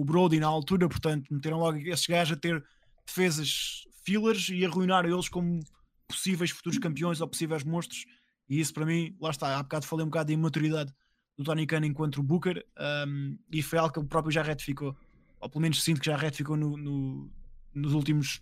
[0.00, 2.64] o Brody na altura, portanto, meteram logo esses gajos a ter
[3.06, 5.60] defesas fillers e arruinaram eles como
[6.08, 8.04] possíveis futuros campeões ou possíveis monstros.
[8.48, 10.92] E isso para mim, lá está, há bocado falei um bocado da imaturidade
[11.36, 12.64] do Tony Khan enquanto o Booker,
[13.06, 14.96] um, e foi algo que ele próprio já retificou.
[15.40, 17.30] ou pelo menos sinto que já retificou no, no-
[17.74, 18.40] nos últimos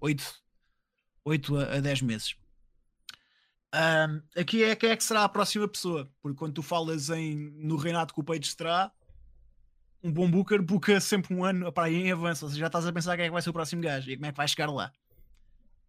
[0.00, 0.22] 8,
[1.24, 2.36] 8 a, a 10 meses.
[3.72, 7.36] Ahm, aqui é quem é que será a próxima pessoa, porque quando tu falas em,
[7.56, 8.92] no reinado que o Page terá,
[10.04, 12.92] um bom Booker buca sempre um ano para em avanço, ou seja, já estás a
[12.92, 14.70] pensar quem é que vai ser o próximo gajo e como é que vai chegar
[14.70, 14.92] lá.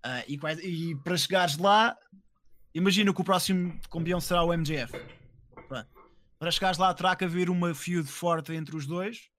[0.01, 1.97] Ah, e, e para chegares lá,
[2.73, 4.93] imagina que o próximo campeão será o MJF.
[5.67, 5.89] Pronto.
[6.39, 9.29] Para chegares lá, terá que haver uma feud forte entre os dois.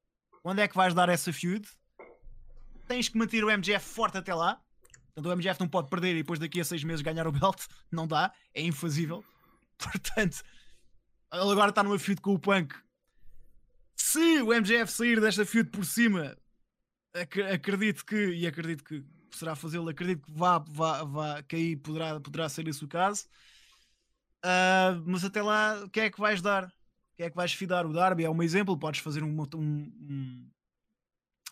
[0.43, 1.67] Quando é que vais dar essa feud?
[2.87, 4.61] Tens que manter o MJF forte até lá.
[5.15, 7.65] Portanto, o MJF não pode perder e depois daqui a seis meses ganhar o belt.
[7.91, 9.25] Não dá, é infazível.
[9.79, 10.43] Portanto,
[11.33, 12.75] ele agora está numa feud com o Punk.
[13.97, 16.37] Se o MJF sair desta feud por cima,
[17.15, 21.77] ac- acredito que, e acredito que será fazê-lo, acredito que vá, vá, vá, que aí
[21.77, 23.25] poderá, poderá ser esse o caso.
[24.43, 26.65] Ah, mas até lá, o que é que vais dar?
[26.67, 27.87] O que é que vais fidar?
[27.87, 30.51] O Darby é um exemplo, podes fazer um, um- um-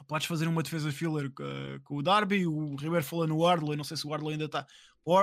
[0.07, 1.43] podes fazer uma defesa filler co-
[1.85, 4.67] com, o Darby, o Ribeiro falou no Wardlow, não sei se o Wardlow ainda está.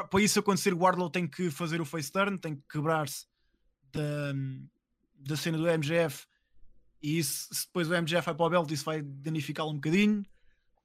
[0.09, 3.25] Para isso acontecer, o Wardlow tem que fazer o face turn, tem que quebrar-se
[3.91, 4.33] da,
[5.15, 6.25] da cena do MGF
[7.01, 10.23] e isso, se depois o MGF vai para o belt, isso vai danificá-lo um bocadinho.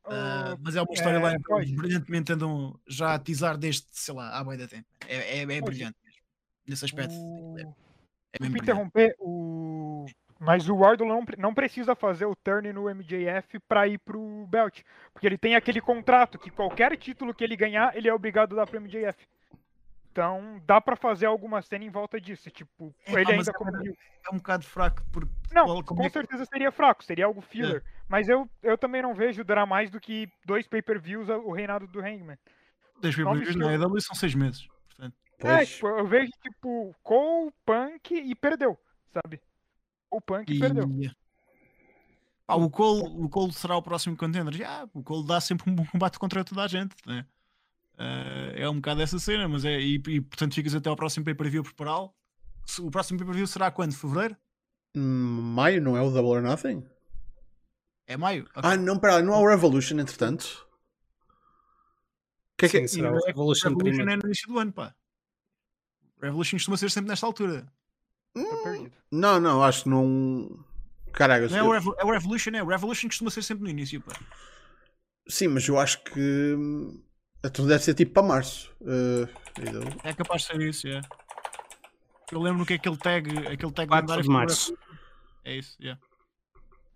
[0.04, 1.70] Oh, mas é uma história lá é, que eles pois.
[1.70, 4.86] brilhantemente andam já a teasar desde, sei lá, há bem da tempo.
[5.08, 6.20] É, é, é brilhante mesmo.
[6.66, 7.12] Nesse aspecto.
[7.12, 10.06] o- É, é interromper, o...
[10.38, 14.82] mas o Wardlow não, não precisa fazer o turn no MJF pra ir pro belt,
[15.12, 18.56] porque ele tem aquele contrato que qualquer título que ele ganhar, ele é obrigado a
[18.64, 19.26] dar pro MJF.
[20.16, 23.70] Então, dá pra fazer alguma cena em volta disso, tipo, É, ele ainda é como.
[23.76, 27.84] É um bocado fraco porque Não, com é certeza seria fraco, seria algo filler.
[28.08, 32.00] Mas eu, eu também não vejo durar mais do que dois pay-per-views o reinado do
[32.00, 32.38] Hangman.
[32.98, 34.66] dois pay-per-views na EW são seis meses.
[34.88, 38.78] Portanto, É, tipo, eu vejo, tipo, Cole, Punk e perdeu,
[39.12, 39.38] sabe?
[40.10, 40.88] O Punk e perdeu.
[42.48, 44.54] Ah, o, Cole, o Cole será o próximo contender.
[44.54, 46.94] Já, o Cole dá sempre um bom combate contra toda a gente.
[47.04, 47.26] Né?
[47.98, 49.80] Ah, é um bocado essa cena, mas é.
[49.80, 52.14] E, e, portanto ficas até ao próximo pay-per-view a prepará-lo.
[52.80, 53.94] O próximo pay-per-view será quando?
[53.94, 54.36] Fevereiro?
[54.94, 56.84] Hum, Maio não é o Double or Nothing?
[58.06, 58.44] É maio?
[58.54, 58.62] Ok.
[58.70, 60.66] Ah, não, pera, não há o Revolution, entretanto.
[62.54, 62.86] O que é que é?
[62.86, 64.10] Sim, será o Revolution Revolution primeiro.
[64.10, 64.94] é no início do ano, pá.
[66.22, 67.66] Revolution costuma ser sempre nesta altura.
[68.32, 68.92] Tô perdido.
[69.10, 70.64] Não, não, acho que não.
[71.12, 72.62] Caralho, Não é o, Revo- é o Revolution, é.
[72.62, 74.12] O Revolution costuma ser sempre no início, pá.
[75.28, 76.56] sim, mas eu acho que.
[77.46, 78.74] Então deve ser tipo para março.
[78.80, 79.28] Uh,
[80.04, 81.00] É capaz de ser isso, é.
[82.32, 84.70] Eu lembro que aquele tag, aquele tag 4 lendário de março.
[84.72, 84.96] Revolution.
[85.44, 86.00] É isso, yeah.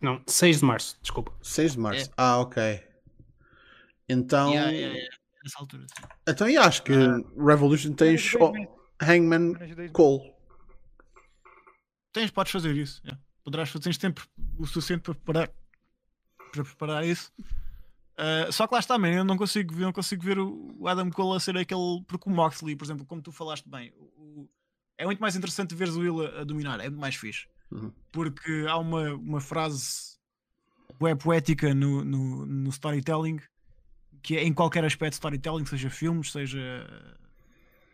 [0.01, 1.33] Não, 6 de março, desculpa.
[1.43, 2.11] 6 de março.
[2.17, 2.83] Ah, ok.
[4.09, 4.49] Então.
[4.51, 4.55] É.
[4.55, 5.17] Yeah, yeah, yeah.
[5.45, 6.03] Nessa altura, sim.
[6.29, 8.69] Então eu acho que Revolution só dois meses,
[9.01, 9.55] Hangman.
[9.93, 10.35] Cole.
[12.13, 13.01] Tens, podes fazer isso.
[13.05, 13.23] yeah.
[13.45, 14.27] Poderás fazer, tens tempo
[14.59, 15.51] o suficiente para preparar,
[16.53, 17.33] para preparar isso.
[18.23, 21.09] Ah, só que lá está, man, eu não consigo, ver- não consigo ver o Adam
[21.11, 22.03] Cole a ser aquele.
[22.07, 24.47] Porque o Moxley, por exemplo, como tu falaste bem, o-
[24.99, 27.47] é muito mais interessante veres o Will a, a dominar, é muito mais fixe.
[27.71, 27.91] Uhum.
[28.13, 30.19] Porque há uma, uma frase
[30.99, 33.41] bué poética no, no, no storytelling
[34.23, 36.61] que é em qualquer aspecto de storytelling, seja filmes, seja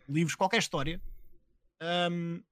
[0.09, 1.01] livros, qualquer história.
[2.11, 2.43] um,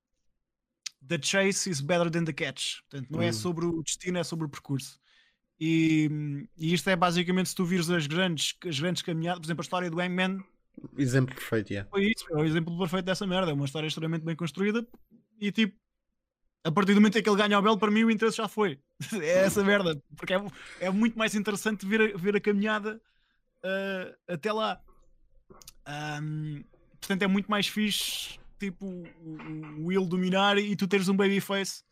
[1.06, 2.82] the chase is better than the catch.
[2.88, 3.32] Portanto, não é Hum.
[3.32, 5.00] sobre o destino, é sobre o percurso.
[5.60, 9.62] E, e isto é basicamente se tu vires as grandes, as grandes caminhadas, por exemplo,
[9.62, 10.44] a história do Hangman
[10.98, 11.88] Exemplo perfeito, yeah.
[11.88, 13.50] foi isso, é o exemplo perfeito dessa merda.
[13.50, 14.86] É uma história extremamente bem construída
[15.40, 15.76] e tipo,
[16.64, 18.48] a partir do momento em que ele ganha o belo, para mim o interesse já
[18.48, 18.78] foi.
[19.22, 20.44] É essa merda, porque é,
[20.80, 23.00] é muito mais interessante ver a, ver a caminhada
[23.62, 24.80] ah, até lá.
[25.86, 26.64] Ahm,
[27.00, 31.82] portanto, é muito mais fixe, tipo, o, o Will dominar e tu teres um babyface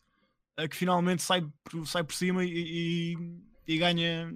[0.57, 3.17] ah, que finalmente sai, por- sai por cima e, e,
[3.67, 4.33] e ganha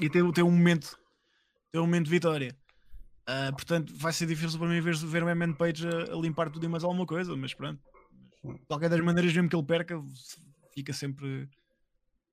[0.00, 0.98] e ter, ter um momento
[1.70, 2.56] ter um momento de vitória.
[3.26, 6.50] Ah, portanto, vai ser difícil para mim ver, ver o Eman Page a, a limpar
[6.50, 7.80] tudo e mais alguma coisa, mas pronto.
[8.42, 10.02] De qualquer das maneiras, mesmo que ele perca,
[10.74, 11.48] fica sempre,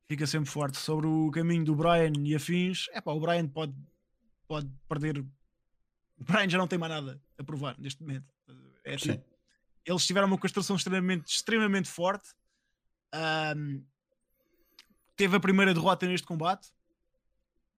[0.08, 0.78] fica sempre forte.
[0.78, 3.76] Sobre o caminho do Brian e afins, é pá, o Brian pode,
[4.48, 5.20] pode perder.
[5.20, 8.34] O Brian já não tem mais nada a provar neste momento.
[8.84, 9.24] É tipo,
[9.86, 12.30] eles tiveram uma construção extremamente, extremamente forte.
[13.14, 13.84] Ahm,
[15.18, 16.70] teve a primeira derrota neste combate.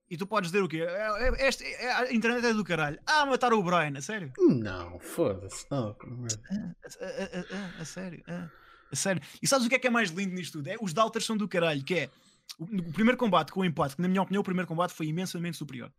[0.10, 0.82] E tu podes dizer o quê?
[0.82, 3.00] É- é- este- é- a internet é do caralho.
[3.06, 4.32] Ah, mataram o Brian, a sério?
[4.38, 5.66] Não, foda-se.
[5.70, 5.90] Não.
[5.90, 8.50] A, a- a- a- a sério, a,
[8.92, 9.22] a sério.
[9.42, 10.68] E sabes o que é que é mais lindo nisto tudo?
[10.68, 12.10] É, os doubters são do caralho, que é
[12.58, 15.06] o, o primeiro combate com o empate, que na minha opinião o primeiro combate foi
[15.06, 15.94] imensamente superior.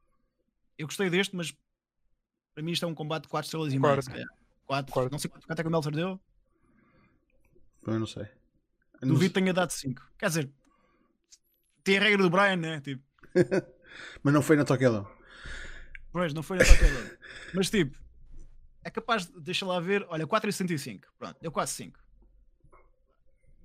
[0.77, 1.55] Eu gostei deste, mas
[2.53, 3.81] para mim isto é um combate de 4 estrelas e meia.
[3.95, 4.03] Concordo.
[4.03, 4.29] se calhar.
[4.67, 4.93] Quatro.
[4.93, 5.13] Concordo.
[5.13, 6.21] Não sei quanto é que o Meltzer deu.
[7.87, 8.27] Eu não sei.
[9.03, 10.03] Duvido que tenha dado 5.
[10.19, 10.51] Quer dizer,
[11.91, 12.81] tem a regra do Brian, né?
[12.81, 13.03] Tipo,
[14.23, 15.11] Mas não foi na Toquedão.
[16.13, 17.19] pois, não foi na Toquedão.
[17.53, 17.99] Mas tipo,
[18.85, 21.03] é capaz de, deixa lá ver, olha, 4,65.
[21.19, 21.99] Pronto, deu quase 5.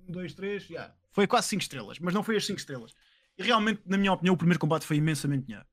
[0.08, 0.94] 1, 2, 3, já.
[1.12, 2.92] Foi quase 5 estrelas, mas não foi as 5 estrelas.
[3.38, 5.64] E realmente, na minha opinião, o primeiro combate foi imensamente melhor.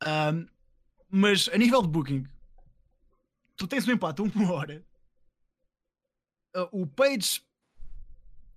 [0.00, 0.46] Ahm,
[1.10, 2.26] mas a nível de booking,
[3.56, 4.84] tu tens um empate a uma hora.
[6.54, 7.42] Ah, o Page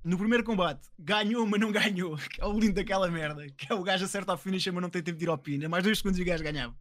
[0.04, 2.18] no primeiro combate ganhou, mas não ganhou.
[2.30, 3.48] Que é o lindo daquela merda.
[3.50, 5.64] Que é o gajo acerta a finisher, mas não tem tempo de ir ao pin.
[5.64, 6.76] É mais dois segundos e o gajo ganhava.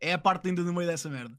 [0.00, 1.36] É a parte linda no meio dessa merda.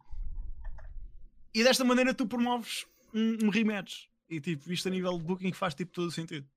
[1.54, 4.08] E desta maneira tu promoves um, um rematch.
[4.30, 6.48] E tipo, isto a nível de booking faz tipo todo o sentido.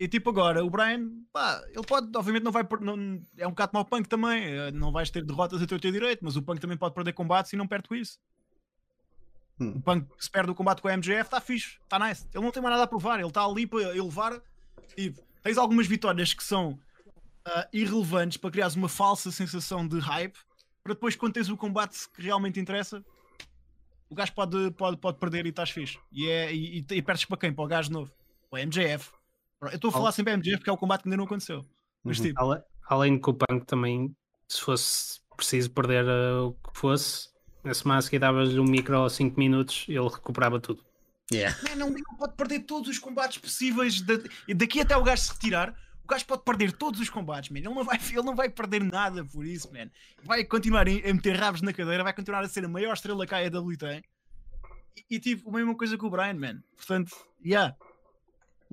[0.00, 3.76] E tipo agora, o Brian, pá, ele pode, obviamente não vai, não, é um bocado
[3.76, 6.76] o Punk também, eh, não vais ter derrotas a teu direito, mas o Punk também
[6.76, 8.16] pode perder combates e não perde com isso.
[9.60, 9.72] Hum.
[9.76, 12.26] O Punk se perde o combate com a MJF, está fixe, está nice.
[12.32, 14.40] Ele não tem mais nada a provar, ele está ali para elevar.
[14.94, 16.78] Tipo, tens algumas vitórias que são
[17.44, 20.38] ah, irrelevantes para criares uma falsa sensação de hype,
[20.82, 23.04] para depois quando tens o combate que realmente interessa,
[24.08, 25.98] o gajo pode, pode, pode perder e estás fixe.
[26.12, 27.52] E, é, e, e, e perdes para quem?
[27.52, 28.10] Para o gajo novo.
[28.50, 29.10] Para o MJF.
[29.60, 31.66] Eu estou a falar sempre MJF porque é o combate que ainda não aconteceu.
[32.04, 32.24] Mas Uhum.
[32.26, 34.16] tipo, Ale- Além que o Punk também,
[34.48, 37.28] se fosse preciso perder uh, o que fosse,
[37.68, 40.82] na semana a seguir davas um micro a 5 minutos ele recuperava tudo.
[41.30, 41.54] Yeah.
[41.62, 44.00] Man, não, não pode perder todos os combates possíveis.
[44.00, 44.14] da-
[44.46, 47.58] e daqui até o gajo se retirar, o gajo pode perder todos os combates, man.
[47.58, 49.90] Ele não vai, ele não vai perder nada por isso, man.
[50.22, 53.26] Vai continuar a, a meter rabos na cadeira, vai continuar a ser a maior estrela
[53.26, 54.02] que a AEW tem.
[54.96, 56.62] E, e tipo, a mesma coisa que o Brian, man.
[56.74, 57.14] Portanto,
[57.44, 57.76] yeah.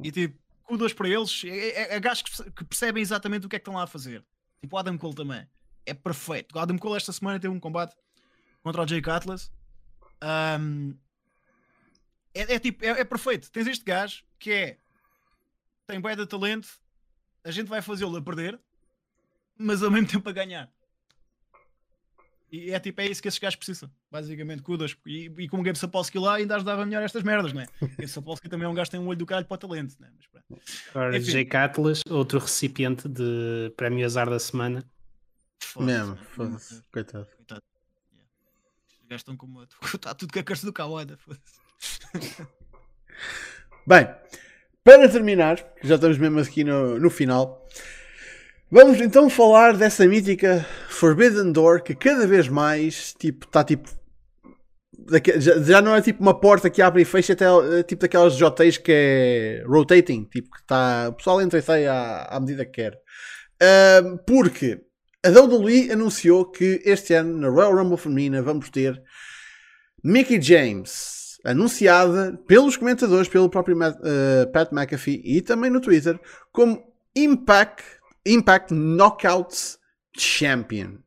[0.02, 1.44] E tipo, kudos para eles.
[1.46, 3.88] É, é, é gajos que, que percebem exatamente o que é que estão lá a
[3.88, 4.24] fazer.
[4.62, 5.46] Tipo, o Adam Cole também.
[5.86, 6.56] É perfeito.
[6.56, 7.96] O Adam Cole esta semana teve um combate
[8.66, 9.52] contra o Jake Atlas.
[10.20, 10.96] Ahm,
[12.34, 13.52] é, é tipo, é, é perfeito.
[13.52, 14.78] Tens este gajo que é
[15.86, 16.68] tem bué de talento,
[17.44, 18.60] a gente vai fazê-lo a perder,
[19.56, 20.68] mas ao mesmo tempo a ganhar.
[22.52, 24.98] E é tipo, é isso que esses gajos precisam, basicamente, kudos.
[25.06, 27.68] E, e como o Gabe Sapolsky lá ainda ajudava melhor estas merdas, não é?
[27.80, 29.96] Gabe Sapolsky também é um gajo que tem um olho do caralho para o talento,
[30.00, 30.12] não é?
[30.16, 30.62] Mas pronto.
[30.90, 31.32] Agora, Enfim.
[31.32, 34.84] Jake Atlas, outro recipiente de prémio azar da semana.
[35.62, 36.00] Foda-se,
[36.36, 36.84] Mesmo.
[36.92, 37.28] Coitado.
[37.36, 37.62] Coitado.
[39.06, 39.64] Os gajos estão como.
[39.94, 42.48] Está tudo com a curse do Kawada, foda-se.
[43.88, 44.08] Bem,
[44.84, 47.68] para terminar, já estamos mesmo aqui no, no final,
[48.72, 53.88] vamos então falar dessa mítica Forbidden Door que cada vez mais tipo está tipo.
[55.38, 57.46] Já, já não é tipo uma porta que abre e fecha, até
[57.80, 61.10] é tipo daquelas JTs que é rotating, tipo que está.
[61.10, 63.00] O pessoal entra e sai à, à medida que quer.
[63.62, 64.85] Ahm, porque
[65.26, 69.02] a WWE anunciou que este ano na Royal Rumble Feminina vamos ter
[70.04, 76.20] Mickey James, anunciada pelos comentadores, pelo próprio Matt- eh, Pat McAfee e também no Twitter,
[76.52, 76.82] como
[77.16, 77.84] Impact,
[78.26, 79.80] Impact Knockouts
[80.18, 80.98] Champion.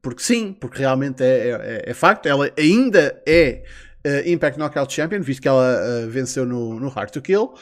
[0.00, 3.62] Porque sim, porque realmente é, é- é facto, ela ainda é
[4.04, 7.52] eh, Impact Knockout Champion, visto que ela eh, venceu no, no Hard to Kill,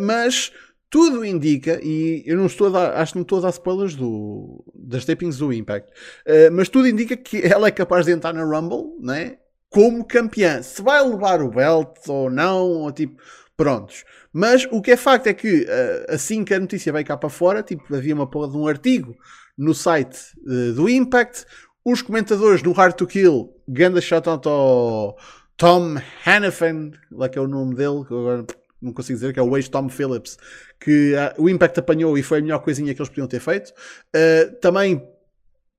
[0.00, 0.50] mas
[0.90, 3.94] tudo indica, e eu não estou a dar, acho que não estou a dar spoilers
[3.94, 5.92] do, das tapings do Impact,
[6.24, 9.38] eh, mas tudo indica que ela é capaz de entrar na Rumble, né?
[9.70, 10.62] como campeã.
[10.62, 13.20] Se vai levar o belt ou não, ou tipo,
[13.56, 14.04] prontos.
[14.32, 17.28] Mas o que é facto é que eh, assim que a notícia veio cá para
[17.28, 19.16] fora, tipo, havia uma porra de um artigo
[19.56, 21.44] no site eh, do Impact,
[21.84, 25.16] os comentadores do Hard to Kill, ganda shoutout ao
[25.56, 28.46] Tom Hannafan, lá que é o nome dele, que agora
[28.80, 30.38] não consigo dizer, que é o ex-Tom Phillips,
[30.80, 33.72] que ah, o Impact apanhou e foi a melhor coisinha que eles podiam ter feito.
[34.14, 35.02] Eh, também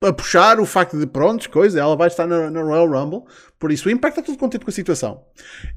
[0.02, 3.24] a puxar o facto de, prontos, coisa, ela vai estar na, na Royal Rumble,
[3.58, 5.26] por isso o Impact está tudo contente com a situação.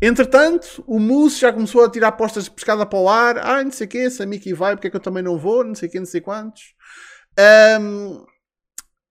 [0.01, 3.73] Entretanto, o Moose já começou a tirar apostas de pescada para o ar, ah, não
[3.73, 5.75] sei o que, se a Mickey vai, porque é que eu também não vou, não
[5.75, 6.75] sei o que, não sei quantos.
[7.37, 8.25] Ahm,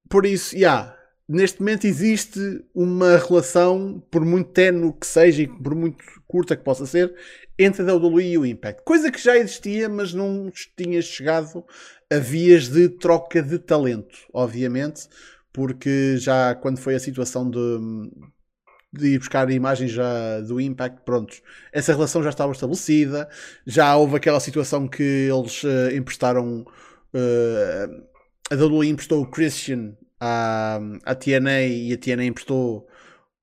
[0.09, 0.95] por isso, já,
[1.31, 2.39] neste momento existe
[2.75, 7.13] uma relação, por muito tenue que seja e por muito curta que possa ser,
[7.57, 8.83] entre a WWE e o Impact.
[8.83, 11.63] Coisa que já existia, mas não tinha chegado
[12.11, 15.07] a vias de troca de talento, obviamente,
[15.53, 17.59] porque já quando foi a situação de,
[18.91, 21.41] de ir buscar imagens já do Impact, prontos,
[21.71, 23.29] essa relação já estava estabelecida,
[23.65, 26.65] já houve aquela situação que eles eh, emprestaram,
[27.13, 27.89] eh,
[28.51, 32.87] a WWE emprestou o Christian à, à TNA e a TNA emprestou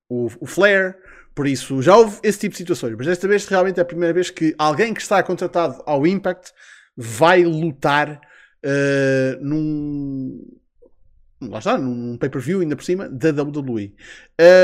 [0.09, 0.97] o, o Flair,
[1.35, 4.13] por isso já houve esse tipo de situações, mas desta vez realmente é a primeira
[4.13, 6.51] vez que alguém que está contratado ao Impact
[6.95, 8.19] vai lutar
[8.63, 10.59] eh, num
[11.41, 13.95] lá está, num pay-per-view ainda por cima da WWE.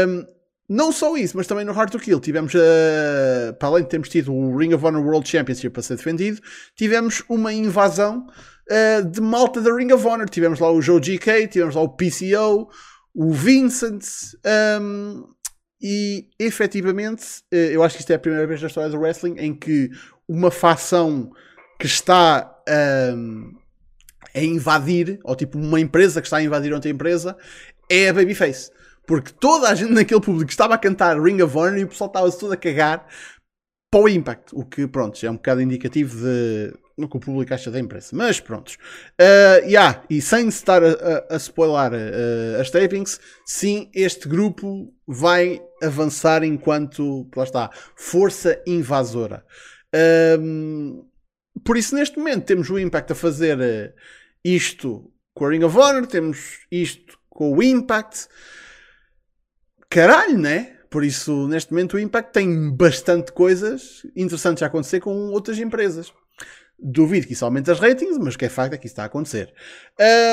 [0.08, 0.26] Um,
[0.68, 4.10] não só isso, mas também no Hard to Kill tivemos, uh, para além de termos
[4.10, 6.42] tido o Ring of Honor World Championship a ser defendido,
[6.76, 8.28] tivemos uma invasão
[8.72, 10.30] uh, de malta da Ring of Honor.
[10.30, 12.70] Tivemos lá o Joe GK, tivemos lá o PCO,
[13.14, 14.06] o Vincent,
[14.82, 15.24] um,
[15.82, 17.24] e efetivamente,
[17.54, 19.90] uh, eu acho que isto é a primeira vez na história do wrestling em que
[20.28, 21.32] uma facção
[21.80, 22.56] que está
[23.16, 23.52] um,
[24.34, 27.38] a invadir, ou tipo uma empresa que está a invadir outra empresa,
[27.90, 28.72] é a Babyface.
[29.06, 32.08] Porque toda a gente naquele público estava a cantar Ring of Honor e o pessoal
[32.08, 33.08] estava-se todo a cagar
[33.92, 34.54] para o Impact.
[34.54, 38.16] O que, pronto, é um bocado indicativo de no que o público acha da imprensa.
[38.16, 38.76] Mas prontos.
[39.20, 44.94] Uh, yeah, e sem estar a, a, a spoiler uh, as tapings, sim, este grupo
[45.06, 49.46] vai avançar enquanto, lá está, força invasora.
[50.40, 51.06] Um,
[51.64, 53.94] por isso, neste momento, temos o Impact a fazer uh,
[54.44, 58.28] isto com a Ring of Honor, temos isto com o Impact
[59.90, 60.78] caralho, né?
[60.90, 66.14] Por isso, neste momento, o Impact tem bastante coisas interessantes a acontecer com outras empresas.
[66.78, 69.06] Duvido que isso aumente as ratings, mas que é facto é que isso está a
[69.06, 69.54] acontecer.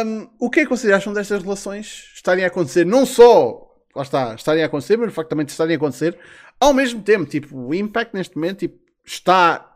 [0.05, 2.85] Um, o que é que vocês acham destas relações estarem a acontecer?
[2.85, 6.19] Não só, lá está, estarem a acontecer, mas de facto também estarem a acontecer
[6.59, 7.27] ao mesmo tempo.
[7.27, 9.73] Tipo, o Impact neste momento tipo, está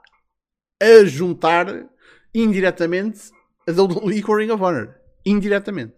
[0.83, 1.67] a juntar
[2.35, 3.31] indiretamente
[3.67, 4.95] a WWE com a Ring of Honor.
[5.25, 5.95] Indiretamente.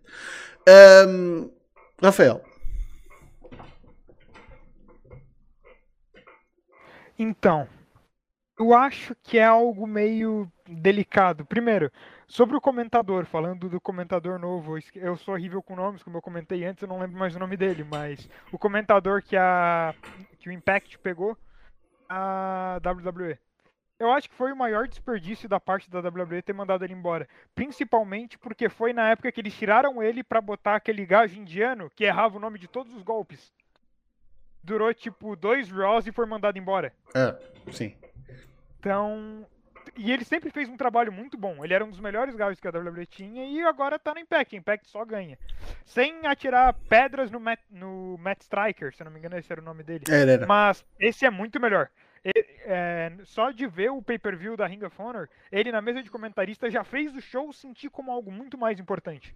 [1.07, 1.51] Um,
[2.03, 2.43] Rafael.
[7.19, 7.69] Então,
[8.59, 11.45] eu acho que é algo meio delicado.
[11.45, 11.91] Primeiro,
[12.27, 16.65] sobre o comentador, falando do comentador novo, eu sou horrível com nomes, como eu comentei
[16.65, 19.95] antes, eu não lembro mais o nome dele, mas o comentador que a
[20.39, 21.37] que o Impact pegou
[22.09, 23.39] a WWE.
[23.99, 27.29] Eu acho que foi o maior desperdício da parte da WWE ter mandado ele embora.
[27.53, 32.05] Principalmente porque foi na época que eles tiraram ele para botar aquele gajo indiano que
[32.05, 33.53] errava o nome de todos os golpes
[34.69, 36.93] durou tipo dois Raws e foi mandado embora.
[37.15, 37.35] É,
[37.73, 37.97] sim.
[38.79, 39.47] Então.
[39.97, 41.65] E ele sempre fez um trabalho muito bom.
[41.65, 44.57] Ele era um dos melhores gajos que a WWE tinha e agora tá no Impact.
[44.57, 45.39] Impact só ganha.
[45.85, 49.65] Sem atirar pedras no Matt, no Matt Striker, se não me engano, esse era o
[49.65, 50.05] nome dele.
[50.09, 50.47] Era, era.
[50.47, 51.89] Mas esse é muito melhor.
[52.25, 56.11] Ele, é, só de ver o pay-per-view da Ring of Honor, ele na mesa de
[56.11, 59.35] comentarista já fez o show sentir como algo muito mais importante.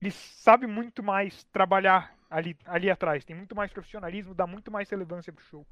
[0.00, 3.24] Ele sabe muito mais trabalhar ali, ali atrás.
[3.24, 5.66] Tem muito mais profissionalismo, dá muito mais relevância pro show.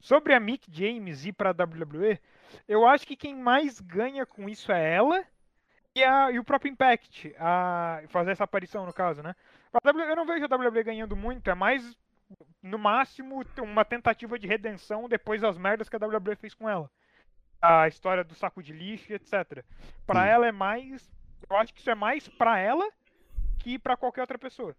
[0.00, 2.18] Sobre a Mick James ir pra WWE,
[2.68, 5.24] eu acho que quem mais ganha com isso é ela
[5.94, 9.34] e, a, e o próprio Impact, a fazer essa aparição no caso, né?
[9.84, 11.96] eu não vejo a WWE ganhando muito, é mais
[12.62, 16.90] no máximo uma tentativa de redenção depois das merdas que a WWE fez com ela.
[17.60, 19.64] A história do saco de lixo, etc.
[20.06, 21.10] Para ela é mais,
[21.48, 22.88] eu acho que isso é mais para ela
[23.58, 24.74] que para qualquer outra pessoa.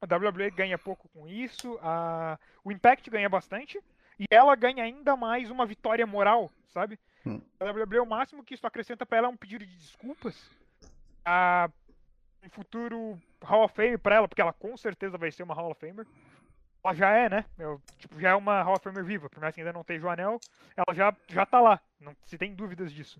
[0.00, 2.38] A WWE ganha pouco com isso, a...
[2.62, 3.80] o Impact ganha bastante,
[4.18, 6.98] e ela ganha ainda mais uma vitória moral, sabe?
[7.26, 7.40] Hum.
[7.58, 10.50] A WWE, o máximo que isso acrescenta para ela é um pedido de desculpas.
[11.24, 11.70] A...
[12.42, 15.70] Um futuro Hall of Fame para ela, porque ela com certeza vai ser uma Hall
[15.70, 16.06] of Famer.
[16.84, 17.44] Ela já é, né?
[17.58, 20.06] Eu, tipo, já é uma Hall of Famer viva, por mais que ainda não esteja
[20.06, 20.38] o anel,
[20.76, 23.18] ela já, já tá lá, não se tem dúvidas disso.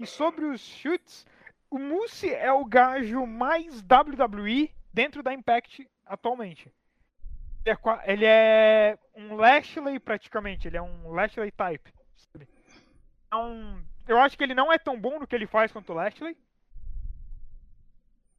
[0.00, 1.26] E sobre os chutes,
[1.70, 6.72] o Moose é o gajo mais WWE dentro da Impact atualmente.
[7.64, 11.92] Ele é, ele é um Lashley praticamente, ele é um Lashley type.
[13.26, 15.94] Então, eu acho que ele não é tão bom no que ele faz quanto o
[15.94, 16.36] Lashley.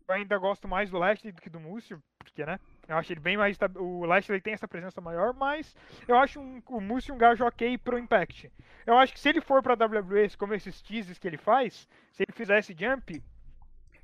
[0.07, 2.59] Eu ainda gosto mais do Lashley do que do Moose, porque, né?
[2.87, 3.57] Eu acho ele bem mais.
[3.75, 5.75] O Lashley tem essa presença maior, mas
[6.07, 8.51] eu acho um, o Moose um gajo ok pro Impact.
[8.85, 12.21] Eu acho que se ele for pra WWE, como esses teases que ele faz, se
[12.21, 13.23] ele fizer esse jump,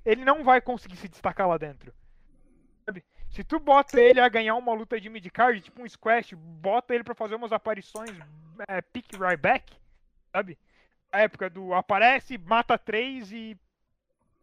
[0.03, 1.93] ele não vai conseguir se destacar lá dentro.
[3.31, 7.03] Se tu bota ele a ganhar uma luta de midcard, tipo um squash, bota ele
[7.03, 8.11] para fazer umas aparições
[8.67, 9.73] é, pick right back,
[10.31, 10.57] sabe?
[11.11, 13.57] A época do aparece, mata três e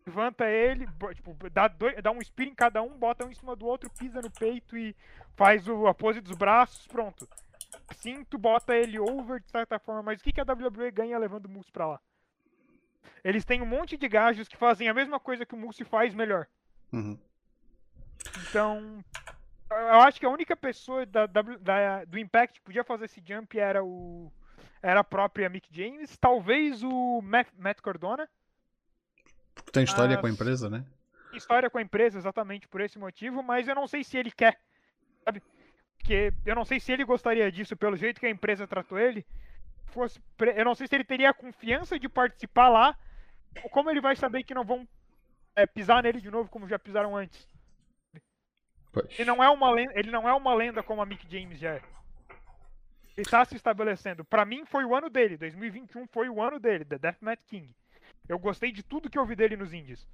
[0.06, 3.54] levanta ele, tipo, dá, dois, dá um spear em cada um, bota um em cima
[3.54, 4.96] do outro, pisa no peito e
[5.36, 7.28] faz o, a pose dos braços, pronto.
[7.96, 11.18] Sim, tu bota ele over de certa forma, mas o que, que a WWE ganha
[11.18, 12.00] levando o Moose pra lá?
[13.22, 16.14] Eles têm um monte de gajos que fazem a mesma coisa que o Moose faz
[16.14, 16.46] melhor.
[16.90, 17.18] Uhum.
[18.48, 19.04] Então,
[19.70, 23.22] eu acho que a única pessoa da, da, da, do Impact que podia fazer esse
[23.24, 24.32] jump era o
[24.82, 28.28] era a própria Mick James, talvez o Matt, Matt Cordona.
[29.54, 30.84] Porque tem história com a empresa, né?
[31.32, 34.58] História com a empresa, exatamente por esse motivo, mas eu não sei se ele quer,
[35.24, 35.42] sabe?
[35.98, 39.26] Porque eu não sei se ele gostaria disso pelo jeito que a empresa tratou ele.
[39.86, 40.20] Fosse,
[40.56, 42.96] eu não sei se ele teria a confiança de participar lá,
[43.62, 44.86] ou como ele vai saber que não vão
[45.56, 47.46] é, pisar nele de novo como já pisaram antes.
[49.18, 51.74] Ele não é uma lenda, ele não é uma lenda como a Mick James já
[51.74, 51.82] é.
[53.16, 54.24] Ele tá se estabelecendo.
[54.24, 57.74] Pra mim foi o ano dele, 2021 foi o ano dele, The Deathmatch King.
[58.28, 60.06] Eu gostei de tudo que eu vi dele nos indies.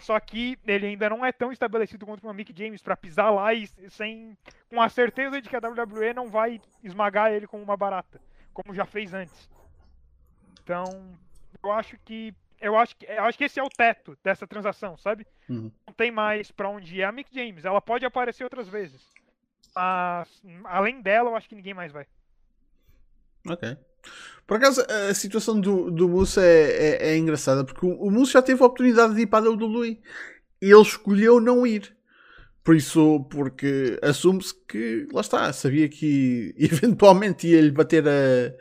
[0.00, 3.52] Só que ele ainda não é tão estabelecido quanto o Mick James pra pisar lá
[3.52, 4.36] e sem
[4.70, 8.20] com a certeza de que a WWE não vai esmagar ele como uma barata,
[8.54, 9.50] como já fez antes.
[10.62, 10.84] Então,
[11.62, 14.96] eu acho que eu acho que eu acho que esse é o teto dessa transação,
[14.96, 15.26] sabe?
[15.48, 15.70] Uhum.
[15.86, 17.02] Não tem mais pra onde ir.
[17.02, 19.00] A Mick James, ela pode aparecer outras vezes.
[19.74, 22.06] Mas além dela, eu acho que ninguém mais vai.
[23.48, 23.76] Ok.
[24.46, 28.32] Por acaso, a situação do, do Moose é, é, é engraçada porque o, o Moose
[28.32, 30.00] já teve a oportunidade de ir para a WWE
[30.62, 31.96] e ele escolheu não ir.
[32.62, 38.52] Por isso, porque assume-se que, lá está, sabia que eventualmente ia-lhe bater a.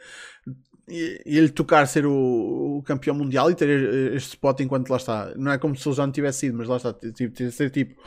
[0.87, 5.33] ia-lhe tocar ser o, o campeão mundial e ter este spot enquanto lá está.
[5.35, 8.01] Não é como se ele já não tivesse sido, mas lá está, tipo, ser tipo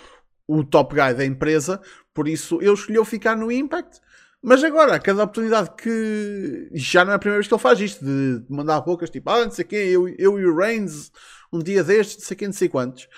[0.46, 1.80] o top guy da empresa.
[2.14, 4.00] Por isso, ele escolheu ficar no Impact.
[4.42, 6.68] Mas agora, a cada oportunidade que.
[6.72, 9.44] Já não é a primeira vez que ele faz isto, de mandar bocas tipo, ah,
[9.44, 11.10] não sei quê, eu, eu e o Reigns,
[11.52, 13.08] um dia destes, não sei quê, não sei quantos.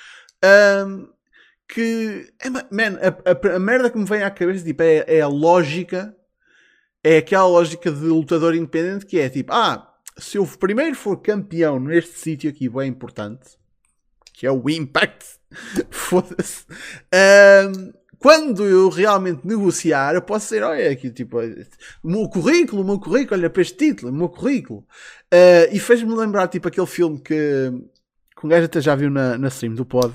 [0.43, 1.09] Um,
[1.69, 2.27] que.
[2.41, 5.29] É, man, a, a, a, merda que me vem à cabeça tipo, é, é, a
[5.29, 6.17] lógica.
[7.03, 11.81] É aquela lógica de lutador independente que é tipo, ah, se eu primeiro for campeão
[11.81, 13.59] neste sítio aqui bem importante,
[14.35, 15.25] que é o Impact,
[15.91, 16.65] foda-se.
[17.13, 22.85] Um, quando eu realmente negociar, eu posso dizer, olha aqui, tipo, o meu currículo, o
[22.85, 24.81] meu currículo, olha para este título, o meu currículo.
[25.33, 27.35] Uh, e fez-me lembrar, tipo, aquele filme que,
[28.39, 30.15] que um gajo até já viu na, na stream do pod,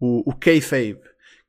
[0.00, 1.00] o, o K-Fave,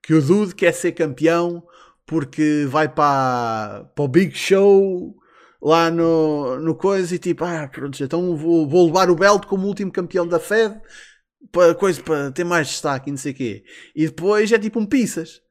[0.02, 1.64] que o Dude quer ser campeão
[2.06, 5.16] porque vai para, para o Big Show
[5.62, 9.68] lá no, no coisa e tipo, ah, pronto, então vou, vou levar o belt como
[9.68, 10.80] último campeão da Fed
[11.52, 13.64] para, coisa, para ter mais destaque e não sei o quê.
[13.96, 15.42] E depois é tipo um pizzas.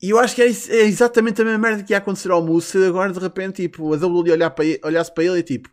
[0.00, 2.84] E eu acho que é, é, exatamente a mesma merda que ia acontecer ao Moose
[2.86, 5.70] agora de repente tipo, a WWE olhar para olhasse para ele e tipo,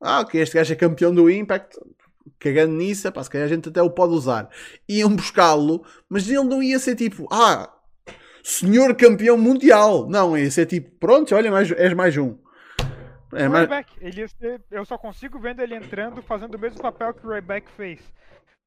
[0.00, 1.78] ah, ok, este gajo é campeão do Impact,
[2.38, 4.48] cagando nisso, pá, se calhar a gente até o pode usar.
[4.88, 7.72] Iam buscá-lo, mas ele não ia ser tipo, ah,
[8.42, 10.08] senhor campeão mundial.
[10.08, 12.38] Não, ia ser tipo, pronto, olha, mais, és mais um.
[13.34, 13.68] É, mais...
[14.00, 17.70] Ele ser, eu só consigo vendo ele entrando fazendo o mesmo papel que o Ryback
[17.72, 18.00] fez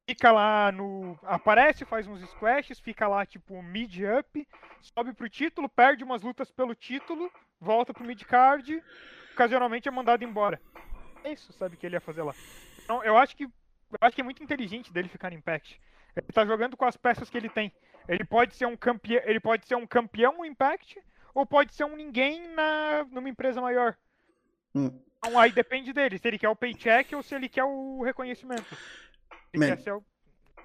[0.08, 1.18] fica lá no.
[1.24, 4.48] Aparece, faz uns squashes, fica lá tipo mid-up,
[4.82, 8.82] sobe pro título, perde umas lutas pelo título, volta pro mid-card,
[9.34, 10.62] ocasionalmente é mandado embora.
[11.24, 12.34] É isso, sabe, que ele ia fazer lá.
[12.84, 13.46] Então, eu acho que.
[13.46, 15.80] Eu acho que é muito inteligente dele ficar no Impact.
[16.16, 17.72] Ele tá jogando com as peças que ele tem.
[18.08, 19.22] Ele pode ser um campeão.
[19.26, 21.00] Ele pode ser um campeão no Impact,
[21.34, 23.98] ou pode ser um ninguém na, numa empresa maior.
[24.74, 24.92] Hum.
[25.18, 28.78] Então aí depende dele, se ele quer o paycheck ou se ele quer o reconhecimento.
[29.56, 29.78] Man,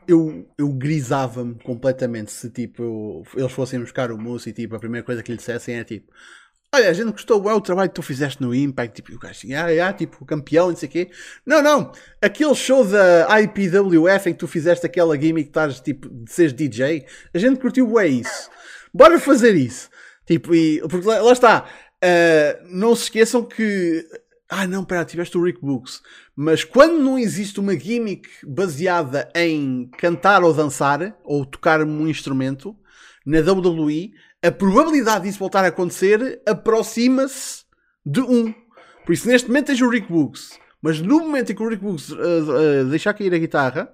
[0.07, 4.79] eu, eu grisava-me completamente se tipo eu, eles fossem buscar o Moose e tipo a
[4.79, 6.13] primeira coisa que lhe dissessem é tipo
[6.73, 9.33] Olha, a gente gostou é o trabalho que tu fizeste no Impact, tipo, o gajo
[9.33, 11.11] assim, ah, ah, tipo, campeão, não sei o quê.
[11.45, 11.91] Não, não,
[12.23, 16.53] aquele show da IPWF em que tu fizeste aquela gimmick que estás, tipo, de seres
[16.53, 18.49] DJ, a gente curtiu é isso.
[18.95, 19.91] Bora fazer isso.
[20.25, 21.65] Tipo, e, porque lá, lá está,
[22.05, 24.07] uh, não se esqueçam que
[24.49, 26.03] ah, não, pera, tiveste o Rick Books.
[26.37, 32.77] Mas quando não existe uma gimmick baseada em cantar ou dançar, ou tocar um instrumento,
[33.25, 37.65] na WWE, a probabilidade disso voltar a acontecer aproxima-se
[38.05, 38.25] de 1.
[38.25, 38.55] Um.
[39.05, 40.59] Por isso, neste momento, tens o Rick Books.
[40.81, 43.93] Mas no momento em que o Rick Books uh, uh, deixar cair a guitarra,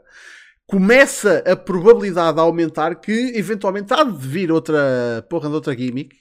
[0.66, 6.14] começa a probabilidade a aumentar que eventualmente há de vir outra porra de outra gimmick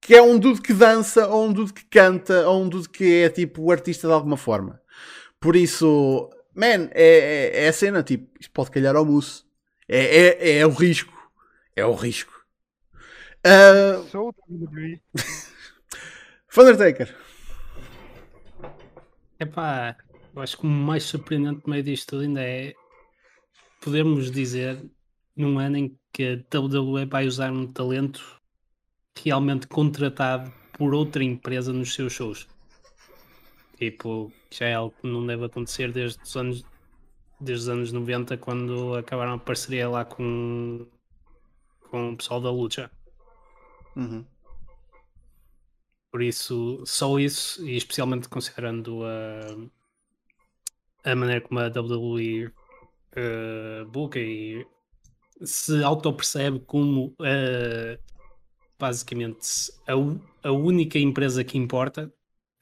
[0.00, 3.22] que é um dude que dança, ou um dude que canta, ou um dude que
[3.22, 4.80] é tipo artista de alguma forma.
[5.38, 9.44] Por isso, man, é, é, é a cena, tipo, isto pode calhar ao mousse.
[9.88, 11.12] É, é, é o risco.
[11.76, 12.29] É o risco.
[13.44, 14.06] Uh...
[14.10, 14.34] Sou
[16.58, 17.16] Undertaker.
[19.38, 19.96] Epá,
[20.34, 22.74] eu acho que o mais surpreendente no meio disto tudo ainda é
[23.80, 24.84] podermos dizer
[25.34, 28.22] num ano em que a WWE vai usar um talento
[29.24, 32.46] realmente contratado por outra empresa nos seus shows.
[33.78, 36.62] Tipo, já é algo que não deve acontecer desde os anos,
[37.40, 40.86] desde os anos 90, quando acabaram a parceria lá com,
[41.88, 42.90] com o pessoal da luta.
[43.96, 44.24] Uhum.
[46.10, 49.56] Por isso, só isso, e especialmente considerando a,
[51.12, 52.52] a maneira como a WWE uh,
[53.12, 54.66] eh, book e
[55.42, 57.98] se auto-percebe como uh,
[58.78, 59.92] basicamente a,
[60.48, 62.12] a única empresa que importa,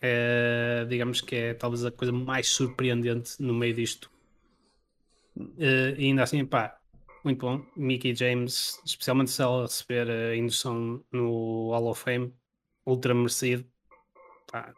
[0.01, 4.11] é, digamos que é talvez a coisa mais surpreendente no meio disto.
[5.37, 6.78] Uh, e ainda assim, pá,
[7.29, 7.63] muito bom.
[7.77, 12.33] Mickey James, especialmente se ela receber a indução no Hall of Fame,
[12.87, 13.67] ultra merecido.
[14.51, 14.75] Pá,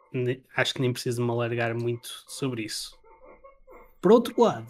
[0.57, 2.99] acho que nem preciso me alargar muito sobre isso.
[4.01, 4.67] Por outro lado,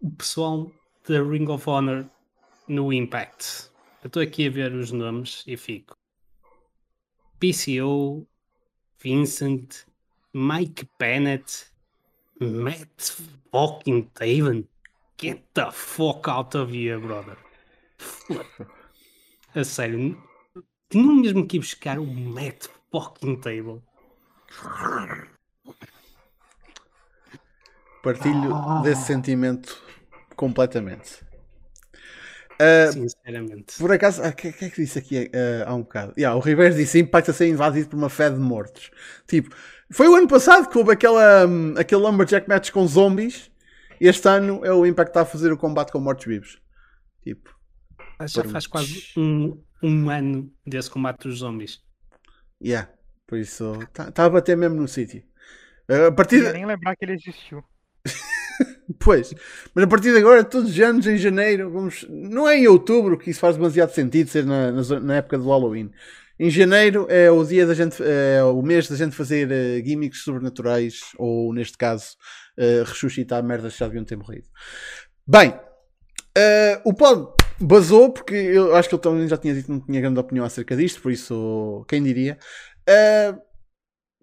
[0.00, 0.70] o pessoal
[1.08, 2.06] da Ring of Honor
[2.68, 3.68] no Impact.
[4.04, 5.96] Eu estou aqui a ver os nomes e fico.
[7.40, 8.24] PCO,
[9.02, 9.86] Vincent,
[10.32, 11.66] Mike Bennett,
[12.40, 13.10] Matt
[13.50, 14.68] fucking Taven.
[15.18, 17.36] Get the fuck out of here, brother.
[19.54, 20.22] A sério,
[20.90, 23.82] tinham mesmo que ir buscar o Matt fucking Table.
[28.02, 29.82] Partilho desse sentimento
[30.36, 31.24] completamente.
[32.58, 33.78] Ah, Sinceramente.
[33.78, 36.12] por acaso, o que, que é que disse aqui ah, há um bocado?
[36.16, 38.90] Yeah, o Ribeiro disse a ser invadido por uma fé de mortos.
[39.26, 39.54] Tipo,
[39.90, 43.50] foi o ano passado que houve aquela, hum, aquele Lumberjack match com zombies.
[44.00, 46.60] Este ano é o Impact que está a fazer o combate com mortos-vivos.
[47.22, 47.50] Tipo,
[48.26, 51.80] Já por- faz quase um, um ano desse combate dos zombies.
[52.62, 52.90] yeah.
[53.26, 55.22] Por isso, está a bater mesmo no sítio.
[55.88, 57.62] Ah, a partir Não nem lembrar que ele existiu.
[59.00, 59.34] Pois,
[59.74, 62.06] mas a partir de agora, todos os anos, em janeiro, vamos.
[62.08, 65.48] Não é em outubro que isso faz demasiado sentido ser na, na, na época do
[65.48, 65.90] Halloween.
[66.38, 70.22] Em janeiro é o dia da gente, é o mês da gente fazer eh, gimmicks
[70.22, 72.16] sobrenaturais, ou neste caso,
[72.58, 74.46] eh, ressuscitar merdas que já deviam ter morrido.
[75.26, 75.58] Bem,
[76.36, 79.80] eh, o pod basou, porque eu acho que ele também já tinha dito que não
[79.80, 82.38] tinha grande opinião acerca disto, por isso, quem diria.
[82.86, 83.34] Eh,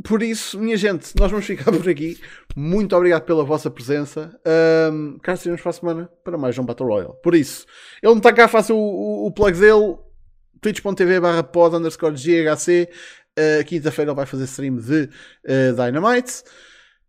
[0.04, 2.20] por isso, minha gente, nós vamos ficar por aqui.
[2.56, 4.38] Muito obrigado pela vossa presença.
[4.92, 7.14] Um, cá estaremos para a semana para mais um Battle Royale.
[7.24, 7.66] Por isso,
[8.02, 9.98] ele não está cá, faça o, o, o plug dele.
[10.64, 12.90] twitch.tv barra pod underscore GHC.
[13.38, 15.10] Uh, Quinta-feira ele vai fazer stream de
[15.46, 16.44] uh, Dynamite.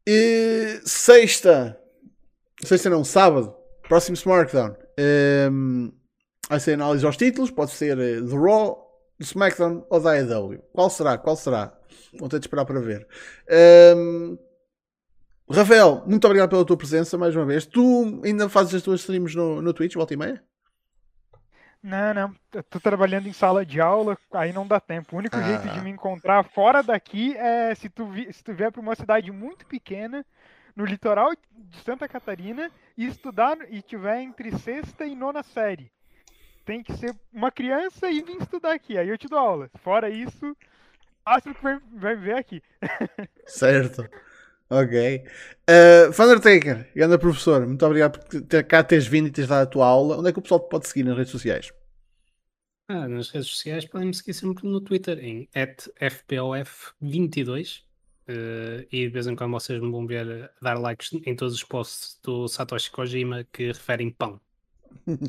[0.06, 1.78] E sexta,
[2.62, 3.54] sexta não, sábado,
[3.88, 4.76] próximo SmackDown.
[5.50, 5.92] Um,
[6.48, 7.50] vai ser análise aos títulos.
[7.50, 8.76] Pode ser uh, do Raw,
[9.18, 10.62] do SmackDown ou da AEW.
[10.72, 11.16] Qual será?
[11.16, 11.76] Qual será?
[12.18, 13.06] Vou ter de esperar para ver.
[13.96, 14.36] Um,
[15.50, 17.66] Rafael, muito obrigado pela tua presença mais uma vez.
[17.66, 20.42] Tu ainda fazes as tuas streams no, no Twitch, volta e meia?
[21.86, 22.34] Não, não.
[22.50, 25.14] Eu tô trabalhando em sala de aula, aí não dá tempo.
[25.14, 25.72] O único jeito Ah.
[25.72, 29.30] de me encontrar fora daqui é se tu, vi, se tu vier para uma cidade
[29.30, 30.24] muito pequena,
[30.74, 35.92] no litoral de Santa Catarina, e estudar e tiver entre sexta e nona série.
[36.64, 39.70] Tem que ser uma criança e vir estudar aqui, aí eu te dou aula.
[39.82, 40.56] Fora isso,
[41.22, 42.62] astro que vai, vai ver aqui.
[43.46, 44.08] Certo.
[44.74, 45.22] Ok.
[45.70, 46.10] Uh,
[46.94, 50.18] grande professor, muito obrigado por ter, cá teres vindo e teres dado a tua aula.
[50.18, 51.72] Onde é que o pessoal te pode seguir nas redes sociais?
[52.88, 57.84] Ah, nas redes sociais podem me seguir sempre no Twitter em FPOF22
[58.26, 61.62] eh, e de vez em quando vocês me vão ver dar likes em todos os
[61.62, 64.40] posts do Satoshi Kojima que referem pão.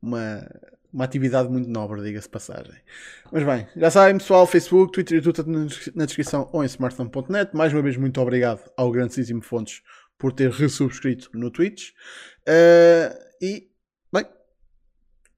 [0.00, 0.48] Uma,
[0.92, 2.74] uma atividade muito nobre, diga-se passagem.
[3.30, 6.66] Mas bem, já sabem, pessoal, Facebook, Twitter e tudo na descri- na descrição ou em
[6.66, 7.56] smartphone.net.
[7.56, 9.82] Mais uma vez, muito obrigado ao grandíssimo Fontes
[10.18, 11.90] por ter resubscrito no Twitch.
[12.48, 13.70] Uh, e,
[14.12, 14.24] bem,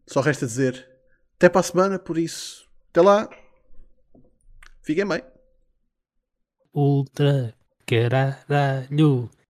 [0.07, 0.89] só resta dizer
[1.37, 3.29] até para a semana, por isso, até lá.
[4.83, 5.23] Fiquem bem.
[6.75, 7.55] Ultra
[7.87, 9.31] caralho.